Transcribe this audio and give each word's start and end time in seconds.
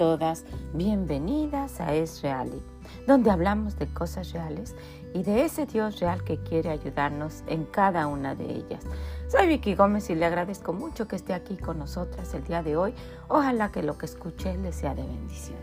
todas 0.00 0.46
bienvenidas 0.72 1.78
a 1.78 1.92
Es 1.92 2.22
Reali, 2.22 2.62
donde 3.06 3.30
hablamos 3.30 3.78
de 3.78 3.86
cosas 3.86 4.32
reales 4.32 4.74
y 5.12 5.22
de 5.24 5.44
ese 5.44 5.66
Dios 5.66 6.00
real 6.00 6.24
que 6.24 6.38
quiere 6.38 6.70
ayudarnos 6.70 7.44
en 7.46 7.66
cada 7.66 8.06
una 8.06 8.34
de 8.34 8.50
ellas. 8.50 8.82
Soy 9.28 9.46
Vicky 9.46 9.74
Gómez 9.74 10.08
y 10.08 10.14
le 10.14 10.24
agradezco 10.24 10.72
mucho 10.72 11.06
que 11.06 11.16
esté 11.16 11.34
aquí 11.34 11.58
con 11.58 11.78
nosotras 11.78 12.32
el 12.32 12.44
día 12.44 12.62
de 12.62 12.78
hoy. 12.78 12.94
Ojalá 13.28 13.70
que 13.72 13.82
lo 13.82 13.98
que 13.98 14.06
escuche 14.06 14.56
le 14.56 14.72
sea 14.72 14.94
de 14.94 15.02
bendición. 15.02 15.58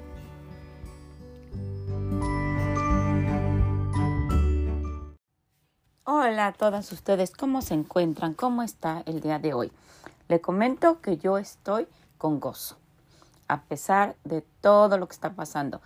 Hola 6.03 6.45
a 6.45 6.53
todas 6.53 6.91
ustedes, 6.91 7.31
¿cómo 7.31 7.63
se 7.63 7.73
encuentran? 7.73 8.35
¿Cómo 8.35 8.61
está 8.61 9.01
el 9.07 9.19
día 9.19 9.39
de 9.39 9.55
hoy? 9.55 9.71
Le 10.27 10.41
comento 10.41 11.01
que 11.01 11.17
yo 11.17 11.39
estoy 11.39 11.87
con 12.19 12.39
gozo 12.39 12.77
a 13.47 13.63
pesar 13.63 14.15
de 14.23 14.41
todo 14.41 14.97
lo 14.97 15.07
que 15.07 15.13
está 15.13 15.33
pasando. 15.33 15.81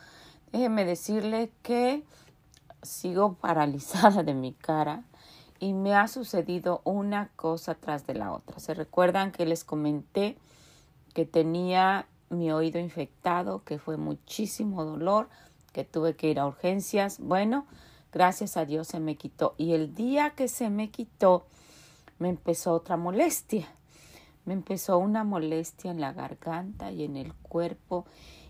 Déjeme 0.51 0.85
decirle 0.85 1.51
que 1.61 2.03
sigo 2.81 3.33
paralizada 3.41 4.23
de 4.23 4.33
mi 4.33 4.53
cara 4.53 5.03
y 5.59 5.73
me 5.73 5.95
ha 5.95 6.07
sucedido 6.07 6.81
una 6.83 7.29
cosa 7.35 7.75
tras 7.75 8.07
de 8.07 8.15
la 8.15 8.31
otra. 8.31 8.59
¿Se 8.59 8.73
recuerdan 8.73 9.31
que 9.31 9.45
les 9.45 9.63
comenté 9.63 10.37
que 11.13 11.25
tenía 11.25 12.07
mi 12.29 12.51
oído 12.51 12.79
infectado, 12.79 13.63
que 13.63 13.77
fue 13.77 13.97
muchísimo 13.97 14.83
dolor, 14.85 15.29
que 15.71 15.83
tuve 15.83 16.15
que 16.15 16.29
ir 16.29 16.39
a 16.39 16.47
urgencias? 16.47 17.19
Bueno, 17.19 17.67
gracias 18.11 18.57
a 18.57 18.65
Dios 18.65 18.87
se 18.87 18.99
me 18.99 19.17
quitó. 19.17 19.53
Y 19.57 19.73
el 19.73 19.93
día 19.93 20.31
que 20.31 20.47
se 20.47 20.69
me 20.71 20.89
quitó, 20.89 21.45
me 22.17 22.29
empezó 22.29 22.73
otra 22.73 22.97
molestia 22.97 23.67
me 24.45 24.53
empezó 24.53 24.97
una 24.97 25.23
molestia 25.23 25.91
en 25.91 26.01
la 26.01 26.13
garganta 26.13 26.91
y 26.91 27.03
en 27.03 27.17
el 27.17 27.33
cuerpo 27.33 28.05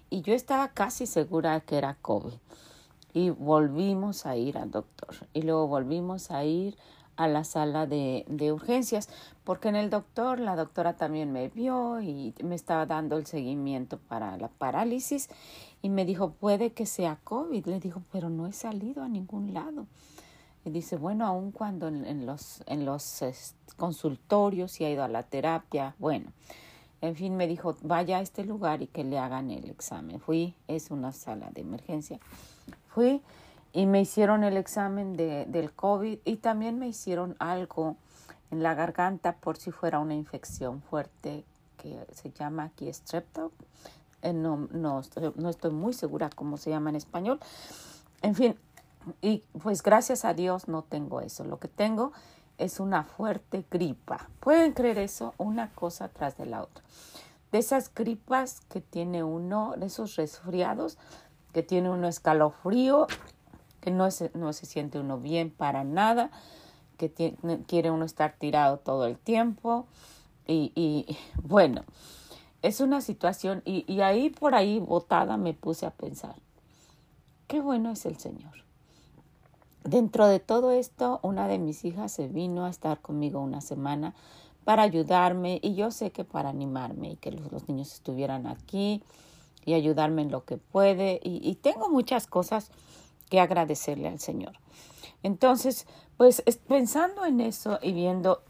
y 0.10 0.22
yo 0.22 0.34
estaba 0.34 0.68
casi 0.68 1.06
segura 1.06 1.62
que 1.62 1.78
era 1.78 1.98
COVID. 2.02 2.34
Y 3.14 3.30
volvimos 3.30 4.26
a 4.26 4.36
ir 4.36 4.58
al 4.58 4.72
doctor 4.72 5.16
y 5.34 5.42
luego 5.42 5.68
volvimos 5.68 6.32
a 6.32 6.44
ir 6.44 6.78
a 7.16 7.28
la 7.28 7.44
sala 7.44 7.86
de, 7.86 8.26
de, 8.28 8.52
urgencias 8.52 9.10
porque 9.44 9.70
en 9.70 9.76
el 9.76 9.90
doctor 9.90 10.40
la 10.40 10.56
doctora 10.56 10.96
también 10.96 11.32
me 11.32 11.50
vio 11.50 12.02
y 12.02 12.34
me 12.44 12.56
estaba 12.56 12.86
dando 12.86 13.18
el 13.18 13.26
seguimiento 13.26 13.98
para 13.98 14.38
la 14.38 14.48
parálisis 14.48 15.30
y 15.82 15.90
me 15.90 16.06
dijo 16.06 16.32
puede 16.32 16.72
que 16.72 16.86
sea 16.86 17.20
COVID. 17.24 17.66
Le 17.66 17.80
dijo 17.80 18.02
pero 18.12 18.30
no 18.30 18.48
he 18.48 18.54
salido 18.54 19.04
a 19.04 19.10
ningún 19.10 19.54
lado. 19.54 19.88
Y 20.64 20.70
dice, 20.70 20.98
bueno, 20.98 21.26
aun 21.26 21.52
cuando 21.52 21.88
en, 21.88 22.26
los, 22.26 22.64
en 22.68 22.86
los 22.86 23.24
consultorios 23.78 24.80
y 24.80 24.86
ha 24.86 24.92
ido 24.92 25.04
a 25.04 25.08
la 25.08 25.24
terapia, 25.24 25.96
bueno, 25.98 26.32
en 27.02 27.16
fin, 27.16 27.36
me 27.36 27.48
dijo, 27.48 27.76
vaya 27.82 28.18
a 28.18 28.22
este 28.22 28.46
lugar 28.46 28.84
y 28.84 28.88
que 28.88 29.04
le 29.04 29.18
hagan 29.18 29.50
el 29.50 29.70
examen. 29.70 30.20
Fui, 30.20 30.56
es 30.68 30.92
una 30.92 31.12
sala 31.14 31.50
de 31.52 31.62
emergencia. 31.62 32.20
Fui 32.90 33.22
y 33.74 33.88
me 33.88 34.02
hicieron 34.02 34.44
el 34.44 34.56
examen 34.56 35.14
de, 35.14 35.46
del 35.48 35.72
COVID 35.74 36.20
y 36.26 36.36
también 36.38 36.78
me 36.78 36.88
hicieron 36.88 37.36
algo 37.40 37.96
en 38.52 38.62
la 38.62 38.76
garganta 38.76 39.38
por 39.38 39.58
si 39.58 39.72
fuera 39.72 40.00
una 40.00 40.14
infección 40.14 40.82
fuerte 40.82 41.44
que 41.78 42.06
se 42.12 42.32
llama 42.32 42.66
aquí 42.66 42.92
strepto. 42.94 43.52
Eh, 44.22 44.34
no, 44.34 44.68
no, 44.72 45.02
no 45.36 45.50
estoy 45.50 45.72
muy 45.72 45.94
segura 45.94 46.30
cómo 46.30 46.58
se 46.58 46.70
llama 46.70 46.92
en 46.92 46.98
español. 46.98 47.40
En 48.22 48.36
fin, 48.36 48.56
y 49.22 49.44
pues 49.62 49.84
gracias 49.84 50.26
a 50.26 50.34
Dios 50.34 50.68
no 50.68 50.84
tengo 50.84 51.22
eso. 51.22 51.44
Lo 51.44 51.60
que 51.60 51.68
tengo 51.68 52.12
es 52.58 52.80
una 52.80 53.04
fuerte 53.04 53.66
gripa. 53.70 54.30
¿Pueden 54.40 54.74
creer 54.74 55.00
eso? 55.00 55.34
Una 55.38 55.72
cosa 55.72 56.10
tras 56.10 56.38
de 56.38 56.46
la 56.46 56.62
otra. 56.62 56.84
De 57.52 57.60
esas 57.60 57.94
gripas 57.94 58.62
que 58.70 58.82
tiene 58.82 59.24
uno, 59.24 59.74
de 59.78 59.88
esos 59.88 60.16
resfriados, 60.16 60.98
que 61.54 61.64
tiene 61.64 61.90
uno 61.90 62.08
escalofrío, 62.08 63.08
que 63.82 63.92
no 63.92 64.10
se, 64.12 64.32
no 64.36 64.54
se 64.54 64.66
siente 64.66 65.00
uno 65.00 65.18
bien 65.18 65.50
para 65.50 65.84
nada, 65.84 66.32
que 66.98 67.12
quiere 67.68 67.92
uno 67.92 68.06
estar 68.06 68.36
tirado 68.38 68.78
todo 68.78 69.06
el 69.06 69.18
tiempo. 69.18 69.88
Y, 70.48 70.72
y 70.76 71.18
bueno, 71.44 71.84
es 72.62 72.80
una 72.80 73.02
situación, 73.02 73.64
y, 73.66 73.92
y 73.92 74.02
ahí 74.02 74.30
por 74.30 74.56
ahí 74.56 74.80
botada 74.80 75.36
me 75.36 75.54
puse 75.54 75.86
a 75.86 75.92
pensar, 75.92 76.36
qué 77.48 77.60
bueno 77.60 77.92
es 77.92 78.06
el 78.06 78.18
Señor 78.18 78.62
Dentro 79.84 80.28
de 80.28 80.40
todo 80.40 80.72
esto, 80.72 81.20
una 81.24 81.48
de 81.48 81.58
mis 81.58 81.86
hijas 81.86 82.12
se 82.12 82.28
vino 82.28 82.66
a 82.66 82.70
estar 82.70 83.02
conmigo 83.02 83.40
una 83.40 83.62
semana 83.62 84.14
para 84.64 84.84
ayudarme 84.84 85.60
y 85.64 85.74
yo 85.74 85.90
sé 85.90 86.12
que 86.12 86.24
para 86.24 86.50
animarme 86.50 87.12
y 87.12 87.16
que 87.16 87.32
los, 87.32 87.68
niños 87.68 87.94
estuvieran 87.94 88.46
aquí 88.46 89.02
y 89.66 89.74
ayudarme 89.74 90.22
en 90.22 90.32
lo 90.32 90.46
que 90.46 90.58
puede 90.58 91.20
y, 91.24 91.56
tengo 91.56 91.90
muchas 91.90 92.28
cosas 92.28 92.70
que 93.30 93.40
agradecerle 93.40 94.08
al 94.08 94.20
Señor. 94.20 94.54
Entonces, 95.24 95.88
pues 96.18 96.44
pensando 96.68 97.26
en 97.26 97.42
eso 97.42 97.80
y 97.82 97.94
viendo 97.94 98.44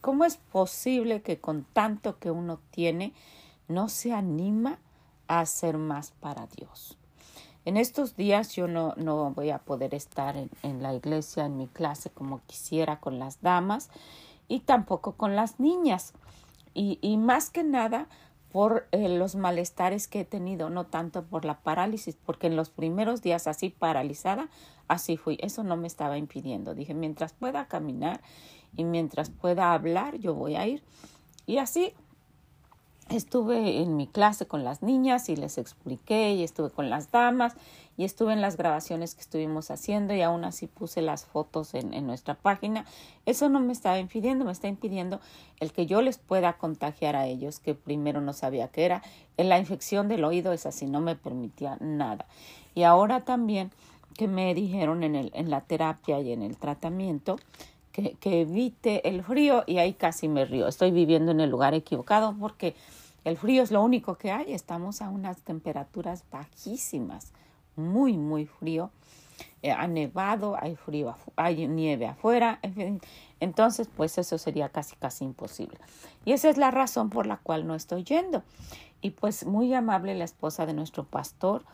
cómo 0.00 0.24
es 0.24 0.36
posible 0.36 1.22
que 1.22 1.40
con 1.40 1.64
tanto 1.64 2.18
que 2.18 2.30
uno 2.30 2.60
tiene 2.70 3.14
no 3.66 3.88
se 3.88 4.12
anima 4.12 4.78
a 5.26 5.40
hacer 5.40 5.76
más 5.76 6.12
para 6.12 6.46
Dios. 6.46 6.97
En 7.68 7.76
estos 7.76 8.16
días 8.16 8.56
yo 8.56 8.66
no, 8.66 8.94
no 8.96 9.34
voy 9.34 9.50
a 9.50 9.58
poder 9.58 9.94
estar 9.94 10.38
en, 10.38 10.48
en, 10.62 10.82
la 10.82 10.94
iglesia, 10.94 11.44
en 11.44 11.58
mi 11.58 11.66
clase 11.66 12.08
como 12.08 12.40
quisiera 12.46 12.98
con 12.98 13.18
las 13.18 13.42
damas 13.42 13.90
y 14.48 14.60
tampoco 14.60 15.16
con 15.16 15.36
las 15.36 15.60
niñas. 15.60 16.14
Y, 16.72 16.98
y 17.02 17.18
más 17.18 17.50
que 17.50 17.64
nada 17.64 18.08
por 18.50 18.88
eh, 18.90 19.10
los 19.10 19.36
malestares 19.36 20.08
que 20.08 20.20
he 20.20 20.24
tenido, 20.24 20.70
no 20.70 20.86
tanto 20.86 21.26
por 21.26 21.44
la 21.44 21.60
parálisis, 21.60 22.16
porque 22.16 22.46
en 22.46 22.56
los 22.56 22.70
primeros 22.70 23.20
días 23.20 23.46
así 23.46 23.68
paralizada, 23.68 24.48
así 24.88 25.18
fui. 25.18 25.36
Eso 25.42 25.62
no 25.62 25.76
me 25.76 25.88
estaba 25.88 26.16
impidiendo. 26.16 26.74
Dije, 26.74 26.94
mientras 26.94 27.34
pueda 27.34 27.68
caminar 27.68 28.22
y 28.78 28.84
mientras 28.84 29.28
pueda 29.28 29.74
hablar, 29.74 30.16
yo 30.16 30.32
voy 30.32 30.56
a 30.56 30.66
ir. 30.66 30.82
Y 31.44 31.58
así 31.58 31.92
estuve 33.10 33.80
en 33.80 33.96
mi 33.96 34.06
clase 34.06 34.46
con 34.46 34.64
las 34.64 34.82
niñas 34.82 35.28
y 35.28 35.36
les 35.36 35.58
expliqué 35.58 36.34
y 36.34 36.42
estuve 36.42 36.70
con 36.70 36.90
las 36.90 37.10
damas 37.10 37.54
y 37.96 38.04
estuve 38.04 38.32
en 38.32 38.40
las 38.40 38.56
grabaciones 38.56 39.14
que 39.14 39.22
estuvimos 39.22 39.70
haciendo 39.70 40.14
y 40.14 40.22
aún 40.22 40.44
así 40.44 40.68
puse 40.68 41.02
las 41.02 41.24
fotos 41.24 41.74
en, 41.74 41.94
en, 41.94 42.06
nuestra 42.06 42.34
página. 42.34 42.84
Eso 43.26 43.48
no 43.48 43.60
me 43.60 43.72
estaba 43.72 43.98
impidiendo, 43.98 44.44
me 44.44 44.52
está 44.52 44.68
impidiendo 44.68 45.20
el 45.58 45.72
que 45.72 45.86
yo 45.86 46.00
les 46.00 46.18
pueda 46.18 46.52
contagiar 46.54 47.16
a 47.16 47.26
ellos, 47.26 47.58
que 47.58 47.74
primero 47.74 48.20
no 48.20 48.32
sabía 48.32 48.68
qué 48.68 48.84
era. 48.84 49.02
La 49.36 49.58
infección 49.58 50.08
del 50.08 50.24
oído 50.24 50.52
es 50.52 50.64
así, 50.64 50.86
no 50.86 51.00
me 51.00 51.16
permitía 51.16 51.76
nada. 51.80 52.26
Y 52.74 52.84
ahora 52.84 53.24
también 53.24 53.72
que 54.14 54.28
me 54.28 54.54
dijeron 54.54 55.02
en, 55.02 55.14
el, 55.14 55.30
en 55.34 55.50
la 55.50 55.62
terapia 55.62 56.20
y 56.20 56.32
en 56.32 56.42
el 56.42 56.56
tratamiento 56.56 57.38
que, 58.20 58.40
evite 58.40 59.08
el 59.08 59.22
frío 59.22 59.64
y 59.66 59.78
ahí 59.78 59.94
casi 59.94 60.28
me 60.28 60.44
río. 60.44 60.68
Estoy 60.68 60.90
viviendo 60.90 61.32
en 61.32 61.40
el 61.40 61.50
lugar 61.50 61.74
equivocado 61.74 62.34
porque 62.38 62.76
el 63.24 63.36
frío 63.36 63.62
es 63.62 63.70
lo 63.70 63.82
único 63.82 64.16
que 64.16 64.30
hay. 64.30 64.52
Estamos 64.52 65.02
a 65.02 65.08
unas 65.08 65.42
temperaturas 65.42 66.24
bajísimas, 66.30 67.32
muy, 67.76 68.16
muy 68.16 68.46
frío. 68.46 68.90
Eh, 69.62 69.72
ha 69.72 69.86
nevado, 69.86 70.56
hay 70.60 70.76
frío, 70.76 71.16
hay 71.36 71.66
nieve 71.66 72.06
afuera, 72.06 72.60
entonces 73.40 73.88
pues 73.96 74.18
eso 74.18 74.38
sería 74.38 74.68
casi, 74.68 74.96
casi 74.96 75.24
imposible. 75.24 75.78
Y 76.24 76.32
esa 76.32 76.48
es 76.48 76.56
la 76.56 76.70
razón 76.70 77.10
por 77.10 77.26
la 77.26 77.38
cual 77.38 77.66
no 77.66 77.74
estoy 77.74 78.04
yendo. 78.04 78.42
Y 79.00 79.10
pues 79.10 79.46
muy 79.46 79.72
amable 79.74 80.14
la 80.14 80.24
esposa 80.24 80.66
de 80.66 80.74
nuestro 80.74 81.04
pastor 81.04 81.64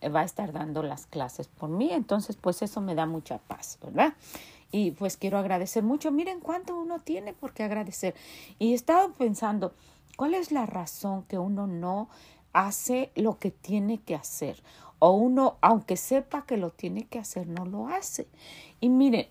eh, 0.00 0.08
va 0.08 0.20
a 0.20 0.24
estar 0.24 0.52
dando 0.52 0.82
las 0.82 1.06
clases 1.06 1.48
por 1.48 1.68
mí, 1.68 1.90
entonces 1.92 2.36
pues 2.36 2.62
eso 2.62 2.80
me 2.80 2.94
da 2.94 3.06
mucha 3.06 3.38
paz, 3.38 3.78
¿verdad? 3.82 4.14
Y 4.72 4.92
pues 4.92 5.16
quiero 5.16 5.38
agradecer 5.38 5.82
mucho. 5.82 6.10
Miren 6.10 6.40
cuánto 6.40 6.76
uno 6.76 6.98
tiene 7.00 7.32
por 7.32 7.52
qué 7.52 7.64
agradecer. 7.64 8.14
Y 8.58 8.72
he 8.72 8.74
estado 8.74 9.12
pensando, 9.12 9.72
¿cuál 10.16 10.34
es 10.34 10.52
la 10.52 10.66
razón 10.66 11.24
que 11.24 11.38
uno 11.38 11.66
no 11.66 12.08
hace 12.52 13.10
lo 13.14 13.38
que 13.38 13.50
tiene 13.50 13.98
que 13.98 14.14
hacer? 14.14 14.62
O 14.98 15.12
uno, 15.12 15.56
aunque 15.60 15.96
sepa 15.96 16.44
que 16.44 16.56
lo 16.56 16.70
tiene 16.70 17.04
que 17.04 17.18
hacer, 17.18 17.46
no 17.46 17.64
lo 17.64 17.88
hace. 17.88 18.28
Y 18.80 18.90
miren, 18.90 19.26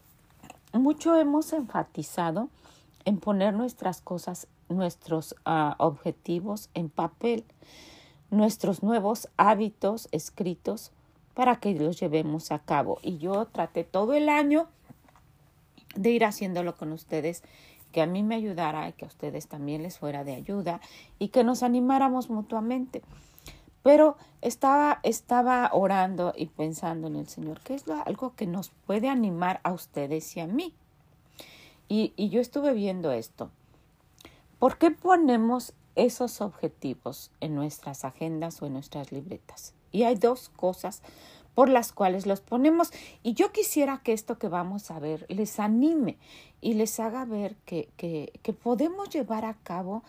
mucho 0.74 1.15
hemos 1.15 1.53
enfatizado 1.53 2.50
en 3.06 3.19
poner 3.19 3.53
nuestras 3.53 4.01
cosas, 4.01 4.47
nuestros 4.68 5.35
uh, 5.45 5.74
objetivos 5.77 6.69
en 6.74 6.89
papel, 6.89 7.45
nuestros 8.30 8.83
nuevos 8.83 9.30
hábitos 9.38 10.09
escritos 10.12 10.92
para 11.33 11.56
que 11.56 11.74
los 11.74 12.00
llevemos 12.00 12.51
a 12.51 12.59
cabo. 12.59 13.00
Y 13.01 13.18
yo 13.18 13.45
traté 13.45 13.83
todo 13.83 14.13
el 14.13 14.27
año 14.27 14.68
de 15.99 16.11
ir 16.11 16.25
haciéndolo 16.25 16.75
con 16.75 16.91
ustedes, 16.91 17.43
que 17.91 18.01
a 18.01 18.05
mí 18.05 18.23
me 18.23 18.35
ayudara, 18.35 18.91
que 18.91 19.05
a 19.05 19.07
ustedes 19.07 19.47
también 19.47 19.83
les 19.83 19.97
fuera 19.97 20.23
de 20.23 20.35
ayuda 20.35 20.79
y 21.17 21.29
que 21.29 21.43
nos 21.43 21.63
animáramos 21.63 22.29
mutuamente. 22.29 23.01
Pero 23.83 24.17
estaba, 24.41 24.99
estaba 25.03 25.69
orando 25.73 26.33
y 26.35 26.47
pensando 26.47 27.07
en 27.07 27.15
el 27.15 27.27
Señor, 27.27 27.61
que 27.61 27.75
es 27.75 27.85
algo 27.87 28.35
que 28.35 28.45
nos 28.45 28.69
puede 28.85 29.09
animar 29.09 29.59
a 29.63 29.73
ustedes 29.73 30.35
y 30.35 30.39
a 30.39 30.47
mí. 30.47 30.73
Y, 31.87 32.13
y 32.15 32.29
yo 32.29 32.41
estuve 32.41 32.73
viendo 32.73 33.11
esto. 33.11 33.49
¿Por 34.59 34.77
qué 34.77 34.91
ponemos 34.91 35.73
esos 35.99 36.39
objetivos 36.39 37.29
en 37.41 37.55
nuestras 37.55 38.05
agendas 38.05 38.61
o 38.61 38.65
en 38.65 38.73
nuestras 38.73 39.11
libretas. 39.11 39.73
Y 39.91 40.03
hay 40.03 40.15
dos 40.15 40.49
cosas 40.49 41.01
por 41.55 41.69
las 41.69 41.91
cuales 41.91 42.25
los 42.25 42.41
ponemos. 42.41 42.91
Y 43.23 43.33
yo 43.33 43.51
quisiera 43.51 44.01
que 44.03 44.13
esto 44.13 44.37
que 44.37 44.47
vamos 44.47 44.91
a 44.91 44.99
ver 44.99 45.25
les 45.29 45.59
anime 45.59 46.17
y 46.61 46.73
les 46.73 46.99
haga 46.99 47.25
ver 47.25 47.55
que, 47.65 47.89
que, 47.97 48.33
que 48.43 48.53
podemos 48.53 49.09
llevar 49.09 49.45
a 49.45 49.55
cabo 49.55 50.03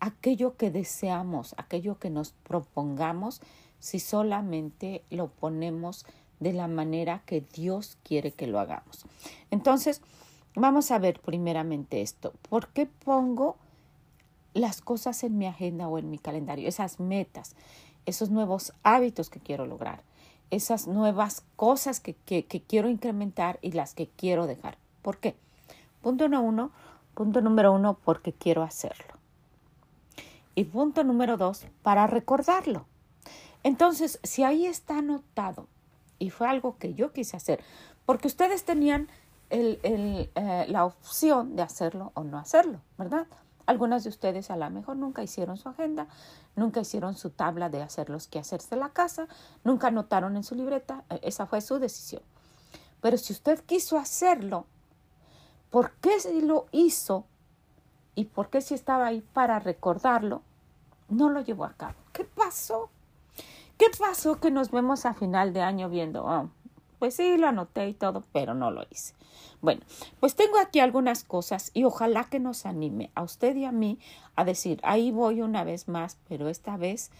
aquello 0.00 0.56
que 0.56 0.70
deseamos, 0.70 1.54
aquello 1.58 1.98
que 1.98 2.10
nos 2.10 2.32
propongamos, 2.32 3.40
si 3.80 4.00
solamente 4.00 5.02
lo 5.10 5.28
ponemos 5.28 6.04
de 6.40 6.52
la 6.52 6.68
manera 6.68 7.22
que 7.26 7.40
Dios 7.40 7.98
quiere 8.02 8.32
que 8.32 8.46
lo 8.46 8.60
hagamos. 8.60 9.04
Entonces, 9.50 10.00
vamos 10.54 10.90
a 10.90 10.98
ver 10.98 11.20
primeramente 11.20 12.00
esto. 12.00 12.32
¿Por 12.48 12.68
qué 12.68 12.86
pongo 12.86 13.56
las 14.54 14.80
cosas 14.80 15.22
en 15.24 15.38
mi 15.38 15.46
agenda 15.46 15.88
o 15.88 15.98
en 15.98 16.10
mi 16.10 16.18
calendario? 16.18 16.68
Esas 16.68 17.00
metas, 17.00 17.54
esos 18.06 18.30
nuevos 18.30 18.72
hábitos 18.82 19.30
que 19.30 19.40
quiero 19.40 19.66
lograr, 19.66 20.02
esas 20.50 20.86
nuevas 20.86 21.44
cosas 21.56 22.00
que, 22.00 22.14
quiero 22.66 22.88
incrementar 22.88 23.58
y 23.62 23.72
las 23.72 23.94
que 23.94 24.08
quiero 24.08 24.46
dejar. 24.46 24.78
¿Por 25.02 25.18
qué? 25.18 25.36
Punto 26.02 26.26
uno, 26.26 26.70
punto 27.14 27.40
número 27.40 27.72
uno, 27.72 27.98
porque 28.04 28.32
quiero 28.32 28.62
hacerlo. 28.62 29.14
Y 30.54 30.64
punto 30.64 31.04
número 31.04 31.36
dos, 31.36 31.66
para 31.82 32.06
recordarlo. 32.06 32.86
Entonces, 33.62 34.20
si 34.22 34.44
ahí 34.44 34.66
está 34.66 34.98
anotado 34.98 35.66
y 36.18 36.30
fue 36.30 36.48
algo 36.48 36.78
que 36.78 36.94
yo 36.94 37.12
quise 37.12 37.36
hacer, 37.36 37.62
porque 38.06 38.28
ustedes 38.28 38.64
tenían 38.64 39.08
el, 39.50 39.78
eh, 39.82 40.66
la 40.68 40.84
opción 40.84 41.56
de 41.56 41.62
hacerlo 41.62 42.12
o 42.14 42.24
no 42.24 42.38
hacerlo, 42.38 42.80
¿verdad? 42.96 43.26
Algunas 43.68 44.02
de 44.02 44.08
ustedes 44.08 44.50
a 44.50 44.56
lo 44.56 44.70
mejor 44.70 44.96
nunca 44.96 45.22
hicieron 45.22 45.58
su 45.58 45.68
agenda, 45.68 46.06
nunca 46.56 46.80
hicieron 46.80 47.14
su 47.14 47.28
tabla 47.28 47.68
de 47.68 47.82
hacer 47.82 48.08
los 48.08 48.26
quehaceres 48.26 48.70
de 48.70 48.76
la 48.76 48.88
casa, 48.88 49.28
nunca 49.62 49.88
anotaron 49.88 50.38
en 50.38 50.42
su 50.42 50.54
libreta, 50.54 51.04
e, 51.10 51.20
esa 51.22 51.44
fue 51.44 51.60
su 51.60 51.78
decisión. 51.78 52.22
Pero 53.02 53.18
si 53.18 53.34
usted 53.34 53.62
quiso 53.66 53.98
hacerlo, 53.98 54.64
¿por 55.68 55.90
qué 56.00 56.18
si 56.18 56.40
lo 56.40 56.64
hizo 56.72 57.26
y 58.14 58.24
por 58.24 58.48
qué 58.48 58.62
si 58.62 58.72
estaba 58.72 59.08
ahí 59.08 59.20
para 59.20 59.58
recordarlo, 59.58 60.40
no 61.10 61.28
lo 61.28 61.42
llevó 61.42 61.66
a 61.66 61.74
cabo? 61.74 61.96
¿Qué 62.14 62.24
pasó? 62.24 62.88
¿Qué 63.76 63.88
pasó 63.98 64.40
que 64.40 64.50
nos 64.50 64.70
vemos 64.70 65.04
a 65.04 65.12
final 65.12 65.52
de 65.52 65.60
año 65.60 65.90
viendo, 65.90 66.24
oh, 66.24 66.48
pues 66.98 67.14
sí, 67.14 67.36
lo 67.36 67.48
anoté 67.48 67.88
y 67.88 67.94
todo, 67.94 68.24
pero 68.32 68.54
no 68.54 68.70
lo 68.70 68.84
hice. 68.90 69.14
Bueno, 69.60 69.82
pues 70.20 70.34
tengo 70.34 70.58
aquí 70.58 70.80
algunas 70.80 71.24
cosas 71.24 71.70
y 71.74 71.84
ojalá 71.84 72.24
que 72.24 72.38
nos 72.38 72.66
anime 72.66 73.10
a 73.14 73.22
usted 73.22 73.56
y 73.56 73.64
a 73.64 73.72
mí 73.72 73.98
a 74.36 74.44
decir, 74.44 74.80
ahí 74.82 75.10
voy 75.10 75.40
una 75.40 75.64
vez 75.64 75.88
más, 75.88 76.16
pero 76.28 76.48
esta 76.48 76.76
vez 76.76 77.10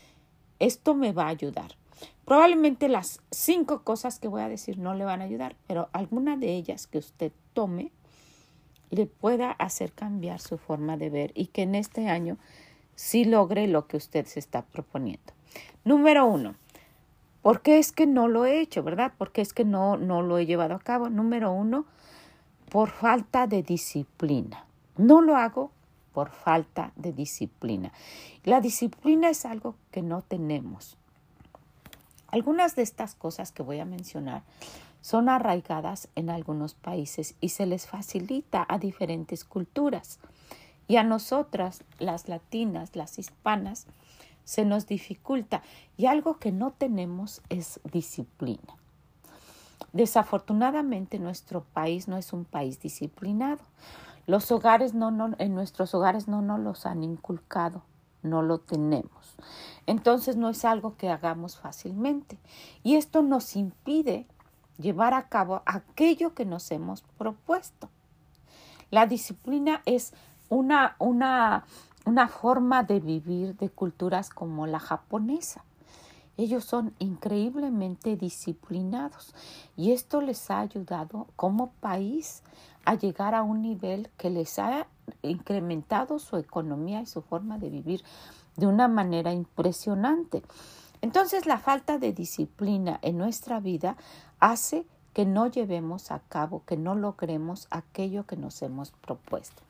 esto 0.59 0.95
me 0.95 1.13
va 1.13 1.25
a 1.25 1.29
ayudar. 1.29 1.75
Probablemente 2.25 2.89
las 2.89 3.21
cinco 3.31 3.83
cosas 3.83 4.19
que 4.19 4.29
voy 4.29 4.43
a 4.43 4.49
decir 4.49 4.79
no 4.79 4.95
le 4.95 5.05
van 5.05 5.21
a 5.21 5.25
ayudar, 5.25 5.57
pero 5.67 5.89
alguna 5.93 6.37
de 6.37 6.55
ellas 6.55 6.87
que 6.87 6.99
usted 6.99 7.33
tome 7.55 7.91
le 8.91 9.07
pueda 9.07 9.51
hacer 9.51 9.93
cambiar 9.93 10.41
su 10.41 10.59
forma 10.59 10.97
de 10.97 11.11
ver 11.11 11.33
y 11.35 11.47
que 11.47 11.63
en 11.63 11.75
este 11.75 12.09
año 12.09 12.39
sí 12.95 13.25
logre 13.25 13.67
lo 13.67 13.87
que 13.87 13.97
usted 13.97 14.27
se 14.27 14.41
está 14.41 14.63
proponiendo. 14.63 15.33
Número 15.85 16.27
uno, 16.27 16.55
¿por 17.49 17.63
qué 17.63 17.79
es 17.79 17.93
que 17.93 18.07
no 18.07 18.29
lo 18.29 18.45
he 18.45 18.61
hecho, 18.61 18.83
verdad? 18.83 19.15
¿Por 19.17 19.33
qué 19.33 19.41
es 19.41 19.55
que 19.55 19.65
no, 19.65 19.97
no 19.97 20.21
lo 20.21 20.37
he 20.37 20.45
llevado 20.45 20.75
a 20.75 20.81
cabo? 20.81 21.09
Número 21.09 21.51
uno, 21.51 21.87
por 22.69 22.91
falta 22.91 23.47
de 23.47 23.63
disciplina. 23.63 24.67
No 24.99 25.23
lo 25.23 25.35
hago 25.35 25.71
por 26.13 26.29
falta 26.29 26.93
de 26.97 27.15
disciplina. 27.15 27.91
La 28.45 28.61
disciplina 28.61 29.31
es 29.31 29.47
algo 29.47 29.77
que 29.91 30.03
no 30.03 30.21
tenemos. 30.21 30.99
Algunas 32.27 32.77
de 32.77 32.83
estas 32.83 33.15
cosas 33.15 33.51
que 33.51 33.63
voy 33.63 33.81
a 33.81 33.87
mencionar 33.87 34.43
son 35.01 35.31
arraigadas 35.31 36.11
en 36.17 36.29
algunos 36.29 36.75
países 36.75 37.35
y 37.41 37.49
se 37.49 37.65
les 37.65 37.87
facilita 37.87 38.67
a 38.69 38.77
diferentes 38.79 39.47
culturas. 39.47 40.19
Y 40.87 40.97
a 40.97 41.03
nosotras, 41.03 41.83
las 41.99 42.29
latinas, 42.29 42.95
las 42.95 43.19
hispanas, 43.19 43.87
se 44.49 44.65
nos 44.65 44.87
dificulta 44.87 45.61
y 45.99 46.07
algo 46.07 46.39
que 46.39 46.53
no 46.53 46.71
tenemos 46.71 47.43
es 47.51 47.81
disciplina. 47.93 48.79
Desafortunadamente 49.93 51.19
nuestro 51.19 51.65
país 51.65 52.09
no 52.09 52.17
es 52.17 52.33
un 52.33 52.47
país 52.47 52.81
disciplinado. 52.81 53.61
Los 54.27 54.51
hogares 54.51 54.95
no, 54.95 55.11
no 55.11 55.35
en 55.37 55.55
nuestros 55.55 55.95
hogares 55.95 56.29
no 56.29 56.41
nos 56.41 56.61
los 56.61 56.87
han 56.87 57.05
inculcado, 57.05 57.83
no 58.23 58.41
lo 58.41 58.57
tenemos. 58.57 59.37
Entonces 59.85 60.37
no 60.37 60.49
es 60.49 60.65
algo 60.65 60.97
que 60.97 61.11
hagamos 61.11 61.59
fácilmente 61.59 62.39
y 62.83 62.97
esto 62.97 63.21
nos 63.21 63.55
impide 63.55 64.27
llevar 64.79 65.13
a 65.13 65.29
cabo 65.29 65.61
aquello 65.67 66.33
que 66.33 66.47
nos 66.47 66.71
hemos 66.71 67.03
propuesto. 67.19 67.91
La 68.91 69.05
disciplina 69.05 69.83
es 69.85 70.15
una, 70.49 70.97
una 70.99 71.67
una 72.09 72.27
forma 72.27 72.85
de 72.85 73.01
vivir 73.01 73.55
de 73.57 73.69
culturas 73.69 74.31
como 74.31 74.67
la 74.67 74.81
japonesa. 74.81 75.63
Ellos 76.39 76.65
son 76.65 76.95
increíblemente 76.99 78.17
disciplinados 78.17 79.35
y 79.77 79.93
esto 79.93 80.23
les 80.23 80.51
ha 80.51 80.61
ayudado 80.61 81.27
como 81.37 81.71
país 81.81 82.43
a 82.87 82.95
llegar 82.95 83.35
a 83.35 83.43
un 83.43 83.61
nivel 83.61 84.09
que 84.17 84.31
les 84.31 84.59
ha 84.59 84.87
incrementado 85.21 86.19
su 86.19 86.39
economía 86.39 87.03
y 87.03 87.07
su 87.07 87.21
forma 87.21 87.59
de 87.59 87.69
vivir 87.69 88.03
de 88.57 88.67
una 88.67 88.89
manera 88.89 89.35
impresionante. 89.35 90.43
Entonces 91.03 91.45
la 91.45 91.59
falta 91.59 91.99
de 91.99 92.15
disciplina 92.15 93.01
en 93.03 93.19
nuestra 93.19 93.61
vida 93.61 93.99
hace 94.41 94.87
que 95.19 95.27
no 95.27 95.49
llevemos 95.49 96.13
a 96.13 96.21
cabo, 96.21 96.63
que 96.65 96.77
no 96.77 96.95
logremos 96.95 97.67
aquello 97.71 98.25
que 98.25 98.37
nos 98.37 98.63
hemos 98.63 98.93
propuesto. 98.93 99.65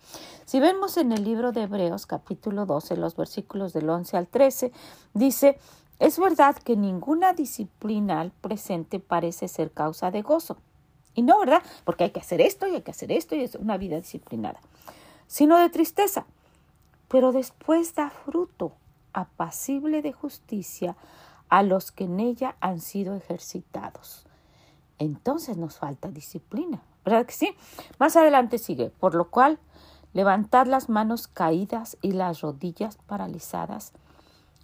Si 0.44 0.60
vemos 0.60 0.98
en 0.98 1.10
el 1.10 1.24
libro 1.24 1.52
de 1.52 1.62
Hebreos 1.62 2.04
capítulo 2.04 2.66
12, 2.66 2.98
los 2.98 3.16
versículos 3.16 3.72
del 3.72 3.88
11 3.88 4.18
al 4.18 4.26
13, 4.26 4.72
dice, 5.14 5.58
es 6.00 6.18
verdad 6.18 6.54
que 6.54 6.76
ninguna 6.76 7.32
disciplina 7.32 8.20
al 8.20 8.30
presente 8.30 9.00
parece 9.00 9.48
ser 9.48 9.70
causa 9.70 10.10
de 10.10 10.20
gozo. 10.20 10.58
Y 11.14 11.22
no, 11.22 11.40
¿verdad? 11.40 11.62
Porque 11.84 12.04
hay 12.04 12.10
que 12.10 12.20
hacer 12.20 12.42
esto 12.42 12.66
y 12.66 12.74
hay 12.74 12.82
que 12.82 12.90
hacer 12.90 13.10
esto 13.10 13.34
y 13.34 13.44
es 13.44 13.54
una 13.54 13.78
vida 13.78 13.96
disciplinada, 13.96 14.60
sino 15.28 15.56
de 15.56 15.70
tristeza. 15.70 16.26
Pero 17.08 17.32
después 17.32 17.94
da 17.94 18.10
fruto 18.10 18.72
apacible 19.14 20.02
de 20.02 20.12
justicia 20.12 20.94
a 21.48 21.62
los 21.62 21.90
que 21.90 22.04
en 22.04 22.20
ella 22.20 22.56
han 22.60 22.80
sido 22.80 23.14
ejercitados 23.14 24.27
entonces 24.98 25.56
nos 25.56 25.76
falta 25.76 26.08
disciplina. 26.08 26.80
¿Verdad 27.04 27.26
que 27.26 27.32
sí? 27.32 27.56
Más 27.98 28.16
adelante 28.16 28.58
sigue, 28.58 28.90
por 28.90 29.14
lo 29.14 29.30
cual 29.30 29.58
levantad 30.12 30.66
las 30.66 30.88
manos 30.88 31.28
caídas 31.28 31.96
y 32.02 32.12
las 32.12 32.40
rodillas 32.40 32.98
paralizadas 33.06 33.92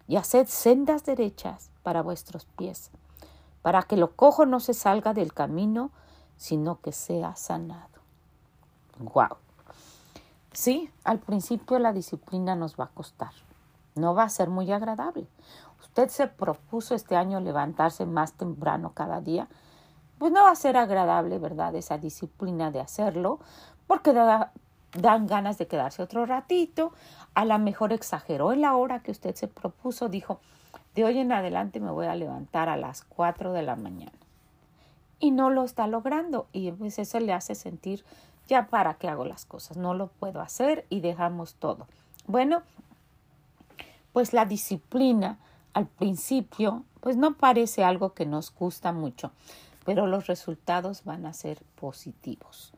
y 0.07 0.17
haced 0.17 0.47
sendas 0.47 1.05
derechas 1.05 1.71
para 1.83 2.03
vuestros 2.03 2.45
pies, 2.45 2.91
para 3.63 3.83
que 3.83 3.97
lo 3.97 4.13
cojo 4.13 4.47
no 4.47 4.61
se 4.61 4.75
salga 4.75 5.15
del 5.15 5.33
camino, 5.33 5.91
sino 6.37 6.81
que 6.81 6.93
sea 6.93 7.37
sanado. 7.37 7.89
Wow. 8.99 9.37
Sí, 10.53 10.91
al 11.05 11.19
principio 11.19 11.79
la 11.79 11.93
disciplina 11.93 12.55
nos 12.55 12.77
va 12.77 12.85
a 12.85 12.95
costar. 12.95 13.33
No 13.95 14.15
va 14.15 14.25
a 14.25 14.29
ser 14.29 14.51
muy 14.51 14.71
agradable. 14.73 15.27
Usted 15.81 16.09
se 16.09 16.27
propuso 16.27 16.95
este 16.95 17.17
año 17.17 17.41
levantarse 17.41 18.07
más 18.07 18.33
temprano 18.33 18.93
cada 18.95 19.21
día 19.21 19.49
pues 20.19 20.33
no 20.33 20.45
va 20.45 20.51
a 20.51 20.57
ser 20.57 20.77
agradable, 20.77 21.39
¿verdad? 21.39 21.75
Esa 21.75 21.99
disciplina 21.99 22.71
de 22.71 22.81
hacerlo, 22.81 23.41
porque 23.87 24.13
dan 24.13 25.27
ganas 25.27 25.59
de 25.59 25.67
quedarse 25.67 26.03
otro 26.03 26.25
ratito. 26.27 26.93
A 27.35 27.45
lo 27.45 27.59
mejor 27.59 27.93
exageró 27.93 28.53
en 28.53 28.61
la 28.61 28.77
hora 28.77 29.01
que 29.01 29.11
usted 29.11 29.35
se 29.35 29.49
propuso, 29.49 30.09
dijo, 30.09 30.41
de 30.95 31.05
hoy 31.05 31.19
en 31.19 31.33
adelante 31.33 31.81
me 31.81 31.91
voy 31.91 32.07
a 32.07 32.15
levantar 32.15 32.69
a 32.69 32.77
las 32.77 33.03
4 33.03 33.53
de 33.53 33.63
la 33.63 33.77
mañana. 33.77 34.13
Y 35.19 35.31
no 35.31 35.51
lo 35.51 35.65
está 35.65 35.87
logrando 35.87 36.47
y 36.53 36.71
pues 36.73 36.99
eso 36.99 37.19
le 37.19 37.33
hace 37.33 37.55
sentir, 37.55 38.05
ya 38.47 38.67
para 38.67 38.95
qué 38.95 39.09
hago 39.09 39.25
las 39.25 39.47
cosas, 39.47 39.77
no 39.77 39.95
lo 39.95 40.09
puedo 40.09 40.41
hacer 40.41 40.87
y 40.91 41.01
dejamos 41.01 41.55
todo. 41.55 41.87
Bueno, 42.27 42.63
pues 44.13 44.33
la 44.33 44.45
disciplina 44.45 45.39
al 45.73 45.87
principio, 45.87 46.85
pues 47.01 47.17
no 47.17 47.35
parece 47.35 47.85
algo 47.85 48.13
que 48.13 48.27
nos 48.27 48.55
gusta 48.55 48.93
mucho 48.93 49.33
pero 49.85 50.07
los 50.07 50.27
resultados 50.27 51.05
van 51.05 51.27
a 51.27 51.33
ser 51.33 51.63
positivos. 51.75 52.73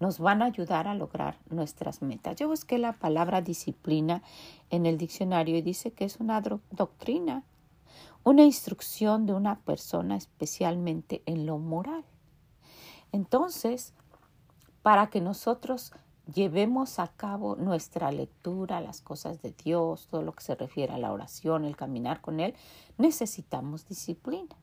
Nos 0.00 0.18
van 0.18 0.42
a 0.42 0.46
ayudar 0.46 0.86
a 0.86 0.94
lograr 0.94 1.38
nuestras 1.50 2.02
metas. 2.02 2.36
Yo 2.36 2.48
busqué 2.48 2.78
la 2.78 2.92
palabra 2.92 3.42
disciplina 3.42 4.22
en 4.70 4.86
el 4.86 4.96
diccionario 4.96 5.56
y 5.56 5.62
dice 5.62 5.92
que 5.92 6.04
es 6.04 6.20
una 6.20 6.40
doctrina, 6.70 7.42
una 8.22 8.44
instrucción 8.44 9.26
de 9.26 9.32
una 9.32 9.60
persona 9.60 10.16
especialmente 10.16 11.22
en 11.26 11.46
lo 11.46 11.58
moral. 11.58 12.04
Entonces, 13.10 13.92
para 14.82 15.08
que 15.08 15.20
nosotros 15.20 15.92
llevemos 16.32 16.98
a 16.98 17.08
cabo 17.08 17.56
nuestra 17.56 18.12
lectura, 18.12 18.80
las 18.80 19.00
cosas 19.00 19.40
de 19.42 19.52
Dios, 19.52 20.06
todo 20.08 20.22
lo 20.22 20.32
que 20.32 20.44
se 20.44 20.54
refiere 20.54 20.92
a 20.92 20.98
la 20.98 21.12
oración, 21.12 21.64
el 21.64 21.76
caminar 21.76 22.20
con 22.20 22.38
Él, 22.40 22.54
necesitamos 22.98 23.88
disciplina. 23.88 24.56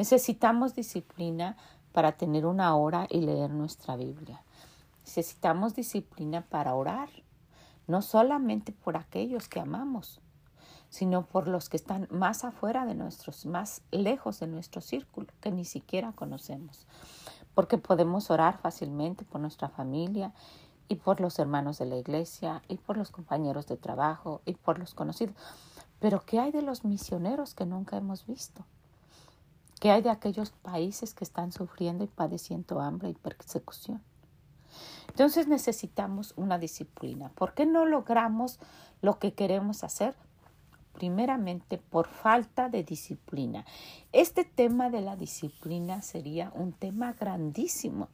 Necesitamos 0.00 0.74
disciplina 0.74 1.58
para 1.92 2.12
tener 2.12 2.46
una 2.46 2.74
hora 2.74 3.06
y 3.10 3.20
leer 3.20 3.50
nuestra 3.50 3.96
Biblia. 3.96 4.42
Necesitamos 5.04 5.74
disciplina 5.74 6.40
para 6.40 6.74
orar, 6.74 7.10
no 7.86 8.00
solamente 8.00 8.72
por 8.72 8.96
aquellos 8.96 9.46
que 9.46 9.60
amamos, 9.60 10.22
sino 10.88 11.26
por 11.26 11.48
los 11.48 11.68
que 11.68 11.76
están 11.76 12.08
más 12.10 12.44
afuera 12.44 12.86
de 12.86 12.94
nuestros, 12.94 13.44
más 13.44 13.82
lejos 13.90 14.40
de 14.40 14.46
nuestro 14.46 14.80
círculo, 14.80 15.26
que 15.42 15.50
ni 15.50 15.66
siquiera 15.66 16.12
conocemos. 16.12 16.86
Porque 17.54 17.76
podemos 17.76 18.30
orar 18.30 18.56
fácilmente 18.56 19.26
por 19.26 19.42
nuestra 19.42 19.68
familia 19.68 20.32
y 20.88 20.94
por 20.94 21.20
los 21.20 21.38
hermanos 21.38 21.76
de 21.76 21.84
la 21.84 21.96
iglesia 21.96 22.62
y 22.68 22.78
por 22.78 22.96
los 22.96 23.10
compañeros 23.10 23.66
de 23.66 23.76
trabajo 23.76 24.40
y 24.46 24.54
por 24.54 24.78
los 24.78 24.94
conocidos. 24.94 25.36
Pero 25.98 26.24
¿qué 26.24 26.40
hay 26.40 26.52
de 26.52 26.62
los 26.62 26.86
misioneros 26.86 27.52
que 27.52 27.66
nunca 27.66 27.98
hemos 27.98 28.24
visto? 28.24 28.64
¿Qué 29.80 29.90
hay 29.90 30.02
de 30.02 30.10
aquellos 30.10 30.50
países 30.50 31.14
que 31.14 31.24
están 31.24 31.52
sufriendo 31.52 32.04
y 32.04 32.06
padeciendo 32.06 32.82
hambre 32.82 33.08
y 33.08 33.14
persecución? 33.14 34.02
Entonces 35.08 35.48
necesitamos 35.48 36.34
una 36.36 36.58
disciplina. 36.58 37.30
¿Por 37.30 37.54
qué 37.54 37.64
no 37.64 37.86
logramos 37.86 38.60
lo 39.00 39.18
que 39.18 39.32
queremos 39.32 39.82
hacer? 39.82 40.14
Primeramente 40.92 41.78
por 41.78 42.08
falta 42.08 42.68
de 42.68 42.84
disciplina. 42.84 43.64
Este 44.12 44.44
tema 44.44 44.90
de 44.90 45.00
la 45.00 45.16
disciplina 45.16 46.02
sería 46.02 46.52
un 46.54 46.72
tema 46.72 47.14
grandísimo. 47.14 48.08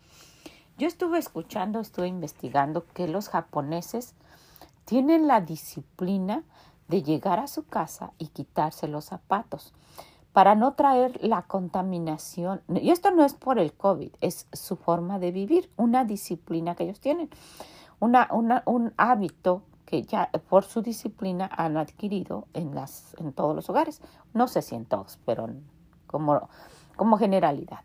Yo 0.78 0.86
estuve 0.86 1.18
escuchando, 1.18 1.80
estuve 1.80 2.06
investigando 2.06 2.86
que 2.94 3.08
los 3.08 3.28
japoneses 3.28 4.14
tienen 4.84 5.26
la 5.26 5.40
disciplina 5.40 6.44
de 6.86 7.02
llegar 7.02 7.40
a 7.40 7.48
su 7.48 7.66
casa 7.66 8.12
y 8.18 8.28
quitarse 8.28 8.86
los 8.86 9.06
zapatos 9.06 9.74
para 10.36 10.54
no 10.54 10.74
traer 10.74 11.18
la 11.24 11.46
contaminación. 11.46 12.60
Y 12.68 12.90
esto 12.90 13.10
no 13.10 13.24
es 13.24 13.32
por 13.32 13.58
el 13.58 13.72
COVID, 13.72 14.12
es 14.20 14.46
su 14.52 14.76
forma 14.76 15.18
de 15.18 15.30
vivir, 15.30 15.70
una 15.78 16.04
disciplina 16.04 16.74
que 16.74 16.84
ellos 16.84 17.00
tienen, 17.00 17.30
una, 18.00 18.28
un 18.66 18.92
hábito 18.98 19.62
que 19.86 20.02
ya 20.02 20.28
por 20.50 20.64
su 20.64 20.82
disciplina 20.82 21.48
han 21.56 21.78
adquirido 21.78 22.48
en, 22.52 22.74
las, 22.74 23.16
en 23.18 23.32
todos 23.32 23.56
los 23.56 23.70
hogares. 23.70 24.02
No 24.34 24.46
sé 24.46 24.60
si 24.60 24.74
en 24.74 24.84
todos, 24.84 25.18
pero 25.24 25.48
como, 26.06 26.50
como 26.96 27.16
generalidad. 27.16 27.80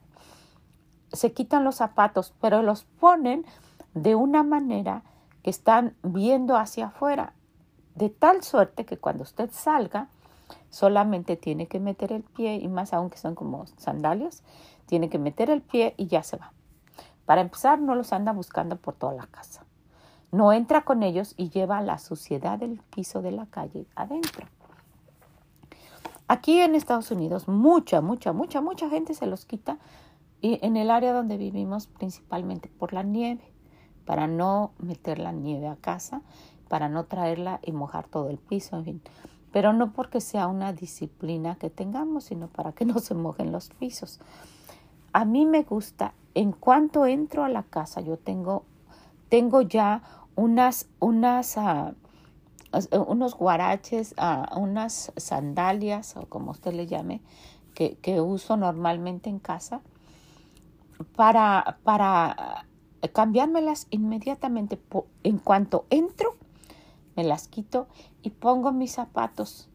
Se 1.13 1.31
quitan 1.31 1.63
los 1.63 1.75
zapatos, 1.75 2.33
pero 2.41 2.63
los 2.63 2.83
ponen 2.83 3.45
de 3.93 4.15
una 4.15 4.43
manera 4.43 5.03
que 5.41 5.51
están 5.51 5.95
viendo 6.03 6.57
hacia 6.57 6.87
afuera, 6.87 7.31
de 7.95 8.09
tal 8.09 8.43
suerte 8.43 8.83
que 8.83 8.97
cuando 8.97 9.23
usted 9.23 9.49
salga, 9.53 10.09
Solamente 10.69 11.35
tiene 11.35 11.67
que 11.67 11.79
meter 11.79 12.11
el 12.11 12.23
pie 12.23 12.55
y 12.55 12.67
más 12.67 12.93
aún 12.93 13.09
que 13.09 13.17
son 13.17 13.35
como 13.35 13.65
sandalias, 13.77 14.43
tiene 14.85 15.09
que 15.09 15.19
meter 15.19 15.49
el 15.49 15.61
pie 15.61 15.93
y 15.97 16.07
ya 16.07 16.23
se 16.23 16.37
va. 16.37 16.53
Para 17.25 17.41
empezar, 17.41 17.79
no 17.79 17.95
los 17.95 18.13
anda 18.13 18.33
buscando 18.33 18.75
por 18.75 18.95
toda 18.95 19.13
la 19.13 19.27
casa. 19.27 19.65
No 20.31 20.53
entra 20.53 20.81
con 20.83 21.03
ellos 21.03 21.33
y 21.37 21.49
lleva 21.49 21.81
la 21.81 21.97
suciedad 21.97 22.59
del 22.59 22.79
piso 22.93 23.21
de 23.21 23.31
la 23.31 23.45
calle 23.45 23.85
adentro. 23.95 24.47
Aquí 26.27 26.59
en 26.59 26.75
Estados 26.75 27.11
Unidos, 27.11 27.47
mucha, 27.47 28.01
mucha, 28.01 28.31
mucha, 28.31 28.61
mucha 28.61 28.89
gente 28.89 29.13
se 29.13 29.27
los 29.27 29.45
quita 29.45 29.77
y 30.39 30.59
en 30.65 30.77
el 30.77 30.89
área 30.89 31.13
donde 31.13 31.37
vivimos 31.37 31.87
principalmente 31.87 32.69
por 32.69 32.93
la 32.93 33.03
nieve, 33.03 33.53
para 34.05 34.27
no 34.27 34.71
meter 34.79 35.19
la 35.19 35.33
nieve 35.33 35.67
a 35.67 35.75
casa, 35.75 36.21
para 36.69 36.87
no 36.87 37.03
traerla 37.05 37.59
y 37.61 37.73
mojar 37.73 38.07
todo 38.07 38.29
el 38.29 38.37
piso, 38.37 38.77
en 38.77 38.85
fin 38.85 39.01
pero 39.51 39.73
no 39.73 39.91
porque 39.91 40.21
sea 40.21 40.47
una 40.47 40.73
disciplina 40.73 41.55
que 41.55 41.69
tengamos, 41.69 42.25
sino 42.25 42.47
para 42.47 42.71
que 42.71 42.85
no 42.85 42.99
se 42.99 43.13
mojen 43.13 43.51
los 43.51 43.69
pisos. 43.69 44.19
A 45.13 45.25
mí 45.25 45.45
me 45.45 45.63
gusta, 45.63 46.13
en 46.35 46.51
cuanto 46.51 47.05
entro 47.05 47.43
a 47.43 47.49
la 47.49 47.63
casa, 47.63 48.01
yo 48.01 48.17
tengo, 48.17 48.63
tengo 49.29 49.61
ya 49.61 50.03
unas, 50.35 50.87
unas, 50.99 51.57
uh, 51.57 51.93
unos 53.07 53.35
guaraches, 53.35 54.15
uh, 54.17 54.57
unas 54.57 55.11
sandalias, 55.17 56.15
o 56.15 56.25
como 56.27 56.51
usted 56.51 56.73
le 56.73 56.87
llame, 56.87 57.21
que, 57.73 57.97
que 57.97 58.21
uso 58.21 58.55
normalmente 58.55 59.29
en 59.29 59.39
casa, 59.39 59.81
para, 61.15 61.79
para 61.83 62.65
cambiármelas 63.09 63.87
inmediatamente. 63.89 64.79
En 65.23 65.39
cuanto 65.39 65.85
entro, 65.89 66.35
me 67.15 67.23
las 67.23 67.47
quito 67.47 67.87
y 68.23 68.29
pongo 68.31 68.71
mis 68.71 68.93
zapatos 68.93 69.69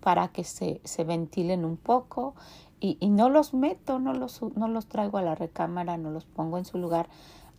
para 0.00 0.28
que 0.28 0.44
se, 0.44 0.80
se 0.84 1.04
ventilen 1.04 1.64
un 1.64 1.76
poco 1.76 2.34
y, 2.80 2.96
y, 3.00 3.08
no 3.10 3.28
los 3.28 3.54
meto, 3.54 3.98
no 3.98 4.12
los, 4.12 4.40
no 4.54 4.68
los 4.68 4.86
traigo 4.86 5.18
a 5.18 5.22
la 5.22 5.34
recámara, 5.34 5.96
no 5.96 6.10
los 6.10 6.24
pongo 6.24 6.58
en 6.58 6.64
su 6.64 6.78
lugar 6.78 7.08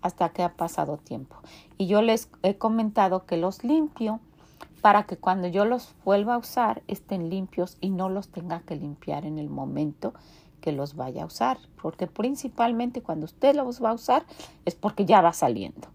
hasta 0.01 0.29
que 0.29 0.43
ha 0.43 0.53
pasado 0.53 0.97
tiempo. 0.97 1.35
Y 1.77 1.87
yo 1.87 2.01
les 2.01 2.29
he 2.41 2.57
comentado 2.57 3.25
que 3.25 3.35
los 3.35 3.65
limpio 3.65 4.21
para 4.81 5.03
que 5.03 5.17
cuando 5.17 5.49
yo 5.49 5.65
los 5.65 5.93
vuelva 6.05 6.35
a 6.35 6.37
usar 6.37 6.83
estén 6.87 7.29
limpios 7.29 7.77
y 7.81 7.89
no 7.89 8.07
los 8.07 8.29
tenga 8.29 8.61
que 8.61 8.77
limpiar 8.77 9.25
en 9.25 9.37
el 9.37 9.49
momento 9.49 10.13
que 10.61 10.71
los 10.71 10.95
vaya 10.95 11.23
a 11.23 11.25
usar, 11.25 11.57
porque 11.81 12.07
principalmente 12.07 13.01
cuando 13.01 13.25
usted 13.25 13.55
los 13.55 13.83
va 13.83 13.89
a 13.89 13.93
usar 13.93 14.25
es 14.63 14.75
porque 14.75 15.05
ya 15.05 15.21
va 15.21 15.33
saliendo. 15.33 15.89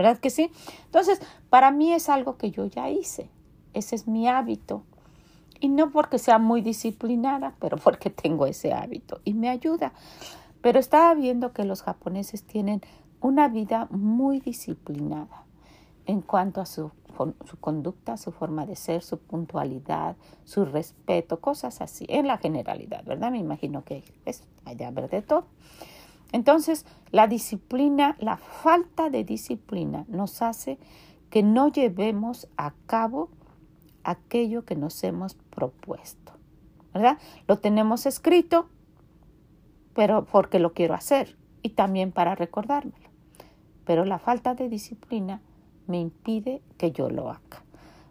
¿verdad 0.00 0.16
que 0.16 0.30
sí? 0.30 0.50
Entonces, 0.86 1.20
para 1.50 1.70
mí 1.70 1.92
es 1.92 2.08
algo 2.08 2.38
que 2.38 2.50
yo 2.50 2.64
ya 2.64 2.88
hice, 2.88 3.28
ese 3.74 3.96
es 3.96 4.06
mi 4.06 4.28
hábito. 4.28 4.82
Y 5.60 5.68
no 5.68 5.90
porque 5.90 6.18
sea 6.18 6.38
muy 6.38 6.62
disciplinada, 6.62 7.54
pero 7.58 7.76
porque 7.84 8.10
tengo 8.10 8.46
ese 8.46 8.72
hábito 8.72 9.20
y 9.24 9.34
me 9.34 9.48
ayuda. 9.48 9.92
Pero 10.62 10.78
estaba 10.78 11.14
viendo 11.14 11.52
que 11.52 11.64
los 11.64 11.82
japoneses 11.82 12.44
tienen 12.44 12.82
una 13.20 13.48
vida 13.48 13.88
muy 13.90 14.40
disciplinada 14.40 15.44
en 16.06 16.22
cuanto 16.22 16.60
a 16.60 16.66
su, 16.66 16.90
conducta, 17.60 18.16
su 18.16 18.32
forma 18.32 18.66
de 18.66 18.76
ser, 18.76 19.02
su 19.02 19.18
puntualidad, 19.18 20.16
su 20.44 20.64
respeto, 20.64 21.40
cosas 21.40 21.80
así, 21.80 22.06
en 22.08 22.26
la 22.26 22.38
generalidad, 22.38 23.04
¿verdad? 23.04 23.30
Me 23.30 23.38
imagino 23.38 23.84
que 23.84 24.02
es 24.24 24.44
allá 24.64 24.90
ver 24.90 25.08
de 25.08 25.22
todo. 25.22 25.44
Entonces, 26.32 26.86
la 27.10 27.26
disciplina, 27.26 28.16
la 28.18 28.36
falta 28.36 29.10
de 29.10 29.24
disciplina 29.24 30.04
nos 30.08 30.42
hace 30.42 30.78
que 31.28 31.42
no 31.42 31.68
llevemos 31.68 32.48
a 32.56 32.72
cabo 32.86 33.30
aquello 34.10 34.64
que 34.64 34.76
nos 34.76 35.02
hemos 35.04 35.34
propuesto. 35.34 36.32
¿Verdad? 36.92 37.18
Lo 37.46 37.58
tenemos 37.58 38.06
escrito, 38.06 38.68
pero 39.94 40.24
porque 40.24 40.58
lo 40.58 40.72
quiero 40.72 40.94
hacer 40.94 41.36
y 41.62 41.70
también 41.70 42.12
para 42.12 42.34
recordármelo. 42.34 43.10
Pero 43.84 44.04
la 44.04 44.18
falta 44.18 44.54
de 44.54 44.68
disciplina 44.68 45.40
me 45.86 46.00
impide 46.00 46.62
que 46.78 46.92
yo 46.92 47.10
lo 47.10 47.30
haga. 47.30 47.64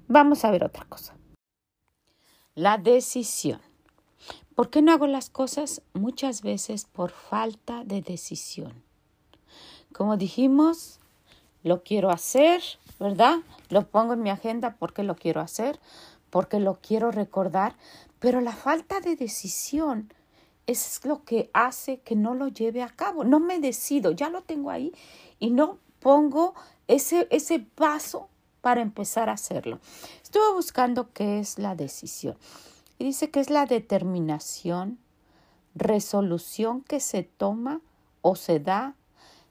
Vamos 0.08 0.44
a 0.46 0.52
ver 0.52 0.64
otra 0.64 0.86
cosa. 0.86 1.16
La 2.56 2.78
decisión. 2.78 3.62
¿Por 4.56 4.70
qué 4.70 4.82
no 4.82 4.92
hago 4.92 5.08
las 5.08 5.30
cosas? 5.30 5.82
Muchas 5.94 6.42
veces 6.42 6.86
por 6.86 7.12
falta 7.12 7.84
de 7.86 8.02
decisión. 8.02 8.84
Como 9.94 10.18
dijimos, 10.18 10.99
lo 11.64 11.84
quiero 11.84 12.10
hacer, 12.10 12.62
¿verdad? 13.00 13.38
Lo 13.70 13.88
pongo 13.88 14.14
en 14.14 14.24
mi 14.24 14.30
agenda 14.30 14.76
porque 14.80 15.04
lo 15.04 15.16
quiero 15.16 15.42
hacer, 15.42 15.80
porque 16.30 16.60
lo 16.60 16.80
quiero 16.82 17.12
recordar, 17.12 17.76
pero 18.20 18.42
la 18.42 18.54
falta 18.54 19.00
de 19.00 19.16
decisión 19.16 20.14
es 20.68 21.04
lo 21.04 21.24
que 21.24 21.50
hace 21.54 22.00
que 22.02 22.16
no 22.16 22.36
lo 22.36 22.48
lleve 22.48 22.84
a 22.84 22.90
cabo. 22.90 23.24
No 23.24 23.40
me 23.40 23.60
decido, 23.60 24.12
ya 24.12 24.30
lo 24.30 24.44
tengo 24.44 24.70
ahí 24.70 24.94
y 25.40 25.50
no 25.50 25.80
pongo 26.00 26.54
ese, 26.88 27.28
ese 27.32 27.60
paso 27.60 28.30
para 28.62 28.82
empezar 28.82 29.30
a 29.30 29.34
hacerlo. 29.34 29.80
Estuve 30.22 30.54
buscando 30.54 31.12
qué 31.14 31.40
es 31.40 31.58
la 31.58 31.76
decisión. 31.76 32.38
Y 33.00 33.06
dice 33.06 33.32
que 33.32 33.40
es 33.40 33.50
la 33.50 33.66
determinación, 33.66 35.00
resolución 35.74 36.82
que 36.82 37.00
se 37.00 37.24
toma 37.24 37.82
o 38.22 38.36
se 38.36 38.60
da 38.60 38.96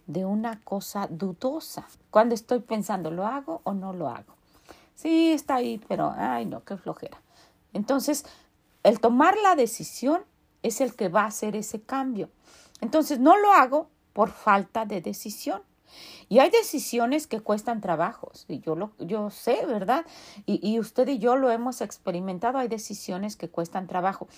de 0.08 0.24
una 0.24 0.60
cosa 0.64 1.06
dudosa. 1.08 1.86
Cuando 2.10 2.34
estoy 2.34 2.58
pensando, 2.60 3.12
¿lo 3.12 3.26
hago 3.26 3.60
o 3.62 3.74
no 3.74 3.92
lo 3.92 4.08
hago? 4.08 4.34
Sí, 4.94 5.32
está 5.32 5.56
ahí, 5.56 5.80
pero, 5.86 6.12
ay, 6.16 6.46
no, 6.46 6.64
qué 6.64 6.76
flojera. 6.76 7.20
Entonces, 7.72 8.24
el 8.82 8.98
tomar 8.98 9.36
la 9.42 9.54
decisión 9.54 10.22
es 10.62 10.80
el 10.80 10.96
que 10.96 11.08
va 11.08 11.22
a 11.22 11.26
hacer 11.26 11.54
ese 11.54 11.80
cambio. 11.80 12.30
Entonces, 12.80 13.20
no 13.20 13.36
lo 13.36 13.52
hago 13.52 13.88
por 14.12 14.30
falta 14.30 14.86
de 14.86 15.00
decisión. 15.00 15.62
Y 16.28 16.40
hay 16.40 16.50
decisiones 16.50 17.26
que 17.26 17.40
cuestan 17.40 17.80
trabajos, 17.80 18.44
y 18.48 18.60
yo 18.60 18.76
lo 18.76 18.92
yo 18.98 19.30
sé, 19.30 19.64
¿verdad? 19.64 20.04
Y, 20.44 20.60
y 20.62 20.78
usted 20.78 21.08
y 21.08 21.18
yo 21.18 21.36
lo 21.36 21.50
hemos 21.50 21.80
experimentado, 21.80 22.58
hay 22.58 22.68
decisiones 22.68 23.36
que 23.36 23.48
cuestan 23.48 23.86
trabajo. 23.86 24.28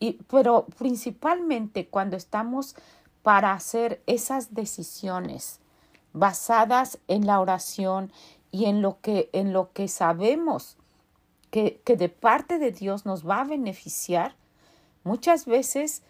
Y, 0.00 0.14
pero 0.30 0.66
principalmente 0.78 1.88
cuando 1.88 2.16
estamos 2.16 2.76
para 3.22 3.52
hacer 3.52 4.02
esas 4.06 4.54
decisiones 4.54 5.60
basadas 6.12 6.98
en 7.08 7.26
la 7.26 7.40
oración 7.40 8.12
y 8.50 8.66
en 8.66 8.82
lo 8.82 9.00
que, 9.00 9.28
en 9.32 9.52
lo 9.52 9.72
que 9.72 9.88
sabemos 9.88 10.76
que, 11.50 11.80
que 11.84 11.96
de 11.96 12.08
parte 12.08 12.58
de 12.58 12.72
Dios 12.72 13.06
nos 13.06 13.28
va 13.28 13.40
a 13.40 13.44
beneficiar, 13.44 14.36
muchas 15.04 15.46
veces 15.46 16.02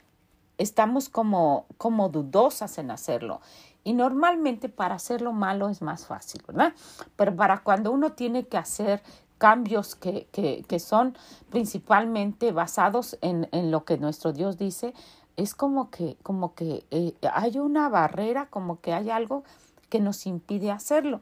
estamos 0.59 1.09
como, 1.09 1.67
como 1.79 2.09
dudosas 2.09 2.79
en 2.79 2.91
hacerlo. 2.91 3.41
Y 3.85 3.95
normalmente 3.95 4.69
para 4.69 4.97
hacerlo 4.97 5.33
malo 5.33 5.69
es 5.69 5.81
más 5.81 6.07
fácil, 6.07 6.43
¿verdad? 6.47 6.75
Pero 7.17 7.35
para 7.35 7.63
cuando 7.63 7.91
uno 7.91 8.13
tiene 8.13 8.47
que 8.47 8.59
hacer 8.59 9.03
cambios 9.39 9.95
que, 9.95 10.27
que, 10.33 10.65
que 10.69 10.81
son 10.81 11.17
principalmente 11.49 12.53
basados 12.53 13.17
en, 13.23 13.49
en, 13.53 13.71
lo 13.71 13.85
que 13.85 13.97
nuestro 13.97 14.33
Dios 14.33 14.59
dice, 14.59 14.93
es 15.39 15.55
como 15.55 15.89
que, 15.91 16.17
como 16.25 16.55
que 16.55 16.85
eh, 16.91 17.15
hay 17.33 17.59
una 17.61 17.89
barrera, 17.89 18.47
como 18.51 18.81
que 18.81 18.93
hay 18.93 19.09
algo 19.09 19.45
que 19.89 20.01
nos 20.01 20.27
impide 20.27 20.73
hacerlo. 20.73 21.21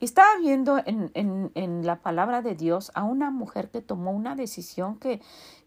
Estaba 0.00 0.36
viendo 0.38 0.78
en, 0.78 1.10
en, 1.14 1.50
en, 1.54 1.84
la 1.84 1.96
palabra 1.96 2.40
de 2.40 2.54
Dios 2.54 2.92
a 2.94 3.02
una 3.02 3.30
mujer 3.30 3.68
que 3.68 3.82
tomó 3.82 4.12
una 4.12 4.36
decisión 4.36 4.96
que, 4.98 5.20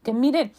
que 0.04 0.14
miren, 0.14 0.54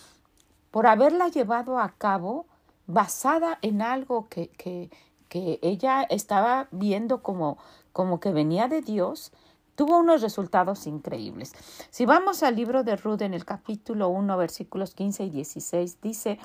por 0.70 0.86
haberla 0.86 1.28
llevado 1.28 1.78
a 1.78 1.94
cabo 1.96 2.46
basada 2.86 3.58
en 3.62 3.80
algo 3.80 4.28
que, 4.28 4.48
que, 4.48 4.90
que 5.30 5.58
ella 5.62 6.02
estaba 6.02 6.68
viendo 6.70 7.22
como, 7.22 7.56
como 7.94 8.20
que 8.20 8.30
venía 8.30 8.68
de 8.68 8.82
Dios, 8.82 9.32
tuvo 9.74 9.98
unos 9.98 10.20
resultados 10.20 10.86
increíbles. 10.86 11.54
Si 11.90 12.04
vamos 12.04 12.42
al 12.42 12.56
libro 12.56 12.84
de 12.84 12.96
Ruth 12.96 13.22
en 13.22 13.32
el 13.32 13.46
capítulo 13.46 14.08
1, 14.10 14.36
versículos 14.36 14.94
15 14.94 15.24
y 15.24 15.30
16, 15.30 16.00
dice, 16.02 16.38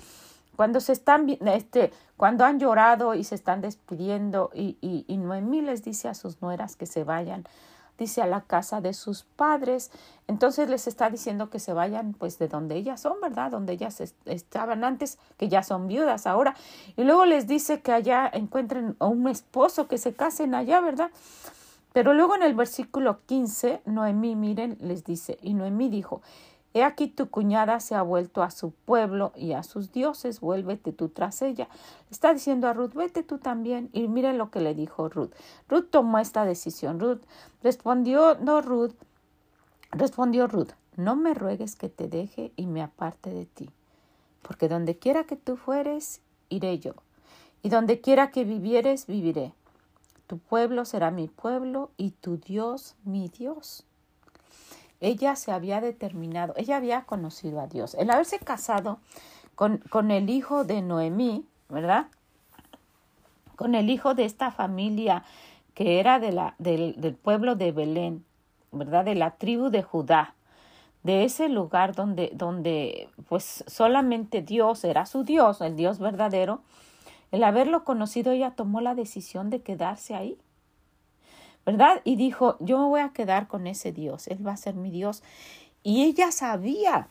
cuando 0.61 0.79
se 0.79 0.93
están, 0.93 1.27
este, 1.27 1.91
cuando 2.17 2.45
han 2.45 2.59
llorado 2.59 3.15
y 3.15 3.23
se 3.23 3.33
están 3.33 3.61
despidiendo 3.61 4.51
y, 4.53 4.77
y, 5.07 5.17
Noemí 5.17 5.61
les 5.61 5.83
dice 5.83 6.07
a 6.07 6.13
sus 6.13 6.39
nueras 6.39 6.75
que 6.75 6.85
se 6.85 7.03
vayan, 7.03 7.45
dice 7.97 8.21
a 8.21 8.27
la 8.27 8.41
casa 8.41 8.79
de 8.79 8.93
sus 8.93 9.23
padres, 9.23 9.89
entonces 10.27 10.69
les 10.69 10.85
está 10.85 11.09
diciendo 11.09 11.49
que 11.49 11.57
se 11.57 11.73
vayan 11.73 12.13
pues 12.13 12.37
de 12.37 12.47
donde 12.47 12.75
ellas 12.75 13.01
son, 13.01 13.19
¿verdad? 13.19 13.49
Donde 13.49 13.73
ellas 13.73 14.03
estaban 14.25 14.83
antes, 14.83 15.17
que 15.37 15.49
ya 15.49 15.63
son 15.63 15.87
viudas 15.87 16.27
ahora, 16.27 16.53
y 16.95 17.05
luego 17.05 17.25
les 17.25 17.47
dice 17.47 17.81
que 17.81 17.91
allá 17.91 18.29
encuentren 18.31 18.95
a 18.99 19.07
un 19.07 19.27
esposo, 19.29 19.87
que 19.87 19.97
se 19.97 20.13
casen 20.13 20.53
allá, 20.53 20.79
¿verdad? 20.79 21.09
Pero 21.91 22.13
luego 22.13 22.35
en 22.35 22.43
el 22.43 22.53
versículo 22.53 23.21
15, 23.25 23.81
Noemí, 23.85 24.35
miren, 24.35 24.77
les 24.79 25.03
dice, 25.05 25.39
y 25.41 25.55
Noemí 25.55 25.89
dijo, 25.89 26.21
He 26.73 26.83
aquí 26.83 27.07
tu 27.07 27.29
cuñada 27.29 27.79
se 27.79 27.95
ha 27.95 28.01
vuelto 28.01 28.43
a 28.43 28.51
su 28.51 28.71
pueblo 28.71 29.33
y 29.35 29.51
a 29.53 29.63
sus 29.63 29.91
dioses, 29.91 30.39
vuélvete 30.39 30.93
tú 30.93 31.09
tras 31.09 31.41
ella. 31.41 31.67
Está 32.09 32.33
diciendo 32.33 32.67
a 32.67 32.73
Ruth, 32.73 32.93
vete 32.93 33.23
tú 33.23 33.39
también. 33.39 33.89
Y 33.91 34.07
miren 34.07 34.37
lo 34.37 34.51
que 34.51 34.61
le 34.61 34.73
dijo 34.73 35.09
Ruth. 35.09 35.31
Ruth 35.67 35.89
tomó 35.89 36.19
esta 36.19 36.45
decisión. 36.45 36.99
Ruth 36.99 37.21
respondió, 37.61 38.35
no 38.35 38.61
Ruth, 38.61 38.93
respondió 39.91 40.47
Ruth, 40.47 40.71
no 40.95 41.15
me 41.15 41.33
ruegues 41.33 41.75
que 41.75 41.89
te 41.89 42.07
deje 42.07 42.51
y 42.55 42.67
me 42.67 42.81
aparte 42.81 43.29
de 43.29 43.45
ti, 43.45 43.69
porque 44.41 44.67
donde 44.67 44.97
quiera 44.97 45.25
que 45.25 45.35
tú 45.35 45.57
fueres, 45.57 46.21
iré 46.49 46.79
yo, 46.79 46.93
y 47.61 47.69
donde 47.69 48.01
quiera 48.01 48.31
que 48.31 48.43
vivieres, 48.43 49.07
viviré. 49.07 49.53
Tu 50.27 50.37
pueblo 50.37 50.85
será 50.85 51.11
mi 51.11 51.27
pueblo 51.27 51.91
y 51.97 52.11
tu 52.11 52.37
Dios 52.37 52.95
mi 53.03 53.27
Dios. 53.27 53.85
Ella 55.01 55.35
se 55.35 55.51
había 55.51 55.81
determinado, 55.81 56.53
ella 56.55 56.77
había 56.77 57.01
conocido 57.01 57.59
a 57.59 57.67
Dios. 57.67 57.95
El 57.95 58.09
haberse 58.11 58.39
casado 58.39 58.99
con, 59.55 59.79
con 59.89 60.11
el 60.11 60.29
hijo 60.29 60.63
de 60.63 60.81
Noemí, 60.81 61.45
¿verdad? 61.69 62.07
Con 63.55 63.75
el 63.75 63.89
hijo 63.89 64.13
de 64.13 64.25
esta 64.25 64.51
familia 64.51 65.23
que 65.73 65.99
era 65.99 66.19
de 66.19 66.31
la, 66.31 66.55
del, 66.59 66.95
del 67.01 67.15
pueblo 67.15 67.55
de 67.55 67.71
Belén, 67.71 68.23
¿verdad? 68.71 69.05
De 69.05 69.15
la 69.15 69.31
tribu 69.31 69.69
de 69.69 69.83
Judá, 69.83 70.35
de 71.03 71.23
ese 71.23 71.49
lugar 71.49 71.95
donde, 71.95 72.31
donde 72.33 73.09
pues 73.27 73.63
solamente 73.67 74.41
Dios 74.41 74.83
era 74.83 75.05
su 75.05 75.23
Dios, 75.23 75.61
el 75.61 75.75
Dios 75.75 75.99
verdadero, 75.99 76.61
el 77.31 77.43
haberlo 77.43 77.83
conocido, 77.83 78.31
ella 78.31 78.51
tomó 78.51 78.81
la 78.81 78.93
decisión 78.93 79.49
de 79.49 79.61
quedarse 79.61 80.15
ahí. 80.15 80.37
¿Verdad? 81.65 82.01
Y 82.03 82.15
dijo, 82.15 82.57
yo 82.59 82.79
me 82.79 82.85
voy 82.85 83.01
a 83.01 83.09
quedar 83.09 83.47
con 83.47 83.67
ese 83.67 83.91
Dios, 83.91 84.27
Él 84.27 84.45
va 84.45 84.53
a 84.53 84.57
ser 84.57 84.75
mi 84.75 84.89
Dios. 84.89 85.23
Y 85.83 86.03
ella 86.03 86.31
sabía 86.31 87.07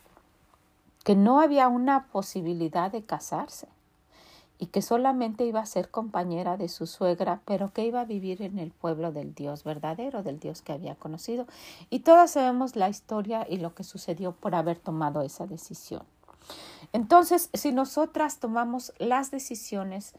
que 1.03 1.15
no 1.15 1.39
había 1.41 1.67
una 1.67 2.07
posibilidad 2.07 2.91
de 2.91 3.03
casarse 3.03 3.67
y 4.61 4.67
que 4.67 4.83
solamente 4.83 5.43
iba 5.43 5.59
a 5.59 5.65
ser 5.65 5.89
compañera 5.89 6.55
de 6.55 6.69
su 6.69 6.85
suegra, 6.85 7.41
pero 7.45 7.73
que 7.73 7.83
iba 7.83 8.01
a 8.01 8.05
vivir 8.05 8.43
en 8.43 8.59
el 8.59 8.69
pueblo 8.69 9.11
del 9.11 9.33
Dios 9.33 9.63
verdadero, 9.63 10.21
del 10.21 10.39
Dios 10.39 10.61
que 10.61 10.71
había 10.71 10.93
conocido. 10.93 11.47
Y 11.89 12.01
todas 12.01 12.31
sabemos 12.31 12.75
la 12.75 12.87
historia 12.87 13.47
y 13.49 13.57
lo 13.57 13.73
que 13.73 13.83
sucedió 13.83 14.33
por 14.33 14.53
haber 14.53 14.77
tomado 14.77 15.23
esa 15.23 15.47
decisión. 15.47 16.03
Entonces, 16.93 17.49
si 17.53 17.71
nosotras 17.71 18.37
tomamos 18.37 18.93
las 18.99 19.31
decisiones 19.31 20.13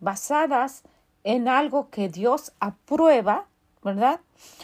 basadas 0.00 0.82
en 1.22 1.46
algo 1.46 1.88
que 1.88 2.08
Dios 2.08 2.52
aprueba, 2.58 3.46
¿verdad? 3.86 4.20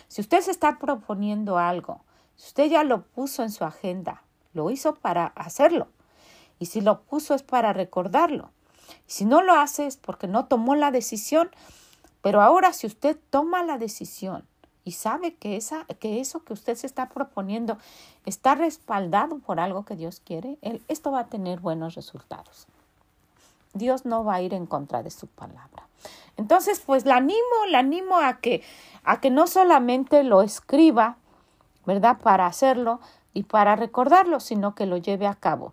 Si 0.08 0.20
usted 0.20 0.40
se 0.40 0.50
está 0.50 0.80
proponiendo 0.80 1.56
algo, 1.56 2.02
si 2.34 2.48
usted 2.48 2.70
ya 2.70 2.82
lo 2.82 3.04
puso 3.04 3.44
en 3.44 3.52
su 3.52 3.64
agenda, 3.64 4.24
lo 4.52 4.68
hizo 4.70 4.96
para 4.96 5.26
hacerlo. 5.36 5.86
Y 6.58 6.66
si 6.66 6.80
lo 6.80 7.02
puso 7.02 7.34
es 7.34 7.44
para 7.44 7.72
recordarlo. 7.72 8.50
Si 9.06 9.24
no 9.24 9.40
lo 9.40 9.54
hace 9.54 9.86
es 9.86 9.96
porque 9.96 10.26
no 10.26 10.46
tomó 10.46 10.74
la 10.74 10.90
decisión. 10.90 11.50
Pero 12.20 12.42
ahora 12.42 12.72
si 12.72 12.88
usted 12.88 13.16
toma 13.30 13.62
la 13.62 13.78
decisión 13.78 14.44
y 14.84 14.92
sabe 14.92 15.34
que, 15.34 15.56
esa, 15.56 15.84
que 15.84 16.20
eso 16.20 16.42
que 16.42 16.52
usted 16.52 16.74
se 16.74 16.88
está 16.88 17.08
proponiendo 17.08 17.78
está 18.26 18.56
respaldado 18.56 19.38
por 19.38 19.60
algo 19.60 19.84
que 19.84 19.94
Dios 19.94 20.20
quiere, 20.24 20.58
esto 20.88 21.12
va 21.12 21.20
a 21.20 21.26
tener 21.26 21.60
buenos 21.60 21.94
resultados. 21.94 22.66
Dios 23.72 24.04
no 24.04 24.24
va 24.24 24.34
a 24.34 24.42
ir 24.42 24.52
en 24.52 24.66
contra 24.66 25.04
de 25.04 25.10
su 25.10 25.28
palabra. 25.28 25.86
Entonces, 26.36 26.80
pues 26.84 27.04
la 27.04 27.16
animo, 27.16 27.38
la 27.68 27.80
animo 27.80 28.18
a 28.18 28.38
que, 28.38 28.62
a 29.04 29.20
que 29.20 29.30
no 29.30 29.46
solamente 29.46 30.22
lo 30.24 30.42
escriba, 30.42 31.16
¿verdad? 31.86 32.18
Para 32.20 32.46
hacerlo 32.46 33.00
y 33.32 33.44
para 33.44 33.76
recordarlo, 33.76 34.40
sino 34.40 34.74
que 34.74 34.86
lo 34.86 34.96
lleve 34.96 35.26
a 35.26 35.34
cabo. 35.34 35.72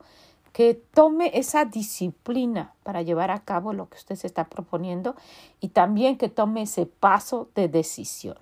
Que 0.54 0.74
tome 0.74 1.32
esa 1.36 1.66
disciplina 1.66 2.74
para 2.84 3.02
llevar 3.02 3.32
a 3.32 3.44
cabo 3.44 3.74
lo 3.74 3.90
que 3.90 3.98
usted 3.98 4.16
se 4.16 4.28
está 4.28 4.46
proponiendo 4.46 5.16
y 5.60 5.70
también 5.70 6.18
que 6.18 6.30
tome 6.30 6.64
ese 6.64 6.86
paso 6.86 7.50
de 7.56 7.68
decisión. 7.68 8.38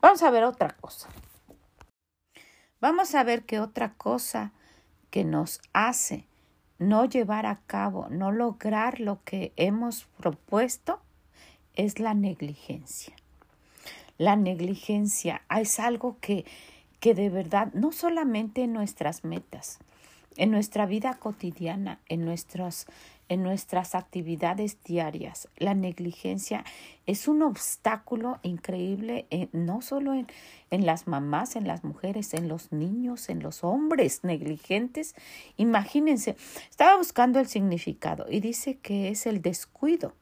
Vamos 0.00 0.22
a 0.22 0.30
ver 0.30 0.44
otra 0.44 0.70
cosa. 0.80 1.08
Vamos 2.80 3.14
a 3.14 3.22
ver 3.22 3.44
qué 3.44 3.60
otra 3.60 3.94
cosa 3.94 4.52
que 5.10 5.24
nos 5.24 5.60
hace 5.72 6.26
no 6.82 7.04
llevar 7.04 7.46
a 7.46 7.60
cabo, 7.66 8.08
no 8.10 8.32
lograr 8.32 9.00
lo 9.00 9.22
que 9.24 9.52
hemos 9.56 10.04
propuesto, 10.18 11.00
es 11.76 11.98
la 11.98 12.14
negligencia. 12.14 13.14
La 14.18 14.36
negligencia 14.36 15.42
es 15.60 15.80
algo 15.80 16.16
que, 16.20 16.44
que 17.00 17.14
de 17.14 17.30
verdad, 17.30 17.72
no 17.72 17.92
solamente 17.92 18.62
en 18.62 18.72
nuestras 18.72 19.24
metas, 19.24 19.78
en 20.36 20.50
nuestra 20.50 20.86
vida 20.86 21.14
cotidiana, 21.14 21.98
en 22.08 22.24
nuestras, 22.24 22.86
en 23.28 23.42
nuestras 23.42 23.94
actividades 23.94 24.82
diarias. 24.84 25.48
La 25.56 25.74
negligencia 25.74 26.64
es 27.06 27.28
un 27.28 27.42
obstáculo 27.42 28.38
increíble, 28.42 29.26
no 29.52 29.82
solo 29.82 30.14
en, 30.14 30.26
en 30.70 30.86
las 30.86 31.06
mamás, 31.06 31.56
en 31.56 31.66
las 31.66 31.84
mujeres, 31.84 32.34
en 32.34 32.48
los 32.48 32.72
niños, 32.72 33.28
en 33.28 33.42
los 33.42 33.64
hombres 33.64 34.24
negligentes. 34.24 35.14
Imagínense, 35.56 36.36
estaba 36.70 36.96
buscando 36.96 37.40
el 37.40 37.46
significado 37.46 38.26
y 38.30 38.40
dice 38.40 38.78
que 38.78 39.08
es 39.08 39.26
el 39.26 39.42
descuido, 39.42 40.14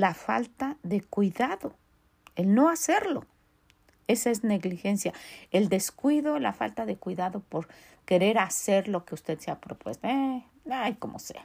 la 0.00 0.14
falta 0.14 0.78
de 0.82 1.02
cuidado, 1.02 1.74
el 2.34 2.54
no 2.54 2.70
hacerlo. 2.70 3.26
Esa 4.08 4.30
es 4.30 4.42
negligencia. 4.42 5.12
El 5.50 5.68
descuido, 5.68 6.38
la 6.38 6.54
falta 6.54 6.86
de 6.86 6.96
cuidado 6.96 7.40
por 7.40 7.68
querer 8.06 8.38
hacer 8.38 8.88
lo 8.88 9.04
que 9.04 9.14
usted 9.14 9.38
se 9.38 9.50
ha 9.50 9.60
propuesto. 9.60 10.08
Eh, 10.08 10.42
ay, 10.70 10.94
como 10.94 11.18
sea. 11.18 11.42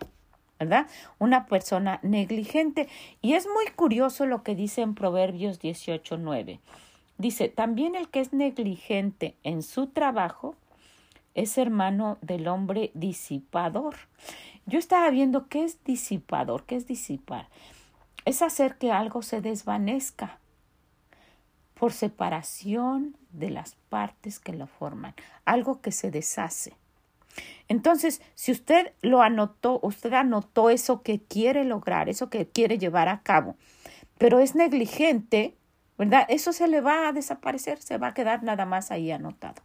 ¿Verdad? 0.57 0.87
Una 1.19 1.47
persona 1.47 1.99
negligente. 2.01 2.87
Y 3.21 3.33
es 3.33 3.45
muy 3.45 3.67
curioso 3.75 4.25
lo 4.25 4.41
que 4.41 4.55
dice 4.55 4.81
en 4.81 4.95
Proverbios 4.95 5.59
18.9. 5.59 6.59
Dice, 7.17 7.49
también 7.49 7.93
el 7.93 8.07
que 8.07 8.21
es 8.21 8.31
negligente 8.31 9.35
en 9.43 9.63
su 9.63 9.87
trabajo 9.87 10.55
es 11.33 11.57
hermano 11.57 12.17
del 12.21 12.47
hombre 12.47 12.91
disipador. 12.93 13.95
Yo 14.65 14.79
estaba 14.79 15.09
viendo 15.09 15.49
qué 15.49 15.65
es 15.65 15.83
disipador, 15.83 16.63
qué 16.63 16.77
es 16.77 16.87
disipar. 16.87 17.49
Es 18.25 18.41
hacer 18.41 18.77
que 18.77 18.91
algo 18.91 19.21
se 19.21 19.41
desvanezca 19.41 20.39
por 21.75 21.93
separación 21.93 23.15
de 23.31 23.51
las 23.51 23.75
partes 23.89 24.39
que 24.39 24.53
lo 24.53 24.67
forman, 24.67 25.13
algo 25.45 25.81
que 25.81 25.91
se 25.91 26.09
deshace. 26.09 26.73
Entonces, 27.67 28.21
si 28.33 28.51
usted 28.51 28.93
lo 29.01 29.21
anotó, 29.21 29.79
usted 29.83 30.13
anotó 30.13 30.69
eso 30.69 31.01
que 31.01 31.19
quiere 31.19 31.65
lograr, 31.65 32.09
eso 32.09 32.29
que 32.29 32.47
quiere 32.47 32.77
llevar 32.77 33.09
a 33.09 33.21
cabo, 33.21 33.55
pero 34.17 34.39
es 34.39 34.55
negligente, 34.55 35.55
¿verdad? 35.97 36.25
Eso 36.29 36.53
se 36.53 36.67
le 36.67 36.81
va 36.81 37.07
a 37.07 37.13
desaparecer, 37.13 37.81
se 37.81 37.97
va 37.97 38.07
a 38.07 38.13
quedar 38.13 38.43
nada 38.43 38.65
más 38.65 38.91
ahí 38.91 39.11
anotado. 39.11 39.61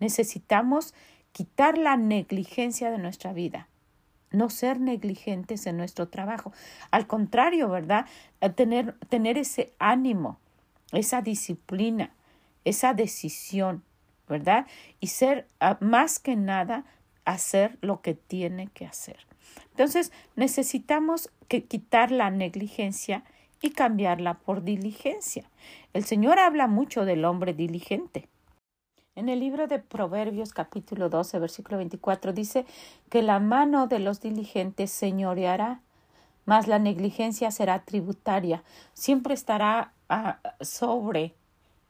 Necesitamos 0.00 0.94
quitar 1.32 1.78
la 1.78 1.96
negligencia 1.96 2.90
de 2.90 2.98
nuestra 2.98 3.32
vida, 3.32 3.68
no 4.32 4.50
ser 4.50 4.80
negligentes 4.80 5.66
en 5.66 5.76
nuestro 5.76 6.08
trabajo. 6.08 6.52
Al 6.90 7.06
contrario, 7.06 7.68
¿verdad? 7.68 8.06
Tener, 8.54 8.94
tener 9.08 9.38
ese 9.38 9.72
ánimo, 9.78 10.38
esa 10.92 11.22
disciplina, 11.22 12.12
esa 12.64 12.94
decisión, 12.94 13.82
¿verdad? 14.28 14.66
Y 15.00 15.08
ser 15.08 15.46
ah, 15.60 15.78
más 15.80 16.18
que 16.18 16.36
nada 16.36 16.84
hacer 17.24 17.78
lo 17.80 18.00
que 18.00 18.14
tiene 18.14 18.68
que 18.68 18.86
hacer. 18.86 19.18
Entonces, 19.70 20.12
necesitamos 20.36 21.30
que 21.48 21.64
quitar 21.64 22.10
la 22.10 22.30
negligencia 22.30 23.24
y 23.60 23.70
cambiarla 23.70 24.34
por 24.34 24.64
diligencia. 24.64 25.48
El 25.92 26.04
Señor 26.04 26.38
habla 26.38 26.66
mucho 26.66 27.04
del 27.04 27.24
hombre 27.24 27.54
diligente. 27.54 28.28
En 29.14 29.28
el 29.28 29.40
libro 29.40 29.66
de 29.66 29.78
Proverbios 29.78 30.54
capítulo 30.54 31.10
12 31.10 31.38
versículo 31.38 31.76
24 31.76 32.32
dice 32.32 32.64
que 33.10 33.20
la 33.20 33.40
mano 33.40 33.86
de 33.86 33.98
los 33.98 34.22
diligentes 34.22 34.90
señoreará, 34.90 35.82
mas 36.46 36.66
la 36.66 36.78
negligencia 36.78 37.50
será 37.50 37.84
tributaria. 37.84 38.62
Siempre 38.94 39.34
estará 39.34 39.92
ah, 40.08 40.38
sobre 40.62 41.34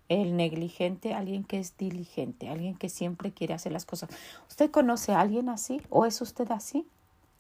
el 0.08 0.37
negligente, 0.37 1.14
alguien 1.14 1.44
que 1.44 1.61
es 1.61 1.76
diligente, 1.76 2.48
alguien 2.48 2.74
que 2.74 2.88
siempre 2.88 3.30
quiere 3.30 3.54
hacer 3.54 3.70
las 3.70 3.87
cosas. 3.87 4.11
¿Usted 4.48 4.72
conoce 4.72 5.12
a 5.12 5.20
alguien 5.20 5.48
así 5.48 5.80
o 5.90 6.06
es 6.06 6.20
usted 6.20 6.50
así? 6.50 6.88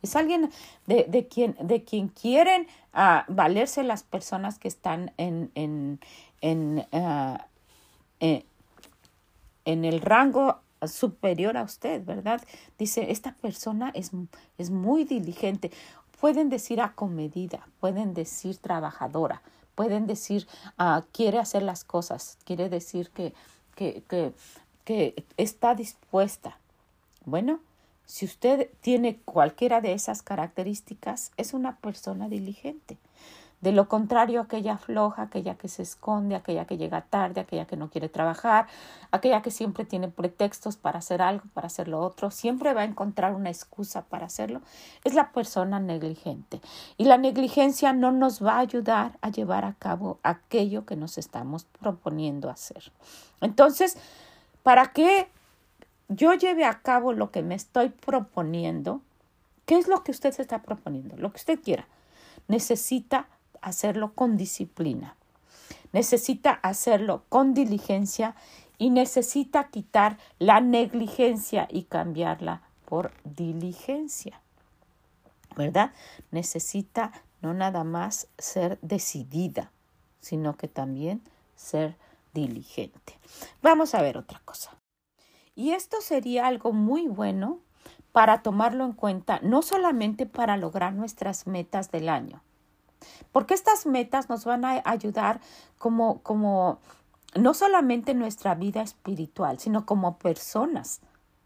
Es 0.00 0.14
alguien 0.14 0.50
de, 0.86 1.06
de 1.08 1.26
quien, 1.26 1.56
de 1.60 1.82
quieren 1.82 2.68
uh, 2.94 3.22
valerse 3.26 3.82
las 3.82 4.04
personas 4.04 4.60
que 4.60 4.68
están 4.68 5.12
en, 5.16 5.50
en, 5.56 5.98
en, 6.40 6.86
uh, 6.92 7.38
en, 8.20 8.44
en 9.64 9.84
el 9.84 10.00
rango 10.00 10.60
superior 10.86 11.56
a 11.56 11.62
usted, 11.62 12.04
¿verdad? 12.04 12.42
Dice, 12.78 13.10
esta 13.10 13.34
persona 13.34 13.90
es, 13.94 14.10
es 14.58 14.70
muy 14.70 15.04
diligente. 15.04 15.70
Pueden 16.20 16.48
decir 16.48 16.80
acomedida, 16.80 17.66
pueden 17.80 18.14
decir 18.14 18.56
trabajadora, 18.58 19.42
pueden 19.74 20.06
decir 20.06 20.46
uh, 20.78 21.02
quiere 21.12 21.38
hacer 21.38 21.62
las 21.62 21.84
cosas, 21.84 22.38
quiere 22.44 22.68
decir 22.68 23.10
que, 23.10 23.32
que, 23.74 24.02
que, 24.08 24.32
que 24.84 25.24
está 25.36 25.74
dispuesta. 25.74 26.58
Bueno, 27.24 27.60
si 28.06 28.24
usted 28.24 28.70
tiene 28.80 29.18
cualquiera 29.24 29.80
de 29.80 29.92
esas 29.92 30.22
características, 30.22 31.32
es 31.36 31.54
una 31.54 31.76
persona 31.76 32.28
diligente. 32.28 32.98
De 33.62 33.72
lo 33.72 33.88
contrario, 33.88 34.40
aquella 34.40 34.76
floja, 34.76 35.22
aquella 35.22 35.54
que 35.54 35.68
se 35.68 35.82
esconde, 35.82 36.34
aquella 36.34 36.66
que 36.66 36.76
llega 36.76 37.00
tarde, 37.00 37.40
aquella 37.40 37.64
que 37.64 37.76
no 37.76 37.88
quiere 37.88 38.08
trabajar, 38.08 38.66
aquella 39.12 39.40
que 39.40 39.50
siempre 39.50 39.84
tiene 39.84 40.08
pretextos 40.08 40.76
para 40.76 40.98
hacer 40.98 41.22
algo, 41.22 41.44
para 41.54 41.68
hacer 41.68 41.88
lo 41.88 42.00
otro, 42.00 42.30
siempre 42.30 42.74
va 42.74 42.82
a 42.82 42.84
encontrar 42.84 43.34
una 43.34 43.50
excusa 43.50 44.02
para 44.02 44.26
hacerlo, 44.26 44.60
es 45.04 45.14
la 45.14 45.30
persona 45.30 45.78
negligente. 45.78 46.60
Y 46.98 47.04
la 47.04 47.16
negligencia 47.16 47.92
no 47.92 48.10
nos 48.12 48.44
va 48.44 48.56
a 48.56 48.58
ayudar 48.58 49.16
a 49.20 49.30
llevar 49.30 49.64
a 49.64 49.74
cabo 49.74 50.18
aquello 50.24 50.84
que 50.84 50.96
nos 50.96 51.16
estamos 51.16 51.64
proponiendo 51.64 52.50
hacer. 52.50 52.90
Entonces, 53.40 53.96
¿para 54.64 54.92
qué 54.92 55.28
yo 56.08 56.34
lleve 56.34 56.64
a 56.64 56.80
cabo 56.82 57.12
lo 57.12 57.30
que 57.30 57.42
me 57.42 57.54
estoy 57.54 57.90
proponiendo, 57.90 59.02
¿qué 59.66 59.78
es 59.78 59.88
lo 59.88 60.02
que 60.02 60.10
usted 60.10 60.32
se 60.32 60.42
está 60.42 60.62
proponiendo? 60.62 61.16
Lo 61.16 61.30
que 61.30 61.38
usted 61.38 61.60
quiera. 61.60 61.86
Necesita 62.48 63.28
hacerlo 63.62 64.12
con 64.14 64.36
disciplina. 64.36 65.16
Necesita 65.92 66.50
hacerlo 66.50 67.24
con 67.28 67.54
diligencia 67.54 68.34
y 68.78 68.90
necesita 68.90 69.68
quitar 69.68 70.18
la 70.38 70.60
negligencia 70.60 71.68
y 71.70 71.84
cambiarla 71.84 72.62
por 72.84 73.12
diligencia. 73.24 74.40
¿Verdad? 75.56 75.92
Necesita 76.30 77.12
no 77.42 77.54
nada 77.54 77.84
más 77.84 78.28
ser 78.38 78.78
decidida, 78.82 79.70
sino 80.20 80.56
que 80.56 80.68
también 80.68 81.22
ser 81.56 81.96
diligente. 82.32 83.18
Vamos 83.60 83.94
a 83.94 84.02
ver 84.02 84.16
otra 84.16 84.40
cosa. 84.44 84.76
Y 85.54 85.72
esto 85.72 86.00
sería 86.00 86.46
algo 86.46 86.72
muy 86.72 87.06
bueno 87.08 87.60
para 88.12 88.42
tomarlo 88.42 88.84
en 88.84 88.92
cuenta, 88.92 89.40
no 89.42 89.62
solamente 89.62 90.26
para 90.26 90.56
lograr 90.56 90.92
nuestras 90.92 91.46
metas 91.46 91.90
del 91.90 92.08
año, 92.08 92.42
porque 93.32 93.54
estas 93.54 93.86
metas 93.86 94.28
nos 94.28 94.44
van 94.44 94.64
a 94.64 94.82
ayudar 94.84 95.40
como, 95.78 96.22
como, 96.22 96.78
no 97.34 97.54
solamente 97.54 98.12
en 98.12 98.18
nuestra 98.18 98.54
vida 98.54 98.82
espiritual, 98.82 99.58
sino 99.58 99.86
como 99.86 100.18
personas 100.18 101.00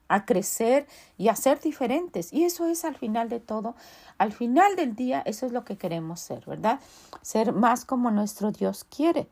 a 0.09 0.25
crecer 0.25 0.87
y 1.19 1.29
a 1.29 1.37
ser 1.37 1.61
diferentes. 1.61 2.33
Y 2.33 2.45
eso 2.45 2.67
es 2.67 2.85
al 2.85 2.97
final 2.97 3.29
de 3.29 3.41
todo, 3.41 3.75
al 4.19 4.33
final 4.33 4.77
del 4.77 4.95
día, 4.95 5.23
eso 5.27 5.47
es 5.47 5.53
lo 5.53 5.65
que 5.65 5.77
queremos 5.77 6.21
ser, 6.21 6.45
¿verdad? 6.47 6.81
Ser 7.23 7.53
más 7.53 7.85
como 7.85 8.11
nuestro 8.11 8.53
Dios 8.53 8.85
quiere. 8.85 9.29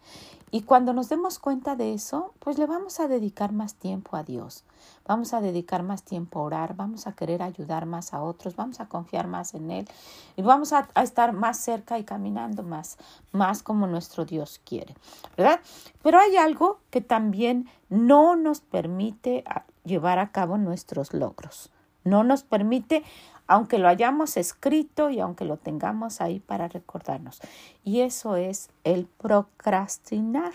Y 0.54 0.62
cuando 0.62 0.92
nos 0.92 1.08
demos 1.08 1.40
cuenta 1.40 1.74
de 1.74 1.94
eso, 1.94 2.32
pues 2.38 2.58
le 2.58 2.66
vamos 2.66 3.00
a 3.00 3.08
dedicar 3.08 3.50
más 3.50 3.74
tiempo 3.74 4.16
a 4.16 4.22
Dios. 4.22 4.62
Vamos 5.04 5.34
a 5.34 5.40
dedicar 5.40 5.82
más 5.82 6.04
tiempo 6.04 6.38
a 6.38 6.42
orar, 6.44 6.76
vamos 6.76 7.08
a 7.08 7.12
querer 7.12 7.42
ayudar 7.42 7.86
más 7.86 8.14
a 8.14 8.22
otros, 8.22 8.54
vamos 8.54 8.78
a 8.78 8.86
confiar 8.86 9.26
más 9.26 9.54
en 9.54 9.72
Él 9.72 9.88
y 10.36 10.42
vamos 10.42 10.72
a, 10.72 10.88
estar 11.02 11.32
más 11.32 11.56
cerca 11.56 11.98
y 11.98 12.04
caminando 12.04 12.62
más, 12.62 12.98
más 13.32 13.64
como 13.64 13.88
nuestro 13.88 14.26
Dios 14.26 14.60
quiere, 14.64 14.94
¿verdad? 15.36 15.58
Pero 16.04 16.20
hay 16.20 16.36
algo 16.36 16.78
que 16.90 17.00
también 17.00 17.68
no 17.88 18.36
nos 18.36 18.60
permite 18.60 19.42
llevar 19.82 20.20
a 20.20 20.30
cabo 20.30 20.56
nuestros 20.56 21.14
logros. 21.14 21.72
No 22.04 22.22
nos 22.22 22.44
permite, 22.44 23.02
aunque 23.46 23.78
lo 23.78 23.88
hayamos 23.88 24.36
escrito 24.36 25.10
y 25.10 25.20
aunque 25.20 25.44
lo 25.44 25.56
tengamos 25.56 26.20
ahí 26.20 26.40
para 26.40 26.68
recordarnos. 26.68 27.40
Y 27.84 28.00
eso 28.00 28.36
es 28.36 28.70
el 28.84 29.06
procrastinar. 29.06 30.52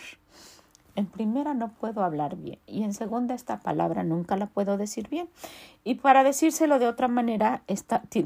En 0.95 1.05
primera 1.05 1.53
no 1.53 1.69
puedo 1.69 2.03
hablar 2.03 2.35
bien 2.35 2.59
y 2.65 2.83
en 2.83 2.93
segunda 2.93 3.33
esta 3.33 3.59
palabra 3.59 4.03
nunca 4.03 4.35
la 4.35 4.47
puedo 4.47 4.75
decir 4.77 5.07
bien. 5.07 5.29
Y 5.83 5.95
para 5.95 6.23
decírselo 6.23 6.79
de 6.79 6.87
otra 6.87 7.07
manera, 7.07 7.61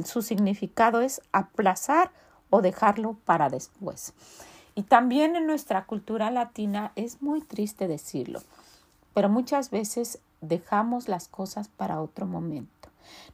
su 0.06 0.22
significado 0.22 1.02
es 1.02 1.22
aplazar 1.32 2.12
o 2.50 2.62
dejarlo 2.62 3.16
para 3.26 3.50
después. 3.50 4.14
Y 4.76 4.84
también 4.84 5.36
en 5.36 5.46
nuestra 5.46 5.86
cultura 5.86 6.32
latina 6.32 6.94
es 6.96 7.22
muy 7.22 7.42
triste 7.42 7.88
decirlo, 7.88 8.42
pero 9.14 9.30
muchas 9.30 9.70
veces 9.70 10.20
dejamos 10.42 11.08
las 11.08 11.28
cosas 11.28 11.68
para 11.68 12.02
otro 12.02 12.26
momento. 12.26 12.83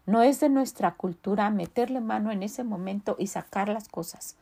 No 0.05 0.21
es 0.21 0.39
de 0.39 0.49
nuestra 0.49 0.95
cultura 0.95 1.49
meterle 1.49 2.01
mano 2.01 2.31
en 2.31 2.43
ese 2.43 2.63
momento 2.63 3.15
y 3.19 3.27
sacar 3.27 3.69
las 3.69 3.87
cosas. 3.87 4.35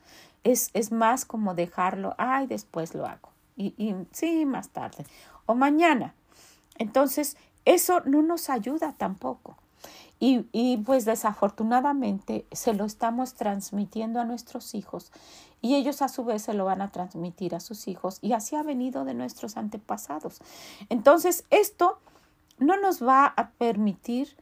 Es, 0.43 0.69
es 0.73 0.91
más 0.91 1.25
como 1.25 1.55
dejarlo, 1.55 2.15
ay, 2.17 2.47
después 2.47 2.93
lo 2.93 3.05
hago. 3.05 3.29
Y, 3.55 3.73
y 3.77 3.95
sí, 4.11 4.45
más 4.45 4.69
tarde. 4.69 5.05
O 5.45 5.55
mañana. 5.55 6.13
Entonces, 6.77 7.37
eso 7.65 8.01
no 8.05 8.21
nos 8.21 8.49
ayuda 8.49 8.93
tampoco. 8.97 9.57
Y, 10.19 10.45
y, 10.51 10.77
pues 10.77 11.05
desafortunadamente 11.05 12.45
se 12.51 12.73
lo 12.73 12.85
estamos 12.85 13.35
transmitiendo 13.35 14.19
a 14.19 14.25
nuestros 14.25 14.73
hijos 14.73 15.11
y 15.61 15.75
ellos 15.75 16.01
a 16.01 16.07
su 16.07 16.25
vez 16.25 16.41
se 16.41 16.53
lo 16.53 16.65
van 16.65 16.81
a 16.81 16.91
transmitir 16.91 17.53
a 17.53 17.59
sus 17.59 17.87
hijos 17.87 18.17
y 18.21 18.33
así 18.33 18.55
ha 18.55 18.63
venido 18.63 19.05
de 19.05 19.13
nuestros 19.13 19.57
antepasados. 19.57 20.39
Entonces, 20.89 21.45
esto 21.51 21.99
no 22.57 22.79
nos 22.79 23.05
va 23.05 23.25
a 23.25 23.49
permitir 23.51 24.35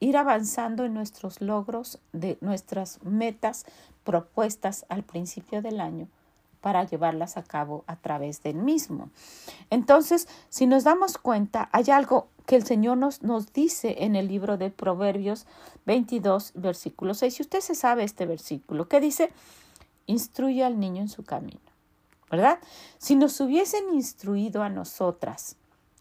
ir 0.00 0.16
avanzando 0.16 0.84
en 0.84 0.94
nuestros 0.94 1.40
logros 1.40 1.98
de 2.12 2.38
nuestras 2.40 3.02
metas 3.02 3.64
propuestas 4.04 4.84
al 4.88 5.02
principio 5.02 5.62
del 5.62 5.80
año 5.80 6.08
para 6.60 6.84
llevarlas 6.84 7.36
a 7.36 7.42
cabo 7.42 7.84
a 7.86 7.96
través 7.96 8.42
del 8.42 8.56
mismo. 8.56 9.10
Entonces, 9.68 10.28
si 10.48 10.66
nos 10.66 10.84
damos 10.84 11.18
cuenta, 11.18 11.68
hay 11.72 11.90
algo 11.90 12.28
que 12.46 12.56
el 12.56 12.64
Señor 12.64 12.96
nos, 12.96 13.22
nos 13.22 13.52
dice 13.52 13.96
en 13.98 14.16
el 14.16 14.28
libro 14.28 14.56
de 14.56 14.70
Proverbios 14.70 15.46
22, 15.84 16.52
versículo 16.54 17.12
6. 17.12 17.34
Si 17.34 17.42
usted 17.42 17.60
se 17.60 17.74
sabe 17.74 18.04
este 18.04 18.24
versículo, 18.24 18.88
que 18.88 19.00
dice, 19.00 19.30
instruye 20.06 20.64
al 20.64 20.80
niño 20.80 21.02
en 21.02 21.08
su 21.08 21.22
camino, 21.22 21.60
¿verdad? 22.30 22.58
Si 22.96 23.14
nos 23.14 23.38
hubiesen 23.40 23.92
instruido 23.92 24.62
a 24.62 24.70
nosotras 24.70 25.56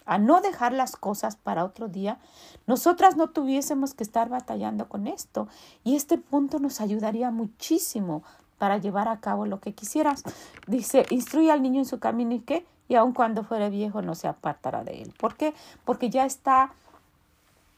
a 0.05 0.17
no 0.17 0.41
dejar 0.41 0.73
las 0.73 0.95
cosas 0.95 1.35
para 1.35 1.65
otro 1.65 1.87
día, 1.87 2.19
nosotras 2.67 3.15
no 3.15 3.29
tuviésemos 3.29 3.93
que 3.93 4.03
estar 4.03 4.29
batallando 4.29 4.87
con 4.87 5.07
esto 5.07 5.47
y 5.83 5.95
este 5.95 6.17
punto 6.17 6.59
nos 6.59 6.81
ayudaría 6.81 7.31
muchísimo 7.31 8.23
para 8.57 8.77
llevar 8.77 9.07
a 9.07 9.19
cabo 9.19 9.45
lo 9.45 9.59
que 9.59 9.73
quisieras. 9.73 10.23
Dice, 10.67 11.05
instruye 11.09 11.51
al 11.51 11.61
niño 11.61 11.79
en 11.79 11.85
su 11.85 11.99
camino 11.99 12.33
y 12.33 12.39
qué, 12.39 12.65
y 12.87 12.95
aun 12.95 13.13
cuando 13.13 13.43
fuere 13.43 13.69
viejo 13.69 14.01
no 14.01 14.15
se 14.15 14.27
apartará 14.27 14.83
de 14.83 15.01
él. 15.01 15.13
¿Por 15.17 15.35
qué? 15.35 15.53
Porque 15.85 16.09
ya 16.09 16.25
está 16.25 16.71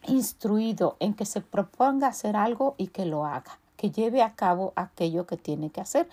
instruido 0.08 0.98
en 1.00 1.14
que 1.14 1.26
se 1.26 1.42
proponga 1.42 2.08
hacer 2.08 2.36
algo 2.36 2.76
y 2.78 2.88
que 2.88 3.06
lo 3.06 3.26
haga 3.26 3.60
lleve 3.92 4.22
a 4.22 4.34
cabo 4.34 4.74
aquello 4.76 5.26
que 5.26 5.38
tiene 5.38 5.70
que 5.70 5.82
hacer. 5.82 6.08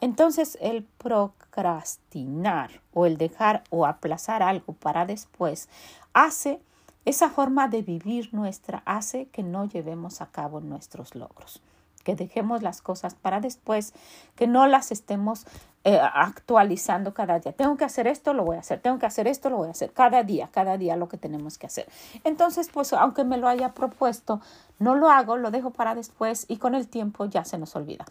Entonces, 0.00 0.58
el 0.60 0.84
procrastinar 0.98 2.80
o 2.92 3.06
el 3.06 3.16
dejar 3.16 3.64
o 3.70 3.86
aplazar 3.86 4.42
algo 4.42 4.72
para 4.72 5.06
después 5.06 5.68
hace 6.12 6.60
esa 7.04 7.30
forma 7.30 7.68
de 7.68 7.82
vivir 7.82 8.30
nuestra 8.32 8.82
hace 8.84 9.26
que 9.26 9.42
no 9.42 9.64
llevemos 9.64 10.20
a 10.20 10.26
cabo 10.26 10.60
nuestros 10.60 11.14
logros, 11.14 11.62
que 12.06 12.14
dejemos 12.14 12.62
las 12.62 12.82
cosas 12.82 13.16
para 13.16 13.40
después, 13.40 13.92
que 14.36 14.46
no 14.46 14.68
las 14.68 14.92
estemos 14.92 15.44
eh, 15.82 15.98
actualizando 16.00 17.12
cada 17.12 17.40
día. 17.40 17.50
Tengo 17.50 17.76
que 17.76 17.84
hacer 17.84 18.06
esto, 18.06 18.32
lo 18.32 18.44
voy 18.44 18.54
a 18.54 18.60
hacer. 18.60 18.78
Tengo 18.78 19.00
que 19.00 19.06
hacer 19.06 19.26
esto, 19.26 19.50
lo 19.50 19.56
voy 19.56 19.66
a 19.66 19.72
hacer. 19.72 19.92
Cada 19.92 20.22
día, 20.22 20.48
cada 20.52 20.78
día 20.78 20.94
lo 20.94 21.08
que 21.08 21.16
tenemos 21.16 21.58
que 21.58 21.66
hacer. 21.66 21.88
Entonces, 22.22 22.70
pues 22.72 22.92
aunque 22.92 23.24
me 23.24 23.38
lo 23.38 23.48
haya 23.48 23.74
propuesto, 23.74 24.40
no 24.78 24.94
lo 24.94 25.10
hago, 25.10 25.36
lo 25.36 25.50
dejo 25.50 25.70
para 25.70 25.96
después 25.96 26.44
y 26.46 26.58
con 26.58 26.76
el 26.76 26.86
tiempo 26.86 27.24
ya 27.24 27.44
se 27.44 27.58
nos 27.58 27.74
olvida. 27.74 28.04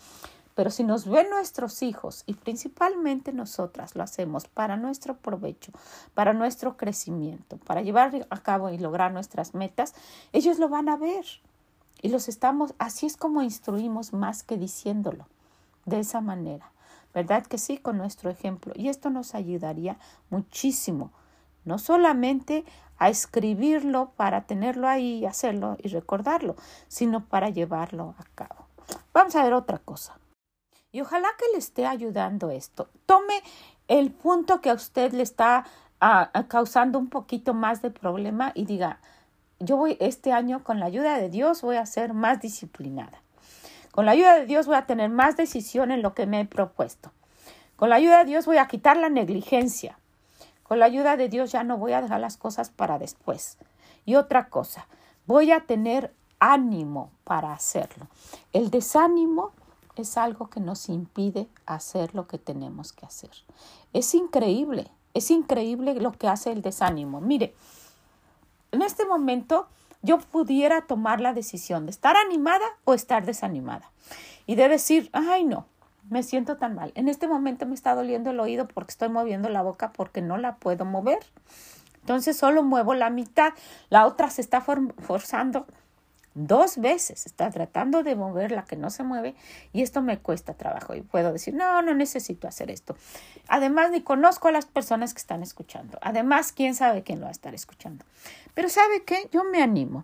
Pero 0.56 0.72
si 0.72 0.84
nos 0.84 1.08
ven 1.08 1.30
nuestros 1.30 1.82
hijos 1.82 2.24
y 2.26 2.34
principalmente 2.34 3.32
nosotras 3.32 3.96
lo 3.96 4.04
hacemos 4.04 4.46
para 4.46 4.76
nuestro 4.76 5.16
provecho, 5.16 5.72
para 6.14 6.34
nuestro 6.34 6.76
crecimiento, 6.76 7.56
para 7.60 7.82
llevar 7.82 8.28
a 8.30 8.38
cabo 8.40 8.72
y 8.72 8.78
lograr 8.78 9.14
nuestras 9.14 9.54
metas, 9.54 9.94
ellos 10.34 10.60
lo 10.60 10.68
van 10.68 10.90
a 10.90 10.98
ver. 10.98 11.26
Y 12.02 12.10
los 12.10 12.28
estamos, 12.28 12.74
así 12.78 13.06
es 13.06 13.18
como 13.18 13.42
instruimos 13.42 14.14
más 14.14 14.44
que 14.44 14.58
diciéndolo, 14.58 15.28
de 15.86 16.00
esa 16.00 16.22
manera. 16.22 16.72
¿Verdad 17.14 17.46
que 17.46 17.58
sí? 17.58 17.78
Con 17.78 17.98
nuestro 17.98 18.30
ejemplo. 18.30 18.74
Y 18.76 18.90
esto 18.90 19.10
nos 19.10 19.36
ayudaría 19.36 19.98
muchísimo, 20.30 21.12
no 21.64 21.80
solamente 21.80 22.66
a 22.98 23.10
escribirlo 23.10 24.12
para 24.16 24.46
tenerlo 24.46 24.88
ahí 24.88 25.26
hacerlo 25.26 25.78
y 25.82 25.90
recordarlo, 25.90 26.56
sino 26.88 27.26
para 27.26 27.50
llevarlo 27.50 28.16
a 28.18 28.24
cabo. 28.36 28.68
Vamos 29.14 29.36
a 29.36 29.44
ver 29.44 29.54
otra 29.54 29.80
cosa. 29.80 30.18
Y 30.92 31.02
ojalá 31.02 31.28
que 31.38 31.46
le 31.52 31.58
esté 31.58 31.86
ayudando 31.86 32.52
esto. 32.52 32.88
Tome 33.06 33.42
el 33.88 34.12
punto 34.12 34.62
que 34.62 34.70
a 34.70 34.74
usted 34.74 35.12
le 35.12 35.24
está 35.24 35.66
ah, 36.00 36.32
causando 36.48 37.00
un 37.00 37.10
poquito 37.10 37.54
más 37.54 37.82
de 37.82 37.92
problema 37.92 38.52
y 38.56 38.66
diga, 38.66 39.00
yo 39.66 39.78
voy 39.78 39.98
este 40.00 40.32
año 40.32 40.64
con 40.64 40.80
la 40.80 40.86
ayuda 40.86 41.18
de 41.18 41.30
Dios 41.30 41.62
voy 41.62 41.76
a 41.78 41.86
ser 41.86 42.14
más 42.14 42.42
disciplinada. 42.42 43.22
Con 43.92 44.06
la 44.06 44.12
ayuda 44.12 44.36
de 44.36 44.46
Dios 44.46 44.68
voy 44.68 44.76
a 44.76 44.86
tener 44.86 45.10
más 45.10 45.38
decisión 45.38 45.92
en 45.92 46.02
lo 46.02 46.14
que 46.14 46.26
me 46.26 46.42
he 46.42 46.46
propuesto. 46.46 47.12
Con 47.76 47.90
la 47.90 47.96
ayuda 47.96 48.20
de 48.20 48.26
Dios 48.26 48.46
voy 48.46 48.58
a 48.58 48.68
quitar 48.68 48.98
la 48.98 49.10
negligencia. 49.10 49.98
Con 50.64 50.80
la 50.80 50.86
ayuda 50.86 51.18
de 51.18 51.30
Dios 51.30 51.52
ya 51.52 51.64
no 51.64 51.78
voy 51.78 51.94
a 51.94 52.02
dejar 52.02 52.20
las 52.20 52.38
cosas 52.38 52.70
para 52.70 53.00
después. 53.00 53.58
Y 54.06 54.16
otra 54.16 54.50
cosa, 54.50 54.88
voy 55.26 55.52
a 55.52 55.62
tener 55.62 56.14
ánimo 56.40 57.12
para 57.24 57.54
hacerlo. 57.54 58.08
El 58.54 58.70
desánimo 58.70 59.52
es 59.96 60.18
algo 60.18 60.50
que 60.50 60.60
nos 60.60 60.90
impide 60.90 61.48
hacer 61.66 62.14
lo 62.14 62.28
que 62.28 62.38
tenemos 62.38 62.94
que 62.94 63.06
hacer. 63.06 63.32
Es 63.94 64.14
increíble, 64.14 64.92
es 65.14 65.32
increíble 65.32 65.96
lo 65.96 66.12
que 66.12 66.28
hace 66.28 66.52
el 66.52 66.62
desánimo. 66.62 67.22
Mire, 67.22 67.56
en 68.76 68.82
este 68.82 69.06
momento 69.06 69.68
yo 70.02 70.20
pudiera 70.20 70.82
tomar 70.82 71.20
la 71.20 71.34
decisión 71.34 71.86
de 71.86 71.92
estar 71.92 72.16
animada 72.16 72.66
o 72.84 72.94
estar 72.94 73.26
desanimada 73.26 73.92
y 74.46 74.56
de 74.56 74.70
decir, 74.70 75.10
ay 75.14 75.46
no, 75.46 75.66
me 76.10 76.22
siento 76.22 76.58
tan 76.58 76.76
mal. 76.76 76.92
En 76.96 77.08
este 77.08 77.28
momento 77.28 77.66
me 77.66 77.74
está 77.74 77.96
doliendo 77.96 78.30
el 78.30 78.40
oído 78.40 78.68
porque 78.68 78.92
estoy 78.92 79.10
moviendo 79.10 79.50
la 79.50 79.64
boca 79.64 79.92
porque 79.92 80.22
no 80.22 80.38
la 80.38 80.58
puedo 80.58 80.86
mover. 80.86 81.20
Entonces 82.02 82.38
solo 82.38 82.62
muevo 82.62 82.94
la 82.94 83.10
mitad, 83.10 83.54
la 83.90 84.06
otra 84.06 84.30
se 84.30 84.42
está 84.42 84.62
forzando 84.62 85.66
dos 86.36 86.78
veces 86.78 87.26
está 87.26 87.50
tratando 87.50 88.04
de 88.04 88.16
mover 88.16 88.52
la 88.52 88.66
que 88.66 88.76
no 88.76 88.90
se 88.90 89.04
mueve 89.04 89.36
y 89.74 89.82
esto 89.82 90.02
me 90.02 90.20
cuesta 90.20 90.54
trabajo 90.54 90.94
y 90.94 91.02
puedo 91.02 91.34
decir, 91.34 91.56
no, 91.56 91.82
no 91.82 91.96
necesito 91.96 92.48
hacer 92.48 92.70
esto. 92.70 92.96
Además, 93.48 93.90
ni 93.92 94.02
conozco 94.02 94.50
a 94.50 94.52
las 94.52 94.66
personas 94.66 95.14
que 95.14 95.20
están 95.20 95.42
escuchando. 95.42 95.98
Además, 96.02 96.52
quién 96.52 96.76
sabe 96.76 97.04
quién 97.04 97.20
lo 97.20 97.24
va 97.24 97.30
a 97.30 97.32
estar 97.32 97.56
escuchando. 97.56 98.06
Pero 98.54 98.70
¿sabe 98.70 99.04
qué? 99.04 99.30
Yo 99.32 99.46
me 99.46 99.64
animo 99.64 100.04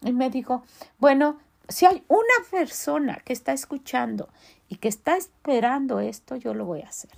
y 0.00 0.12
me 0.12 0.30
digo, 0.30 0.64
bueno, 0.98 1.38
si 1.68 1.84
hay 1.84 2.02
una 2.08 2.50
persona 2.50 3.20
que 3.24 3.32
está 3.32 3.52
escuchando 3.52 4.28
y 4.68 4.76
que 4.76 4.88
está 4.88 5.16
esperando 5.16 6.00
esto, 6.00 6.36
yo 6.36 6.54
lo 6.54 6.64
voy 6.64 6.82
a 6.82 6.88
hacer. 6.88 7.10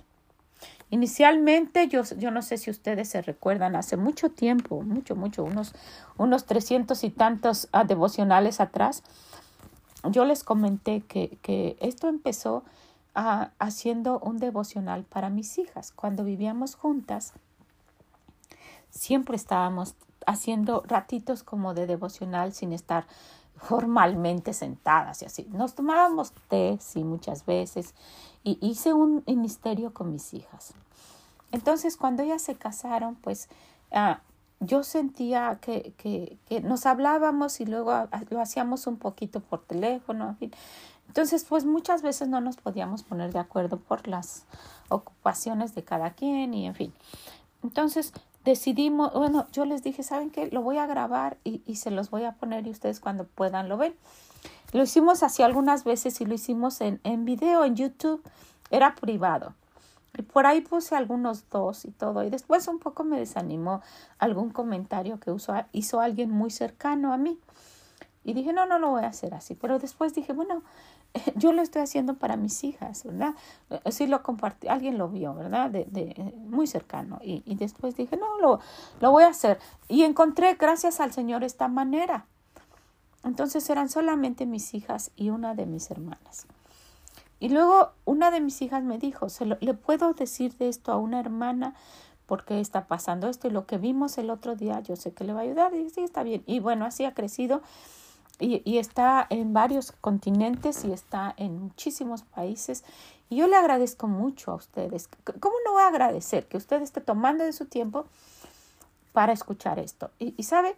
Inicialmente, 0.91 1.87
yo, 1.87 2.03
yo 2.17 2.31
no 2.31 2.41
sé 2.41 2.57
si 2.57 2.71
ustedes 2.71 3.09
se 3.09 3.21
recuerdan, 3.21 3.75
hace 3.75 3.95
mucho 3.95 4.29
tiempo, 4.29 4.81
mucho, 4.81 5.15
mucho, 5.15 5.43
unos, 5.43 5.73
unos 6.17 6.45
trescientos 6.45 7.03
y 7.03 7.11
tantos 7.11 7.69
ah, 7.71 7.83
devocionales 7.83 8.59
atrás, 8.59 9.03
yo 10.09 10.25
les 10.25 10.43
comenté 10.43 11.01
que, 11.01 11.37
que 11.41 11.77
esto 11.79 12.07
empezó 12.07 12.63
ah, 13.13 13.51
haciendo 13.59 14.19
un 14.19 14.37
devocional 14.37 15.03
para 15.03 15.29
mis 15.29 15.59
hijas. 15.59 15.91
Cuando 15.91 16.23
vivíamos 16.23 16.75
juntas, 16.75 17.33
siempre 18.89 19.35
estábamos 19.35 19.95
haciendo 20.25 20.83
ratitos 20.87 21.43
como 21.43 21.73
de 21.73 21.85
devocional 21.85 22.53
sin 22.53 22.73
estar 22.73 23.05
formalmente 23.61 24.53
sentadas 24.53 25.21
y 25.21 25.25
así. 25.25 25.47
Nos 25.51 25.75
tomábamos 25.75 26.31
té, 26.47 26.77
sí, 26.81 27.03
muchas 27.03 27.45
veces, 27.45 27.93
y 28.43 28.57
hice 28.61 28.93
un 28.93 29.23
ministerio 29.27 29.93
con 29.93 30.11
mis 30.11 30.33
hijas. 30.33 30.73
Entonces, 31.51 31.97
cuando 31.97 32.23
ellas 32.23 32.41
se 32.41 32.55
casaron, 32.55 33.15
pues 33.15 33.49
ah, 33.91 34.21
yo 34.59 34.83
sentía 34.83 35.59
que, 35.61 35.93
que, 35.97 36.37
que, 36.47 36.61
nos 36.61 36.85
hablábamos 36.85 37.59
y 37.61 37.65
luego 37.65 38.07
lo 38.29 38.41
hacíamos 38.41 38.87
un 38.87 38.97
poquito 38.97 39.39
por 39.39 39.63
teléfono. 39.63 40.37
Entonces, 41.07 41.45
pues 41.45 41.65
muchas 41.65 42.01
veces 42.01 42.27
no 42.27 42.41
nos 42.41 42.57
podíamos 42.57 43.03
poner 43.03 43.33
de 43.33 43.39
acuerdo 43.39 43.77
por 43.77 44.07
las 44.07 44.45
ocupaciones 44.89 45.75
de 45.75 45.83
cada 45.83 46.11
quien 46.11 46.53
y 46.53 46.67
en 46.67 46.75
fin. 46.75 46.93
Entonces, 47.63 48.13
decidimos, 48.45 49.13
bueno, 49.13 49.47
yo 49.51 49.65
les 49.65 49.83
dije, 49.83 50.03
¿saben 50.03 50.29
qué? 50.29 50.47
Lo 50.51 50.61
voy 50.61 50.77
a 50.77 50.85
grabar 50.85 51.37
y, 51.43 51.61
y 51.65 51.75
se 51.75 51.91
los 51.91 52.09
voy 52.09 52.23
a 52.25 52.33
poner 52.33 52.67
y 52.67 52.71
ustedes 52.71 52.99
cuando 52.99 53.25
puedan 53.25 53.69
lo 53.69 53.77
ven. 53.77 53.95
Lo 54.71 54.83
hicimos 54.83 55.23
así 55.23 55.41
algunas 55.41 55.83
veces 55.83 56.21
y 56.21 56.25
lo 56.25 56.33
hicimos 56.35 56.81
en, 56.81 56.99
en 57.03 57.25
video, 57.25 57.65
en 57.65 57.75
YouTube. 57.75 58.21
Era 58.69 58.95
privado. 58.95 59.55
Y 60.17 60.21
por 60.21 60.45
ahí 60.45 60.61
puse 60.61 60.95
algunos 60.95 61.49
dos 61.49 61.85
y 61.85 61.91
todo. 61.91 62.23
Y 62.23 62.29
después 62.29 62.67
un 62.67 62.79
poco 62.79 63.03
me 63.03 63.17
desanimó 63.17 63.81
algún 64.17 64.51
comentario 64.51 65.19
que 65.19 65.35
hizo 65.71 65.99
alguien 65.99 66.29
muy 66.29 66.51
cercano 66.51 67.13
a 67.13 67.17
mí. 67.17 67.39
Y 68.23 68.33
dije, 68.33 68.53
no, 68.53 68.65
no 68.65 68.79
lo 68.79 68.89
voy 68.89 69.03
a 69.03 69.07
hacer 69.07 69.33
así. 69.33 69.55
Pero 69.55 69.79
después 69.79 70.13
dije, 70.13 70.33
bueno, 70.33 70.61
yo 71.35 71.51
lo 71.53 71.61
estoy 71.61 71.81
haciendo 71.81 72.15
para 72.15 72.37
mis 72.37 72.63
hijas, 72.63 73.03
¿verdad? 73.03 73.35
Sí 73.91 74.07
lo 74.07 74.23
compartí, 74.23 74.67
alguien 74.67 74.97
lo 74.97 75.09
vio, 75.09 75.33
¿verdad? 75.33 75.69
De, 75.69 75.85
de 75.85 76.33
muy 76.37 76.67
cercano. 76.67 77.19
Y, 77.23 77.43
y 77.45 77.55
después 77.55 77.95
dije, 77.95 78.17
no, 78.17 78.39
lo, 78.39 78.59
lo 78.99 79.11
voy 79.11 79.23
a 79.23 79.29
hacer. 79.29 79.59
Y 79.87 80.03
encontré, 80.03 80.55
gracias 80.55 80.99
al 80.99 81.11
Señor, 81.11 81.43
esta 81.43 81.67
manera. 81.67 82.25
Entonces 83.23 83.69
eran 83.69 83.89
solamente 83.89 84.45
mis 84.45 84.73
hijas 84.73 85.11
y 85.15 85.29
una 85.29 85.55
de 85.55 85.65
mis 85.65 85.91
hermanas. 85.91 86.47
Y 87.41 87.49
luego 87.49 87.91
una 88.05 88.31
de 88.31 88.41
mis 88.41 88.61
hijas 88.61 88.83
me 88.83 88.97
dijo, 88.97 89.29
¿se 89.29 89.45
¿le 89.45 89.73
puedo 89.73 90.13
decir 90.13 90.53
de 90.57 90.69
esto 90.69 90.91
a 90.91 90.97
una 90.97 91.19
hermana? 91.19 91.73
porque 92.29 92.59
está 92.59 92.85
pasando 92.85 93.27
esto 93.27 93.47
y 93.47 93.49
lo 93.49 93.65
que 93.65 93.79
vimos 93.79 94.19
el 94.19 94.29
otro 94.29 94.55
día, 94.55 94.81
yo 94.81 94.95
sé 94.95 95.11
que 95.13 95.23
le 95.23 95.33
va 95.33 95.39
a 95.39 95.43
ayudar. 95.45 95.73
Y 95.73 95.89
sí, 95.89 96.01
está 96.01 96.21
bien. 96.21 96.43
Y 96.45 96.59
bueno, 96.59 96.85
así 96.85 97.03
ha 97.03 97.15
crecido 97.15 97.63
y, 98.39 98.77
está 98.77 99.27
en 99.29 99.53
varios 99.53 99.91
continentes 99.91 100.85
y 100.85 100.91
está 100.91 101.33
en 101.37 101.59
muchísimos 101.59 102.23
países. 102.23 102.83
Y 103.29 103.37
yo 103.37 103.47
le 103.47 103.55
agradezco 103.55 104.07
mucho 104.07 104.51
a 104.51 104.55
ustedes. 104.55 105.09
¿Cómo 105.39 105.55
no 105.65 105.73
voy 105.73 105.83
a 105.83 105.87
agradecer 105.87 106.47
que 106.47 106.57
usted 106.57 106.81
esté 106.81 107.01
tomando 107.01 107.43
de 107.43 107.53
su 107.53 107.65
tiempo 107.65 108.05
para 109.13 109.33
escuchar 109.33 109.77
esto? 109.77 110.11
Y 110.19 110.43
sabe, 110.43 110.75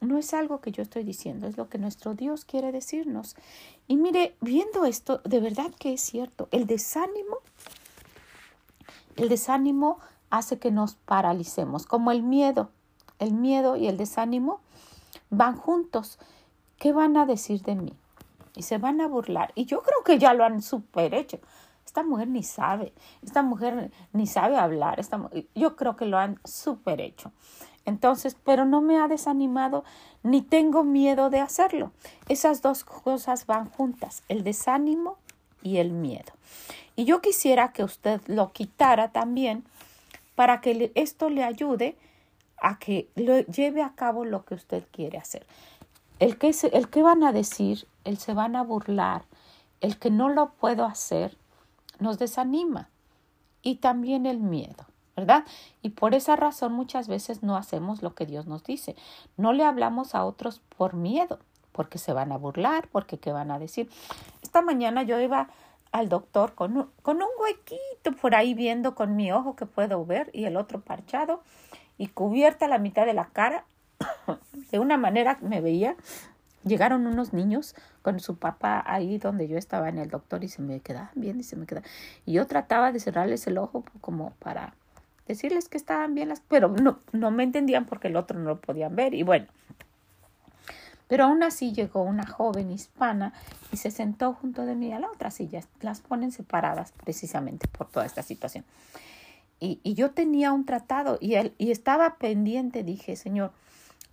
no 0.00 0.18
es 0.18 0.32
algo 0.34 0.60
que 0.60 0.72
yo 0.72 0.82
estoy 0.82 1.04
diciendo, 1.04 1.46
es 1.46 1.56
lo 1.56 1.68
que 1.68 1.78
nuestro 1.78 2.14
Dios 2.14 2.44
quiere 2.44 2.72
decirnos. 2.72 3.36
Y 3.86 3.96
mire, 3.96 4.34
viendo 4.40 4.84
esto, 4.84 5.20
de 5.24 5.40
verdad 5.40 5.70
que 5.78 5.92
es 5.92 6.00
cierto, 6.00 6.48
el 6.52 6.66
desánimo, 6.66 7.38
el 9.16 9.28
desánimo 9.28 9.98
hace 10.30 10.58
que 10.58 10.70
nos 10.70 10.94
paralicemos, 10.94 11.86
como 11.86 12.10
el 12.12 12.22
miedo. 12.22 12.70
El 13.18 13.34
miedo 13.34 13.76
y 13.76 13.86
el 13.86 13.98
desánimo 13.98 14.60
van 15.28 15.56
juntos. 15.56 16.18
¿Qué 16.80 16.92
van 16.92 17.14
a 17.18 17.26
decir 17.26 17.60
de 17.60 17.74
mí? 17.74 17.92
Y 18.56 18.62
se 18.62 18.78
van 18.78 19.02
a 19.02 19.06
burlar. 19.06 19.52
Y 19.54 19.66
yo 19.66 19.82
creo 19.82 20.02
que 20.02 20.18
ya 20.18 20.32
lo 20.32 20.44
han 20.44 20.62
super 20.62 21.12
hecho. 21.14 21.38
Esta 21.84 22.02
mujer 22.02 22.28
ni 22.28 22.42
sabe, 22.42 22.94
esta 23.22 23.42
mujer 23.42 23.90
ni 24.14 24.26
sabe 24.26 24.56
hablar. 24.56 24.98
Esta, 24.98 25.28
yo 25.54 25.76
creo 25.76 25.94
que 25.96 26.06
lo 26.06 26.16
han 26.16 26.40
super 26.42 27.02
hecho. 27.02 27.32
Entonces, 27.84 28.34
pero 28.44 28.64
no 28.64 28.80
me 28.80 28.96
ha 28.96 29.08
desanimado 29.08 29.84
ni 30.22 30.40
tengo 30.40 30.82
miedo 30.82 31.28
de 31.28 31.40
hacerlo. 31.40 31.92
Esas 32.30 32.62
dos 32.62 32.84
cosas 32.84 33.44
van 33.44 33.68
juntas, 33.68 34.22
el 34.28 34.42
desánimo 34.42 35.18
y 35.62 35.76
el 35.78 35.90
miedo. 35.90 36.32
Y 36.96 37.04
yo 37.04 37.20
quisiera 37.20 37.74
que 37.74 37.84
usted 37.84 38.22
lo 38.26 38.52
quitara 38.52 39.08
también 39.12 39.64
para 40.34 40.62
que 40.62 40.92
esto 40.94 41.28
le 41.28 41.44
ayude 41.44 41.94
a 42.56 42.78
que 42.78 43.10
lo 43.16 43.40
lleve 43.40 43.82
a 43.82 43.92
cabo 43.94 44.24
lo 44.24 44.46
que 44.46 44.54
usted 44.54 44.82
quiere 44.90 45.18
hacer. 45.18 45.44
El 46.20 46.38
que, 46.38 46.54
el 46.72 46.88
que 46.88 47.02
van 47.02 47.24
a 47.24 47.32
decir, 47.32 47.88
el 48.04 48.18
se 48.18 48.32
van 48.32 48.54
a 48.54 48.62
burlar, 48.62 49.24
el 49.80 49.98
que 49.98 50.10
no 50.10 50.28
lo 50.28 50.50
puedo 50.52 50.84
hacer 50.84 51.36
nos 51.98 52.18
desanima 52.18 52.88
y 53.62 53.76
también 53.76 54.26
el 54.26 54.38
miedo. 54.38 54.86
¿verdad? 55.16 55.44
Y 55.82 55.90
por 55.90 56.14
esa 56.14 56.34
razón 56.36 56.72
muchas 56.72 57.06
veces 57.06 57.42
no 57.42 57.56
hacemos 57.56 58.02
lo 58.02 58.14
que 58.14 58.24
Dios 58.24 58.46
nos 58.46 58.64
dice. 58.64 58.96
No 59.36 59.52
le 59.52 59.64
hablamos 59.64 60.14
a 60.14 60.24
otros 60.24 60.62
por 60.78 60.94
miedo, 60.94 61.40
porque 61.72 61.98
se 61.98 62.12
van 62.12 62.32
a 62.32 62.38
burlar, 62.38 62.88
porque 62.90 63.18
qué 63.18 63.30
van 63.32 63.50
a 63.50 63.58
decir. 63.58 63.90
Esta 64.42 64.62
mañana 64.62 65.02
yo 65.02 65.20
iba 65.20 65.48
al 65.92 66.08
doctor 66.08 66.54
con 66.54 66.76
un, 66.76 66.90
con 67.02 67.16
un 67.16 67.28
huequito 67.38 68.12
por 68.20 68.34
ahí 68.34 68.54
viendo 68.54 68.94
con 68.94 69.14
mi 69.16 69.30
ojo 69.30 69.56
que 69.56 69.66
puedo 69.66 70.06
ver 70.06 70.30
y 70.32 70.44
el 70.44 70.56
otro 70.56 70.80
parchado 70.80 71.42
y 71.98 72.08
cubierta 72.08 72.66
la 72.68 72.78
mitad 72.78 73.04
de 73.04 73.14
la 73.14 73.26
cara. 73.26 73.64
De 74.70 74.78
una 74.78 74.96
manera 74.96 75.38
me 75.42 75.60
veía. 75.60 75.96
Llegaron 76.62 77.06
unos 77.06 77.32
niños 77.32 77.74
con 78.02 78.20
su 78.20 78.36
papá 78.36 78.84
ahí 78.86 79.16
donde 79.16 79.48
yo 79.48 79.56
estaba 79.56 79.88
en 79.88 79.98
el 79.98 80.10
doctor 80.10 80.44
y 80.44 80.48
se 80.48 80.60
me 80.60 80.80
quedaban 80.80 81.10
bien 81.14 81.40
y 81.40 81.42
se 81.42 81.56
me 81.56 81.66
quedaban. 81.66 81.88
Y 82.26 82.34
yo 82.34 82.46
trataba 82.46 82.92
de 82.92 83.00
cerrarles 83.00 83.46
el 83.46 83.56
ojo 83.56 83.84
como 84.00 84.32
para 84.40 84.74
decirles 85.26 85.68
que 85.68 85.78
estaban 85.78 86.14
bien 86.14 86.28
las, 86.28 86.40
pero 86.40 86.68
no, 86.68 86.98
no 87.12 87.30
me 87.30 87.44
entendían 87.44 87.86
porque 87.86 88.08
el 88.08 88.16
otro 88.16 88.38
no 88.38 88.46
lo 88.46 88.60
podían 88.60 88.94
ver 88.94 89.14
y 89.14 89.22
bueno. 89.22 89.46
Pero 91.08 91.24
aún 91.24 91.42
así 91.42 91.72
llegó 91.72 92.02
una 92.02 92.26
joven 92.26 92.70
hispana 92.70 93.32
y 93.72 93.78
se 93.78 93.90
sentó 93.90 94.34
junto 94.34 94.64
de 94.66 94.76
mí 94.76 94.92
a 94.92 95.00
la 95.00 95.10
otra 95.10 95.30
silla. 95.30 95.60
Las 95.80 96.00
ponen 96.00 96.30
separadas 96.30 96.92
precisamente 96.92 97.66
por 97.66 97.88
toda 97.88 98.06
esta 98.06 98.22
situación. 98.22 98.64
Y, 99.58 99.80
y 99.82 99.94
yo 99.94 100.12
tenía 100.12 100.52
un 100.52 100.64
tratado 100.64 101.18
y, 101.20 101.34
él, 101.34 101.52
y 101.58 101.72
estaba 101.72 102.16
pendiente. 102.16 102.84
Dije, 102.84 103.16
Señor, 103.16 103.50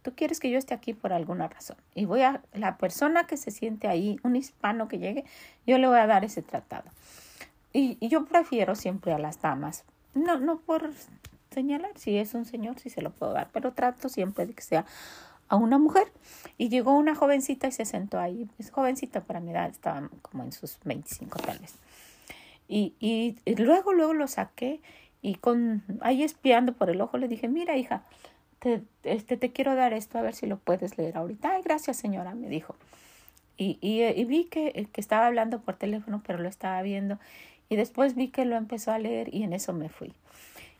tú 0.07 0.15
quieres 0.15 0.39
que 0.39 0.49
yo 0.49 0.57
esté 0.57 0.73
aquí 0.73 0.93
por 0.93 1.11
alguna 1.11 1.49
razón. 1.49 1.75
Y 1.95 2.05
voy 2.05 2.21
a, 2.21 2.41
la 2.53 2.77
persona 2.77 3.27
que 3.27 3.35
se 3.35 3.51
siente 3.51 3.89
ahí, 3.89 4.21
un 4.23 4.37
hispano 4.37 4.87
que 4.87 4.99
llegue, 4.99 5.25
yo 5.65 5.77
le 5.77 5.87
voy 5.87 5.99
a 5.99 6.07
dar 6.07 6.23
ese 6.23 6.41
tratado. 6.41 6.89
Y, 7.73 7.97
y 7.99 8.07
yo 8.07 8.23
prefiero 8.23 8.73
siempre 8.75 9.11
a 9.11 9.19
las 9.19 9.41
damas 9.41 9.83
no, 10.13 10.39
no 10.39 10.59
por 10.59 10.91
señalar, 11.51 11.91
si 11.97 12.15
es 12.15 12.33
un 12.35 12.45
señor, 12.45 12.79
sí 12.79 12.89
se 12.89 13.01
lo 13.01 13.11
puedo 13.11 13.33
dar, 13.33 13.49
pero 13.51 13.73
trato 13.73 14.07
siempre 14.07 14.45
de 14.45 14.53
que 14.53 14.61
sea 14.61 14.85
a 15.49 15.57
una 15.57 15.77
mujer. 15.77 16.07
Y 16.57 16.69
llegó 16.69 16.93
una 16.95 17.13
jovencita 17.13 17.67
y 17.67 17.73
se 17.73 17.83
sentó 17.83 18.17
ahí. 18.17 18.49
Es 18.59 18.71
jovencita 18.71 19.25
para 19.25 19.41
mi 19.41 19.51
edad, 19.51 19.69
estaba 19.69 20.09
como 20.21 20.43
en 20.43 20.53
sus 20.53 20.79
25 20.85 21.39
tal 21.39 21.59
vez. 21.59 21.75
Y, 22.69 22.93
y, 22.99 23.35
luego, 23.55 23.91
luego 23.91 24.13
lo 24.13 24.27
saqué 24.27 24.79
y 25.21 25.35
con 25.35 25.83
ahí 25.99 26.23
espiando 26.23 26.73
por 26.73 26.89
el 26.89 27.01
ojo 27.01 27.17
le 27.17 27.27
dije, 27.27 27.47
mira 27.47 27.75
hija, 27.75 28.03
te, 28.59 28.81
este, 29.03 29.37
te 29.37 29.51
quiero 29.51 29.75
dar 29.75 29.93
esto, 29.93 30.17
a 30.17 30.21
ver 30.21 30.33
si 30.33 30.47
lo 30.47 30.57
puedes 30.57 30.97
leer 30.97 31.17
ahorita. 31.17 31.53
Ay, 31.53 31.61
gracias 31.63 31.97
señora, 31.97 32.35
me 32.35 32.49
dijo. 32.49 32.75
Y, 33.57 33.77
y, 33.81 34.03
y 34.03 34.25
vi 34.25 34.45
que, 34.45 34.87
que 34.91 35.01
estaba 35.01 35.27
hablando 35.27 35.59
por 35.59 35.75
teléfono, 35.75 36.21
pero 36.25 36.39
lo 36.39 36.47
estaba 36.47 36.81
viendo. 36.81 37.19
Y 37.69 37.75
después 37.75 38.15
vi 38.15 38.29
que 38.29 38.45
lo 38.45 38.55
empezó 38.55 38.91
a 38.91 38.99
leer 38.99 39.33
y 39.33 39.43
en 39.43 39.53
eso 39.53 39.73
me 39.73 39.89
fui. 39.89 40.13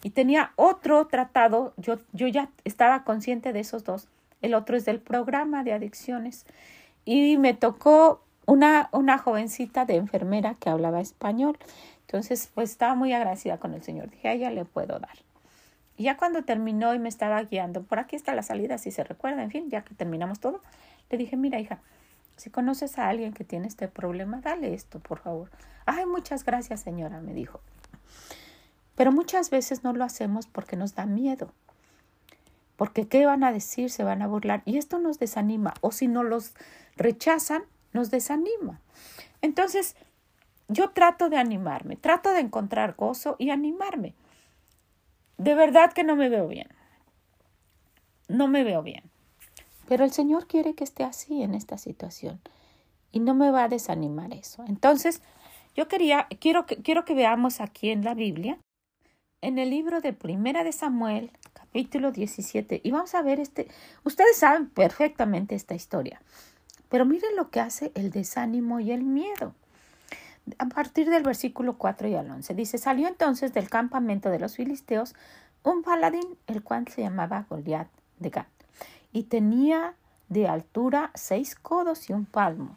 Y 0.04 0.12
tenía 0.12 0.52
otro 0.56 1.08
tratado, 1.08 1.74
yo, 1.78 1.98
yo 2.14 2.28
ya 2.28 2.50
estaba 2.66 3.04
consciente 3.04 3.52
de 3.52 3.60
esos 3.60 3.84
dos. 3.84 4.08
El 4.42 4.54
otro 4.54 4.78
es 4.78 4.86
del 4.86 5.00
programa 5.00 5.64
de 5.64 5.74
adicciones. 5.74 6.46
Y 7.04 7.38
me 7.38 7.54
tocó 7.54 8.22
una, 8.46 8.90
una 8.92 9.18
jovencita 9.18 9.86
de 9.86 9.96
enfermera 9.96 10.56
que 10.56 10.70
hablaba 10.70 11.02
español. 11.02 11.58
Entonces, 12.02 12.52
pues 12.54 12.70
estaba 12.70 12.96
muy 12.96 13.12
agradecida 13.12 13.58
con 13.58 13.74
el 13.74 13.84
Señor. 13.84 14.10
Dije, 14.10 14.28
a 14.30 14.34
ella 14.34 14.52
le 14.52 14.66
puedo 14.66 15.00
dar. 15.00 15.18
Ya 15.98 16.18
cuando 16.18 16.44
terminó 16.44 16.94
y 16.94 17.00
me 17.00 17.10
estaba 17.10 17.42
guiando, 17.44 17.84
por 17.84 18.00
aquí 18.00 18.16
está 18.16 18.36
la 18.36 18.44
salida, 18.44 18.78
si 18.78 18.92
se 18.92 19.04
recuerda, 19.04 19.44
en 19.44 19.52
fin, 19.52 19.70
ya 19.70 19.84
que 19.84 19.96
terminamos 19.96 20.40
todo, 20.40 20.62
le 21.10 21.18
dije, 21.18 21.38
mira 21.38 21.60
hija, 21.60 21.80
si 22.36 22.52
conoces 22.52 23.00
a 23.00 23.10
alguien 23.10 23.34
que 23.34 23.44
tiene 23.44 23.68
este 23.68 23.88
problema, 23.88 24.42
dale 24.42 24.74
esto, 24.74 25.00
por 25.00 25.20
favor. 25.20 25.50
Ay, 25.86 26.06
muchas 26.06 26.46
gracias, 26.46 26.82
señora, 26.82 27.20
me 27.20 27.34
dijo. 27.34 27.62
Pero 28.96 29.12
muchas 29.12 29.50
veces 29.50 29.84
no 29.84 29.94
lo 29.94 30.04
hacemos 30.04 30.48
porque 30.48 30.76
nos 30.76 30.94
da 30.94 31.06
miedo. 31.06 31.52
Porque 32.76 33.08
qué 33.08 33.26
van 33.26 33.44
a 33.44 33.52
decir, 33.52 33.90
se 33.90 34.04
van 34.04 34.22
a 34.22 34.28
burlar. 34.28 34.62
Y 34.66 34.78
esto 34.78 35.00
nos 35.00 35.18
desanima. 35.18 35.74
O 35.82 35.92
si 35.92 36.08
no 36.08 36.24
los 36.24 36.54
rechazan, 36.96 37.64
nos 37.92 38.12
desanima. 38.12 38.80
Entonces, 39.42 39.96
yo 40.68 40.90
trato 40.90 41.30
de 41.30 41.38
animarme, 41.38 41.96
trato 41.96 42.32
de 42.34 42.42
encontrar 42.42 42.96
gozo 42.96 43.36
y 43.40 43.50
animarme. 43.50 44.14
De 45.38 45.54
verdad 45.54 45.94
que 45.94 46.04
no 46.04 46.16
me 46.16 46.30
veo 46.30 46.48
bien. 46.48 46.68
No 48.28 48.48
me 48.48 48.64
veo 48.64 48.82
bien. 48.84 49.04
Pero 49.88 50.04
el 50.04 50.12
Señor 50.12 50.48
quiere 50.48 50.74
que 50.74 50.84
esté 50.84 51.04
así 51.04 51.42
en 51.42 51.54
esta 51.54 51.78
situación 51.78 52.42
y 53.12 53.20
no 53.20 53.34
me 53.34 53.52
va 53.52 53.64
a 53.64 53.70
desanimar 53.70 54.34
eso. 54.34 54.64
Entonces, 54.68 55.22
yo 55.76 55.88
quería, 55.88 56.28
quiero 56.40 56.66
que, 56.66 56.78
quiero 56.78 57.06
que 57.06 57.14
veamos 57.14 57.62
aquí 57.62 57.90
en 57.90 58.04
la 58.04 58.14
Biblia, 58.14 58.58
en 59.42 59.60
el 59.60 59.70
libro 59.70 60.02
de 60.02 60.14
Primera 60.14 60.64
de 60.64 60.72
Samuel, 60.72 61.32
capítulo 61.54 62.12
17, 62.12 62.82
y 62.84 62.92
vamos 62.92 63.14
a 63.14 63.22
ver 63.22 63.40
este, 63.40 63.68
ustedes 64.04 64.38
saben 64.38 64.70
perfectamente 64.70 65.56
esta 65.56 65.76
historia, 65.76 66.22
pero 66.90 67.06
miren 67.06 67.36
lo 67.36 67.50
que 67.50 67.60
hace 67.60 67.92
el 67.96 68.10
desánimo 68.10 68.80
y 68.80 68.92
el 68.92 69.04
miedo. 69.04 69.54
A 70.60 70.66
partir 70.68 71.10
del 71.10 71.24
versículo 71.24 71.78
4 71.78 72.08
y 72.08 72.16
al 72.16 72.30
11 72.30 72.54
dice, 72.54 72.78
salió 72.78 73.08
entonces 73.08 73.54
del 73.54 73.70
campamento 73.70 74.30
de 74.30 74.40
los 74.40 74.56
filisteos 74.56 75.16
un 75.64 75.84
paladín, 75.84 76.38
el 76.48 76.64
cual 76.64 76.88
se 76.88 77.02
llamaba 77.02 77.46
Goliat 77.50 77.88
de 78.20 78.30
Gat 78.30 78.48
y 79.12 79.24
tenía 79.24 79.96
de 80.30 80.48
altura 80.48 81.12
seis 81.16 81.56
codos 81.56 82.10
y 82.10 82.14
un 82.14 82.26
palmo, 82.26 82.76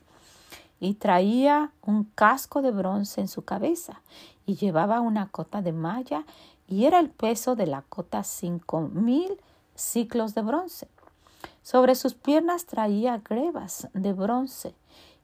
y 0.78 0.94
traía 0.94 1.72
un 1.82 2.04
casco 2.04 2.62
de 2.62 2.70
bronce 2.70 3.20
en 3.20 3.28
su 3.28 3.44
cabeza, 3.44 4.00
y 4.46 4.56
llevaba 4.56 5.00
una 5.00 5.28
cota 5.28 5.60
de 5.60 5.72
malla, 5.72 6.24
y 6.66 6.86
era 6.86 6.98
el 7.00 7.10
peso 7.10 7.56
de 7.56 7.66
la 7.66 7.82
cota 7.82 8.24
cinco 8.24 8.80
mil 8.80 9.38
ciclos 9.74 10.34
de 10.34 10.42
bronce. 10.42 10.88
Sobre 11.62 11.94
sus 11.94 12.14
piernas 12.14 12.64
traía 12.64 13.18
grebas 13.18 13.88
de 13.92 14.12
bronce 14.12 14.74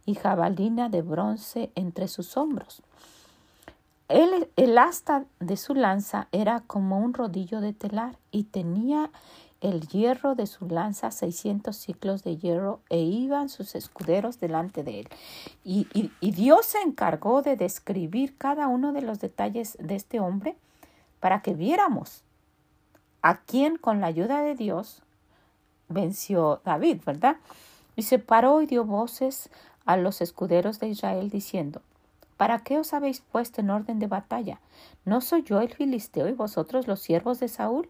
y 0.06 0.14
jabalina 0.14 0.88
de 0.88 1.02
bronce 1.02 1.70
entre 1.74 2.08
sus 2.08 2.36
hombros. 2.36 2.82
El, 4.08 4.48
el 4.54 4.78
asta 4.78 5.24
de 5.40 5.56
su 5.56 5.74
lanza 5.74 6.28
era 6.30 6.60
como 6.60 7.00
un 7.00 7.12
rodillo 7.12 7.60
de 7.60 7.72
telar 7.72 8.16
y 8.30 8.44
tenía 8.44 9.10
el 9.60 9.88
hierro 9.88 10.34
de 10.34 10.46
su 10.46 10.68
lanza 10.68 11.10
seiscientos 11.10 11.76
ciclos 11.76 12.22
de 12.22 12.36
hierro 12.36 12.80
e 12.88 13.00
iban 13.00 13.48
sus 13.48 13.74
escuderos 13.74 14.38
delante 14.38 14.84
de 14.84 15.00
él. 15.00 15.08
Y, 15.64 15.88
y, 16.20 16.30
Dios 16.30 16.66
se 16.66 16.80
encargó 16.82 17.42
de 17.42 17.56
describir 17.56 18.36
cada 18.36 18.68
uno 18.68 18.92
de 18.92 19.02
los 19.02 19.18
detalles 19.18 19.76
de 19.80 19.96
este 19.96 20.20
hombre 20.20 20.56
para 21.20 21.42
que 21.42 21.54
viéramos 21.54 22.22
a 23.22 23.40
quién 23.40 23.76
con 23.76 24.00
la 24.00 24.06
ayuda 24.06 24.42
de 24.42 24.54
Dios 24.54 25.02
venció 25.88 26.60
David, 26.64 27.00
¿verdad? 27.04 27.36
Y 27.96 28.02
se 28.02 28.18
paró 28.18 28.60
y 28.60 28.66
dio 28.66 28.84
voces 28.84 29.50
a 29.86 29.96
los 29.96 30.20
escuderos 30.20 30.78
de 30.80 30.88
Israel 30.88 31.30
diciendo, 31.30 31.80
¿Para 32.36 32.58
qué 32.58 32.78
os 32.78 32.92
habéis 32.92 33.20
puesto 33.20 33.62
en 33.62 33.70
orden 33.70 33.98
de 33.98 34.08
batalla? 34.08 34.60
¿No 35.04 35.20
soy 35.22 35.42
yo 35.42 35.60
el 35.60 35.72
filisteo 35.72 36.28
y 36.28 36.32
vosotros 36.32 36.86
los 36.86 37.00
siervos 37.00 37.40
de 37.40 37.48
Saúl? 37.48 37.88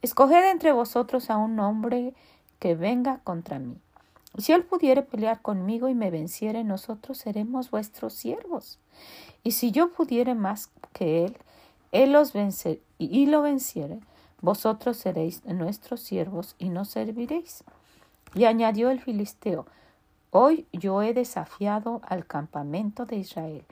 Escoged 0.00 0.50
entre 0.50 0.72
vosotros 0.72 1.28
a 1.28 1.36
un 1.36 1.60
hombre 1.60 2.14
que 2.58 2.74
venga 2.74 3.20
contra 3.24 3.58
mí. 3.58 3.76
Si 4.38 4.52
él 4.52 4.64
pudiere 4.64 5.02
pelear 5.02 5.42
conmigo 5.42 5.88
y 5.88 5.94
me 5.94 6.10
venciere, 6.10 6.64
nosotros 6.64 7.18
seremos 7.18 7.70
vuestros 7.70 8.14
siervos. 8.14 8.78
Y 9.42 9.52
si 9.52 9.70
yo 9.70 9.92
pudiere 9.92 10.34
más 10.34 10.70
que 10.92 11.24
él, 11.24 11.36
él 11.92 12.14
os 12.16 12.32
vence 12.32 12.80
y 12.98 13.26
lo 13.26 13.42
venciere, 13.42 14.00
vosotros 14.40 14.96
seréis 14.96 15.44
nuestros 15.44 16.00
siervos 16.00 16.54
y 16.58 16.68
nos 16.68 16.88
serviréis. 16.88 17.64
Y 18.34 18.44
añadió 18.44 18.90
el 18.90 19.00
filisteo, 19.00 19.66
Hoy 20.30 20.66
yo 20.72 21.02
he 21.02 21.14
desafiado 21.14 22.00
al 22.06 22.26
campamento 22.26 23.06
de 23.06 23.16
Israel. 23.16 23.64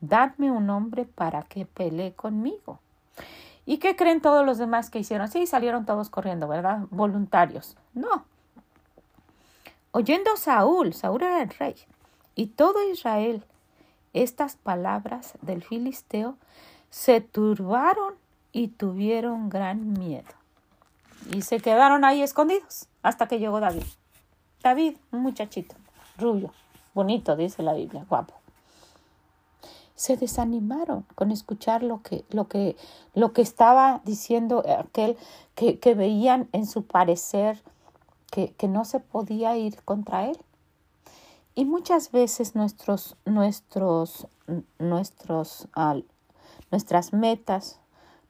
Dadme 0.00 0.50
un 0.50 0.68
hombre 0.70 1.04
para 1.04 1.42
que 1.42 1.66
pelee 1.66 2.12
conmigo. 2.14 2.80
¿Y 3.66 3.78
qué 3.78 3.94
creen 3.94 4.20
todos 4.20 4.44
los 4.44 4.58
demás 4.58 4.90
que 4.90 4.98
hicieron? 4.98 5.28
Sí, 5.28 5.46
salieron 5.46 5.86
todos 5.86 6.10
corriendo, 6.10 6.48
¿verdad? 6.48 6.80
Voluntarios. 6.90 7.76
No. 7.94 8.24
Oyendo 9.92 10.36
Saúl, 10.36 10.94
Saúl 10.94 11.22
era 11.22 11.42
el 11.42 11.50
rey, 11.50 11.74
y 12.36 12.46
todo 12.46 12.88
Israel, 12.90 13.44
estas 14.12 14.56
palabras 14.56 15.34
del 15.42 15.62
filisteo, 15.64 16.36
se 16.90 17.20
turbaron 17.20 18.14
y 18.52 18.68
tuvieron 18.68 19.48
gran 19.48 19.92
miedo. 19.92 20.32
Y 21.32 21.42
se 21.42 21.60
quedaron 21.60 22.04
ahí 22.04 22.22
escondidos 22.22 22.88
hasta 23.02 23.26
que 23.26 23.38
llegó 23.38 23.60
David. 23.60 23.84
David, 24.62 24.96
un 25.10 25.22
muchachito, 25.22 25.74
rubio, 26.20 26.52
bonito, 26.94 27.36
dice 27.36 27.62
la 27.62 27.72
Biblia, 27.72 28.06
guapo 28.08 28.34
se 30.00 30.16
desanimaron 30.16 31.04
con 31.14 31.30
escuchar 31.30 31.82
lo 31.82 32.00
que, 32.00 32.24
lo 32.30 32.48
que, 32.48 32.74
lo 33.12 33.34
que 33.34 33.42
estaba 33.42 34.00
diciendo 34.06 34.64
aquel 34.78 35.18
que, 35.54 35.78
que 35.78 35.94
veían 35.94 36.48
en 36.52 36.64
su 36.64 36.86
parecer 36.86 37.62
que, 38.30 38.54
que 38.54 38.66
no 38.66 38.86
se 38.86 39.00
podía 39.00 39.58
ir 39.58 39.82
contra 39.82 40.24
él. 40.24 40.38
Y 41.54 41.66
muchas 41.66 42.12
veces 42.12 42.54
nuestros, 42.54 43.14
nuestros, 43.26 44.26
nuestros, 44.78 45.68
nuestras 46.70 47.12
metas, 47.12 47.78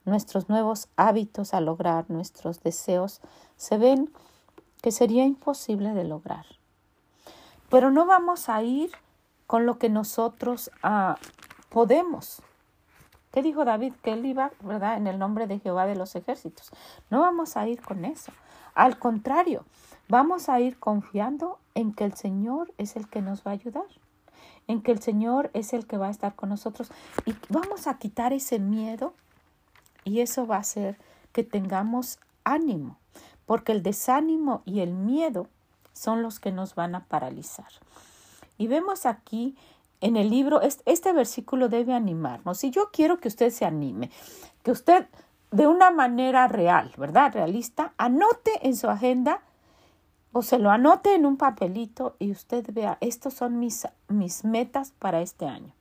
nuestros 0.04 0.48
nuevos 0.48 0.88
hábitos 0.96 1.54
a 1.54 1.60
lograr, 1.60 2.10
nuestros 2.10 2.64
deseos, 2.64 3.20
se 3.56 3.78
ven 3.78 4.10
que 4.82 4.90
sería 4.90 5.24
imposible 5.24 5.94
de 5.94 6.02
lograr. 6.02 6.46
Pero 7.70 7.90
no 7.90 8.04
vamos 8.04 8.48
a 8.48 8.62
ir 8.62 8.90
con 9.46 9.64
lo 9.64 9.78
que 9.78 9.88
nosotros 9.88 10.70
ah, 10.82 11.16
podemos. 11.70 12.42
¿Qué 13.32 13.42
dijo 13.42 13.64
David? 13.64 13.94
Que 14.02 14.12
él 14.12 14.26
iba, 14.26 14.50
¿verdad? 14.60 14.96
En 14.96 15.06
el 15.06 15.18
nombre 15.18 15.46
de 15.46 15.60
Jehová 15.60 15.86
de 15.86 15.94
los 15.94 16.16
ejércitos. 16.16 16.70
No 17.10 17.20
vamos 17.20 17.56
a 17.56 17.66
ir 17.68 17.80
con 17.80 18.04
eso. 18.04 18.32
Al 18.74 18.98
contrario, 18.98 19.64
vamos 20.08 20.48
a 20.48 20.60
ir 20.60 20.78
confiando 20.78 21.58
en 21.74 21.92
que 21.92 22.04
el 22.04 22.14
Señor 22.14 22.72
es 22.76 22.96
el 22.96 23.08
que 23.08 23.22
nos 23.22 23.46
va 23.46 23.52
a 23.52 23.54
ayudar, 23.54 23.86
en 24.66 24.82
que 24.82 24.90
el 24.90 25.00
Señor 25.00 25.50
es 25.54 25.72
el 25.72 25.86
que 25.86 25.96
va 25.96 26.08
a 26.08 26.10
estar 26.10 26.34
con 26.34 26.48
nosotros 26.48 26.90
y 27.24 27.34
vamos 27.48 27.86
a 27.86 27.98
quitar 27.98 28.32
ese 28.32 28.58
miedo 28.58 29.14
y 30.04 30.20
eso 30.20 30.46
va 30.46 30.56
a 30.56 30.60
hacer 30.60 30.98
que 31.32 31.44
tengamos 31.44 32.18
ánimo, 32.42 32.98
porque 33.46 33.72
el 33.72 33.82
desánimo 33.82 34.62
y 34.64 34.80
el 34.80 34.92
miedo 34.92 35.48
son 36.00 36.22
los 36.22 36.40
que 36.40 36.50
nos 36.50 36.74
van 36.74 36.94
a 36.94 37.04
paralizar. 37.04 37.68
Y 38.56 38.68
vemos 38.68 39.04
aquí 39.04 39.54
en 40.00 40.16
el 40.16 40.30
libro, 40.30 40.62
este 40.62 41.12
versículo 41.12 41.68
debe 41.68 41.92
animarnos. 41.92 42.64
Y 42.64 42.70
yo 42.70 42.90
quiero 42.90 43.20
que 43.20 43.28
usted 43.28 43.50
se 43.50 43.66
anime, 43.66 44.10
que 44.62 44.70
usted 44.70 45.06
de 45.50 45.66
una 45.66 45.90
manera 45.90 46.48
real, 46.48 46.90
¿verdad? 46.96 47.34
Realista, 47.34 47.92
anote 47.98 48.66
en 48.66 48.76
su 48.76 48.88
agenda 48.88 49.42
o 50.32 50.40
se 50.40 50.58
lo 50.58 50.70
anote 50.70 51.14
en 51.14 51.26
un 51.26 51.36
papelito 51.36 52.16
y 52.18 52.30
usted 52.30 52.64
vea, 52.72 52.96
estos 53.02 53.34
son 53.34 53.58
mis, 53.58 53.86
mis 54.08 54.44
metas 54.44 54.92
para 54.98 55.20
este 55.20 55.46
año. 55.46 55.74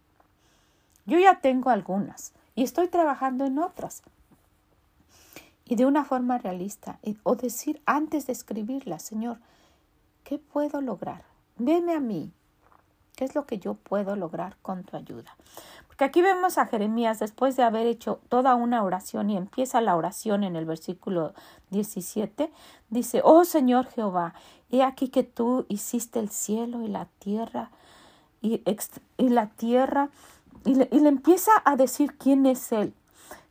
Yo 1.05 1.17
ya 1.17 1.39
tengo 1.39 1.69
algunas 1.69 2.33
y 2.55 2.63
estoy 2.63 2.89
trabajando 2.89 3.45
en 3.45 3.57
otras. 3.57 4.03
Y 5.63 5.75
de 5.75 5.85
una 5.85 6.03
forma 6.03 6.39
realista, 6.39 6.99
o 7.23 7.35
decir 7.35 7.81
antes 7.85 8.27
de 8.27 8.33
escribirla, 8.33 8.99
Señor, 8.99 9.37
¿qué 10.29 10.37
puedo 10.37 10.79
lograr? 10.79 11.23
Veme 11.57 11.95
a 11.95 11.99
mí, 11.99 12.31
¿Qué 13.15 13.25
es 13.25 13.35
lo 13.35 13.45
que 13.45 13.57
yo 13.59 13.73
puedo 13.73 14.15
lograr 14.15 14.55
con 14.61 14.85
tu 14.85 14.95
ayuda? 14.95 15.35
Porque 15.87 16.05
aquí 16.05 16.21
vemos 16.21 16.57
a 16.57 16.67
Jeremías 16.67 17.19
después 17.19 17.57
de 17.57 17.63
haber 17.63 17.85
hecho 17.85 18.21
toda 18.29 18.55
una 18.55 18.81
oración 18.81 19.29
y 19.29 19.35
empieza 19.35 19.81
la 19.81 19.97
oración 19.97 20.45
en 20.45 20.55
el 20.55 20.63
versículo 20.63 21.33
17. 21.71 22.49
Dice, 22.89 23.19
oh 23.25 23.43
Señor 23.43 23.87
Jehová, 23.87 24.35
he 24.71 24.83
aquí 24.83 25.09
que 25.09 25.23
tú 25.23 25.65
hiciste 25.67 26.19
el 26.19 26.29
cielo 26.29 26.81
y 26.81 26.87
la 26.87 27.07
tierra 27.19 27.71
y, 28.41 28.63
la 29.17 29.47
tierra 29.47 30.09
y 30.63 30.75
le, 30.75 30.87
y 30.89 31.01
le 31.01 31.09
empieza 31.09 31.51
a 31.65 31.75
decir 31.75 32.17
quién 32.17 32.45
es 32.45 32.71
Él. 32.71 32.93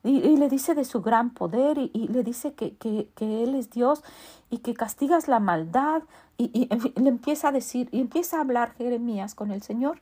Y, 0.05 0.37
le 0.37 0.49
dice 0.49 0.75
de 0.75 0.85
su 0.85 1.03
gran 1.03 1.31
poder 1.31 1.79
y, 1.79 2.09
le 2.09 2.23
dice 2.23 2.55
que, 2.55 3.09
Él 3.21 3.55
es 3.55 3.71
Dios 3.71 4.03
y 4.51 4.59
que 4.59 4.75
castigas 4.75 5.29
la 5.29 5.41
maldad 5.41 6.03
y, 6.37 6.69
le 6.97 7.09
empieza 7.09 7.49
a 7.49 7.53
decir 7.53 7.89
y 7.93 8.01
empieza 8.01 8.39
a 8.39 8.41
hablar 8.41 8.75
Jeremías 8.75 9.35
con 9.35 9.51
el 9.51 9.63
Señor. 9.63 10.01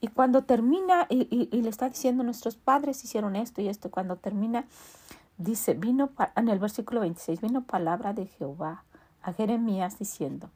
Y 0.00 0.08
cuando 0.08 0.44
termina 0.44 1.06
y, 1.08 1.46
le 1.50 1.68
está 1.68 1.88
diciendo 1.88 2.22
nuestros 2.22 2.56
padres 2.56 3.02
hicieron 3.04 3.36
esto 3.36 3.60
y 3.60 3.68
esto, 3.68 3.90
cuando 3.90 4.16
termina 4.16 4.66
dice, 5.38 5.74
vino 5.74 6.10
en 6.36 6.48
el 6.48 6.58
versículo 6.58 7.00
26, 7.00 7.40
vino 7.40 7.62
palabra 7.62 8.12
de 8.12 8.26
Jehová 8.26 8.84
a 9.22 9.32
Jeremías 9.32 9.98
diciendo, 9.98 10.50